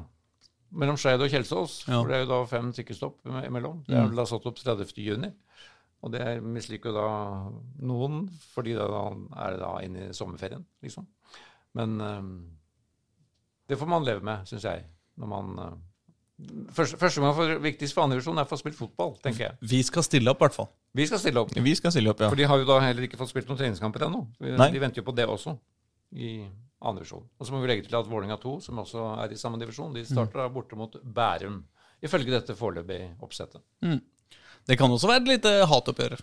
mellom 0.72 0.96
Skeid 1.00 1.20
og 1.22 1.30
Kjelsås, 1.32 1.84
Ja. 1.88 2.00
for 2.00 2.08
det 2.08 2.16
er 2.16 2.24
jo 2.24 2.30
da 2.30 2.44
fem 2.46 2.72
trikkestopp 2.72 3.24
imellom, 3.26 3.84
det 3.88 3.96
er 3.96 4.06
vel 4.06 4.16
da 4.16 4.24
satt 4.28 4.46
opp 4.46 4.56
30. 4.60 4.92
juni. 5.02 5.32
Og 6.02 6.12
det 6.14 6.42
misliker 6.42 6.88
jo 6.90 6.96
da 6.96 7.08
noen, 7.84 8.22
fordi 8.54 8.72
da 8.74 8.86
er 9.36 9.50
det 9.50 9.60
da 9.60 9.72
inne 9.84 10.06
i 10.08 10.12
sommerferien, 10.16 10.64
liksom. 10.82 11.06
Men 11.74 12.00
eh, 12.00 12.22
det 13.68 13.76
får 13.78 13.88
man 13.88 14.04
leve 14.06 14.22
med, 14.24 14.46
syns 14.48 14.64
jeg, 14.64 14.84
når 15.20 15.26
man 15.28 15.58
eh, 15.66 15.78
Første, 16.72 16.96
første 16.96 17.20
gang 17.20 17.34
for 17.36 17.58
viktigst 17.60 17.92
for 17.92 18.06
andredivisjon 18.06 18.38
er 18.40 18.46
å 18.46 18.48
få 18.48 18.56
spilt 18.56 18.78
fotball, 18.78 19.10
tenker 19.20 19.42
jeg. 19.44 19.56
Vi 19.60 19.82
skal 19.84 20.02
stille 20.06 20.30
opp, 20.32 20.38
i 20.40 20.46
hvert 20.46 20.54
fall. 20.56 20.68
Vi 20.96 21.04
skal 21.04 21.18
stille 21.20 21.36
opp. 21.42 21.50
Vi 21.52 21.74
skal 21.76 21.92
stille 21.92 22.08
opp, 22.14 22.22
ja. 22.24 22.30
For 22.32 22.40
de 22.40 22.46
har 22.48 22.56
jo 22.62 22.64
da 22.64 22.78
heller 22.80 23.04
ikke 23.04 23.18
fått 23.20 23.28
spilt 23.28 23.50
noen 23.50 23.58
treningskamper 23.60 24.06
ennå. 24.06 24.22
De 24.40 24.80
venter 24.80 25.02
jo 25.02 25.04
på 25.04 25.12
det 25.18 25.26
også, 25.28 25.52
i 26.12 26.32
andre 26.80 27.02
divisjon. 27.02 27.26
Og 27.38 27.46
så 27.46 27.54
må 27.54 27.60
vi 27.62 27.70
legge 27.70 27.86
til 27.86 27.98
at 27.98 28.08
Vålerenga 28.08 28.38
2, 28.40 28.54
som 28.64 28.80
også 28.82 29.06
er 29.24 29.34
i 29.34 29.38
samme 29.40 29.60
divisjon, 29.60 29.92
de 29.94 30.06
starter 30.08 30.46
mm. 30.46 30.54
borte 30.54 30.78
mot 30.80 30.96
Bærum. 31.04 31.62
Ifølge 32.00 32.32
dette 32.32 32.56
foreløpige 32.56 33.14
oppsettet. 33.20 33.60
Det 34.66 34.76
kan 34.80 34.92
også 34.92 35.10
være 35.10 35.22
et 35.24 35.32
lite 35.34 35.52
hatoppgjør. 35.68 36.16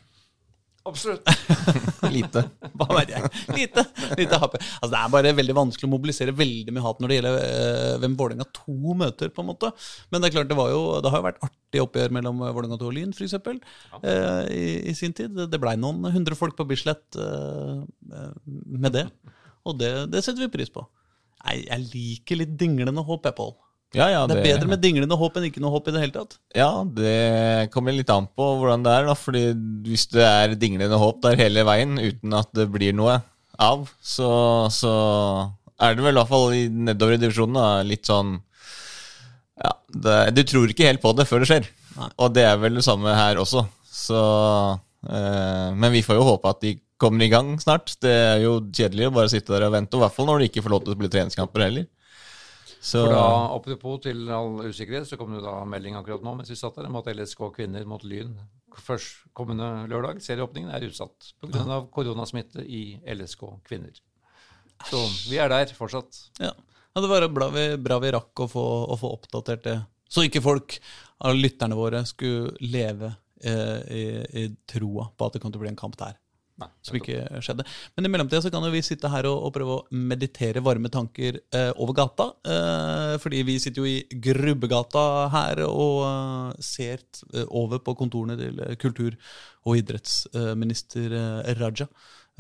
Absolutt. 0.88 1.28
Lite. 2.16 2.44
Hva 2.80 2.88
vet 2.96 3.12
jeg? 3.12 3.30
Lite, 3.52 3.84
lite 4.16 4.38
happy. 4.40 4.60
Altså, 4.62 4.92
det 4.94 5.00
er 5.00 5.12
bare 5.12 5.34
veldig 5.36 5.56
vanskelig 5.58 5.88
å 5.90 5.92
mobilisere 5.92 6.36
veldig 6.36 6.74
mye 6.76 6.84
hat 6.86 7.02
når 7.04 7.12
det 7.12 7.18
gjelder 7.18 7.40
øh, 7.40 7.96
hvem 8.04 8.16
Vålerenga 8.22 8.48
2 8.56 8.96
møter. 9.02 9.34
på 9.36 9.44
en 9.44 9.50
måte. 9.50 9.72
Men 10.12 10.24
det 10.24 10.30
er 10.30 10.36
klart, 10.38 10.52
det, 10.52 10.58
var 10.60 10.72
jo, 10.72 10.82
det 11.04 11.12
har 11.12 11.22
jo 11.22 11.28
vært 11.28 11.44
artig 11.50 11.84
oppgjør 11.84 12.16
mellom 12.20 12.40
eh, 12.40 12.54
Vålerenga 12.56 12.80
2 12.80 12.88
og 12.88 12.96
Lyn, 12.96 13.12
f.eks. 13.12 13.36
øh, 13.36 14.44
i, 14.56 14.68
I 14.88 14.96
sin 14.96 15.16
tid. 15.18 15.36
Det, 15.36 15.62
blei 15.62 15.76
noen 15.80 16.08
hundre 16.14 16.40
folk 16.40 16.56
på 16.56 16.68
Bislett 16.72 17.20
eh, 17.20 17.84
med 18.08 18.96
det. 18.96 19.10
Og 19.68 19.78
det, 19.80 19.92
det 20.14 20.24
setter 20.26 20.46
vi 20.46 20.54
pris 20.54 20.72
på. 20.74 20.84
Nei, 21.46 21.62
jeg 21.68 21.88
liker 21.94 22.42
litt 22.42 22.58
dinglende 22.60 23.04
håp, 23.06 23.28
jeg, 23.28 23.36
Pål. 23.38 23.56
Ja, 23.96 24.10
ja, 24.12 24.24
Det 24.28 24.36
er 24.42 24.44
bedre 24.44 24.68
med 24.68 24.82
dinglende 24.84 25.16
håp 25.16 25.38
enn 25.40 25.46
ikke 25.48 25.62
noe 25.64 25.72
håp 25.72 25.86
i 25.88 25.94
det 25.96 26.02
hele 26.02 26.16
tatt. 26.16 26.36
Ja, 26.58 26.84
det 26.84 27.70
kommer 27.72 27.96
litt 27.96 28.10
an 28.12 28.28
på 28.36 28.48
hvordan 28.60 28.84
det 28.84 28.92
er. 28.92 29.08
da, 29.08 29.16
fordi 29.16 29.44
Hvis 29.88 30.10
det 30.12 30.26
er 30.28 30.58
dinglende 30.60 31.00
håp 31.00 31.22
der 31.24 31.40
hele 31.40 31.64
veien 31.68 31.96
uten 31.96 32.36
at 32.36 32.52
det 32.58 32.68
blir 32.74 32.96
noe 32.98 33.22
av, 33.58 33.88
så, 34.04 34.68
så 34.74 34.92
er 35.80 35.96
det 35.96 36.04
vel 36.04 36.18
i 36.18 36.20
hvert 36.20 36.34
fall 36.34 36.52
nedover 36.84 37.16
i 37.16 37.22
divisjonen 37.22 37.58
da, 37.58 37.70
litt 37.88 38.10
sånn 38.10 38.36
Ja, 39.64 39.72
det, 39.88 40.18
du 40.36 40.44
tror 40.52 40.74
ikke 40.74 40.90
helt 40.90 41.02
på 41.02 41.16
det 41.18 41.26
før 41.30 41.42
det 41.42 41.50
skjer. 41.50 41.72
Nei. 41.98 42.12
Og 42.22 42.36
det 42.36 42.44
er 42.46 42.60
vel 42.62 42.78
det 42.78 42.86
samme 42.86 43.16
her 43.16 43.40
også. 43.42 43.64
Så 43.88 44.20
eh, 45.08 45.70
Men 45.80 45.96
vi 45.96 46.04
får 46.06 46.20
jo 46.20 46.28
håpe 46.28 46.52
at 46.52 46.62
de 46.62 46.76
kommer 47.02 47.26
i 47.26 47.32
gang 47.32 47.54
snart. 47.62 47.94
Det 48.04 48.12
er 48.12 48.42
jo 48.44 48.60
kjedelig 48.66 49.10
å 49.10 49.16
bare 49.16 49.32
sitte 49.32 49.54
der 49.54 49.68
og 49.68 49.76
vente, 49.76 49.96
og 49.96 50.02
i 50.02 50.06
hvert 50.06 50.18
fall 50.18 50.30
når 50.30 50.42
du 50.42 50.48
ikke 50.50 50.66
får 50.66 50.74
lov 50.74 50.84
til 50.84 50.94
å 50.94 50.98
spille 50.98 51.14
treningskamper 51.16 51.66
heller. 51.68 51.88
Så 52.78 53.02
For 53.02 53.14
da, 53.16 53.26
Apropos 53.56 54.04
til 54.06 54.28
all 54.32 54.62
usikkerhet, 54.68 55.08
så 55.10 55.18
kom 55.20 55.34
det 55.34 55.42
da 55.44 55.60
melding 55.68 55.98
akkurat 55.98 56.24
nå 56.24 56.36
mens 56.38 56.52
vi 56.52 56.60
satt 56.60 56.78
der 56.78 56.88
om 56.90 57.00
at 57.00 57.10
LSK 57.10 57.50
kvinner 57.56 57.88
mot 57.90 58.06
Lyn 58.06 58.36
førstkommende 58.78 59.88
lørdag, 59.92 60.22
serieåpningen, 60.24 60.70
er 60.74 60.86
utsatt 60.88 61.32
pga. 61.42 61.64
av 61.80 61.88
koronasmitte 61.94 62.62
i 62.62 63.00
LSK 63.10 63.48
kvinner. 63.68 63.96
Så 64.86 65.02
vi 65.32 65.40
er 65.42 65.50
der 65.50 65.74
fortsatt. 65.74 66.20
Ja, 66.38 66.54
ja 66.54 67.04
det 67.04 67.10
var 67.10 67.28
bra 67.34 67.50
vi, 67.54 67.68
bra 67.82 68.00
vi 68.04 68.14
rakk 68.14 68.46
å 68.46 68.50
få, 68.52 68.66
å 68.94 68.98
få 69.00 69.14
oppdatert 69.18 69.66
det. 69.66 69.78
Så 70.08 70.28
ikke 70.28 70.44
folk 70.46 70.78
av 71.26 71.36
lytterne 71.36 71.76
våre 71.76 72.04
skulle 72.08 72.54
leve 72.62 73.12
eh, 73.42 73.82
i, 73.92 74.06
i 74.44 74.46
troa 74.70 75.10
på 75.18 75.28
at 75.28 75.36
det 75.36 75.44
kom 75.44 75.52
til 75.52 75.60
å 75.60 75.66
bli 75.66 75.74
en 75.74 75.80
kamp 75.80 75.98
der. 76.00 76.16
Nei, 76.58 76.68
Som 76.82 76.96
ikke 76.98 77.20
skjedde. 77.46 77.64
Men 77.94 78.08
i 78.08 78.10
mellomtida 78.10 78.40
så 78.42 78.50
kan 78.50 78.64
jo 78.66 78.72
vi 78.74 78.80
sitte 78.82 79.12
her 79.14 79.28
og, 79.30 79.44
og 79.46 79.52
prøve 79.54 79.76
å 79.76 80.00
meditere 80.10 80.64
varme 80.66 80.90
tanker 80.90 81.38
eh, 81.54 81.70
over 81.78 81.94
gata. 82.00 82.26
Eh, 82.50 83.14
fordi 83.22 83.44
vi 83.46 83.60
sitter 83.62 83.84
jo 83.84 83.92
i 83.92 84.20
Grubbegata 84.26 85.04
her 85.36 85.62
og 85.68 86.00
eh, 86.08 86.64
ser 86.66 87.04
eh, 87.34 87.46
over 87.62 87.84
på 87.86 87.94
kontorene 88.00 88.40
til 88.40 88.58
eh, 88.66 88.74
kultur- 88.82 89.20
og 89.68 89.78
idrettsminister 89.84 91.14
eh, 91.20 91.54
Raja. 91.62 91.86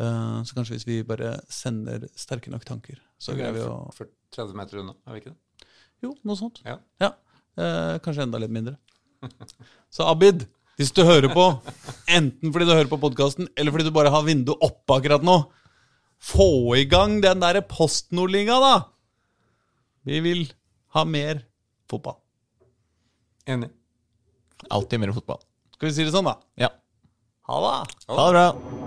Eh, 0.02 0.42
så 0.50 0.58
kanskje 0.58 0.80
hvis 0.80 0.88
vi 0.90 0.98
bare 1.06 1.36
sender 1.54 2.10
sterke 2.18 2.50
nok 2.54 2.66
tanker, 2.66 2.98
så 3.22 3.38
greier 3.38 3.54
er 3.54 3.60
vi 3.60 3.66
å 3.70 3.78
40 3.94 4.14
30 4.38 4.58
meter 4.60 4.82
unna, 4.82 4.98
er 5.06 5.14
vi 5.16 5.22
ikke 5.24 5.36
det? 5.36 5.70
Jo, 6.06 6.16
noe 6.26 6.38
sånt. 6.38 6.60
Ja. 6.66 6.80
Ja, 7.02 7.14
eh, 7.58 7.96
kanskje 8.06 8.26
enda 8.26 8.42
litt 8.42 8.54
mindre. 8.54 8.76
Så 9.94 10.06
Abid, 10.06 10.44
hvis 10.78 10.94
du 10.94 11.02
hører 11.08 11.32
på, 11.34 11.46
enten 12.06 12.54
fordi 12.54 12.68
du 12.70 12.76
hører 12.76 12.90
på 12.92 13.00
podkasten, 13.02 13.50
eller 13.58 13.74
fordi 13.74 13.88
du 13.88 13.96
bare 13.96 14.12
har 14.14 14.26
vinduet 14.28 14.62
oppe 14.62 15.00
akkurat 15.00 15.26
nå, 15.26 15.40
få 16.22 16.76
i 16.78 16.86
gang 16.90 17.18
den 17.22 17.42
derre 17.42 17.64
Post 17.66 18.12
Nord-liga, 18.14 18.60
da! 18.62 18.76
Vi 20.08 20.22
vil 20.24 20.46
ha 20.96 21.04
mer 21.06 21.44
fotball. 21.90 22.20
Enig. 23.48 23.70
alltid 24.70 25.00
mer 25.00 25.14
fotball. 25.16 25.42
Skal 25.76 25.90
vi 25.90 25.96
si 25.96 26.06
det 26.08 26.14
sånn, 26.16 26.30
da? 26.30 26.38
Ja. 26.60 26.74
Ha 27.50 27.64
det! 27.64 27.98
Ha 28.10 28.28
det 28.28 28.30
bra. 28.36 28.87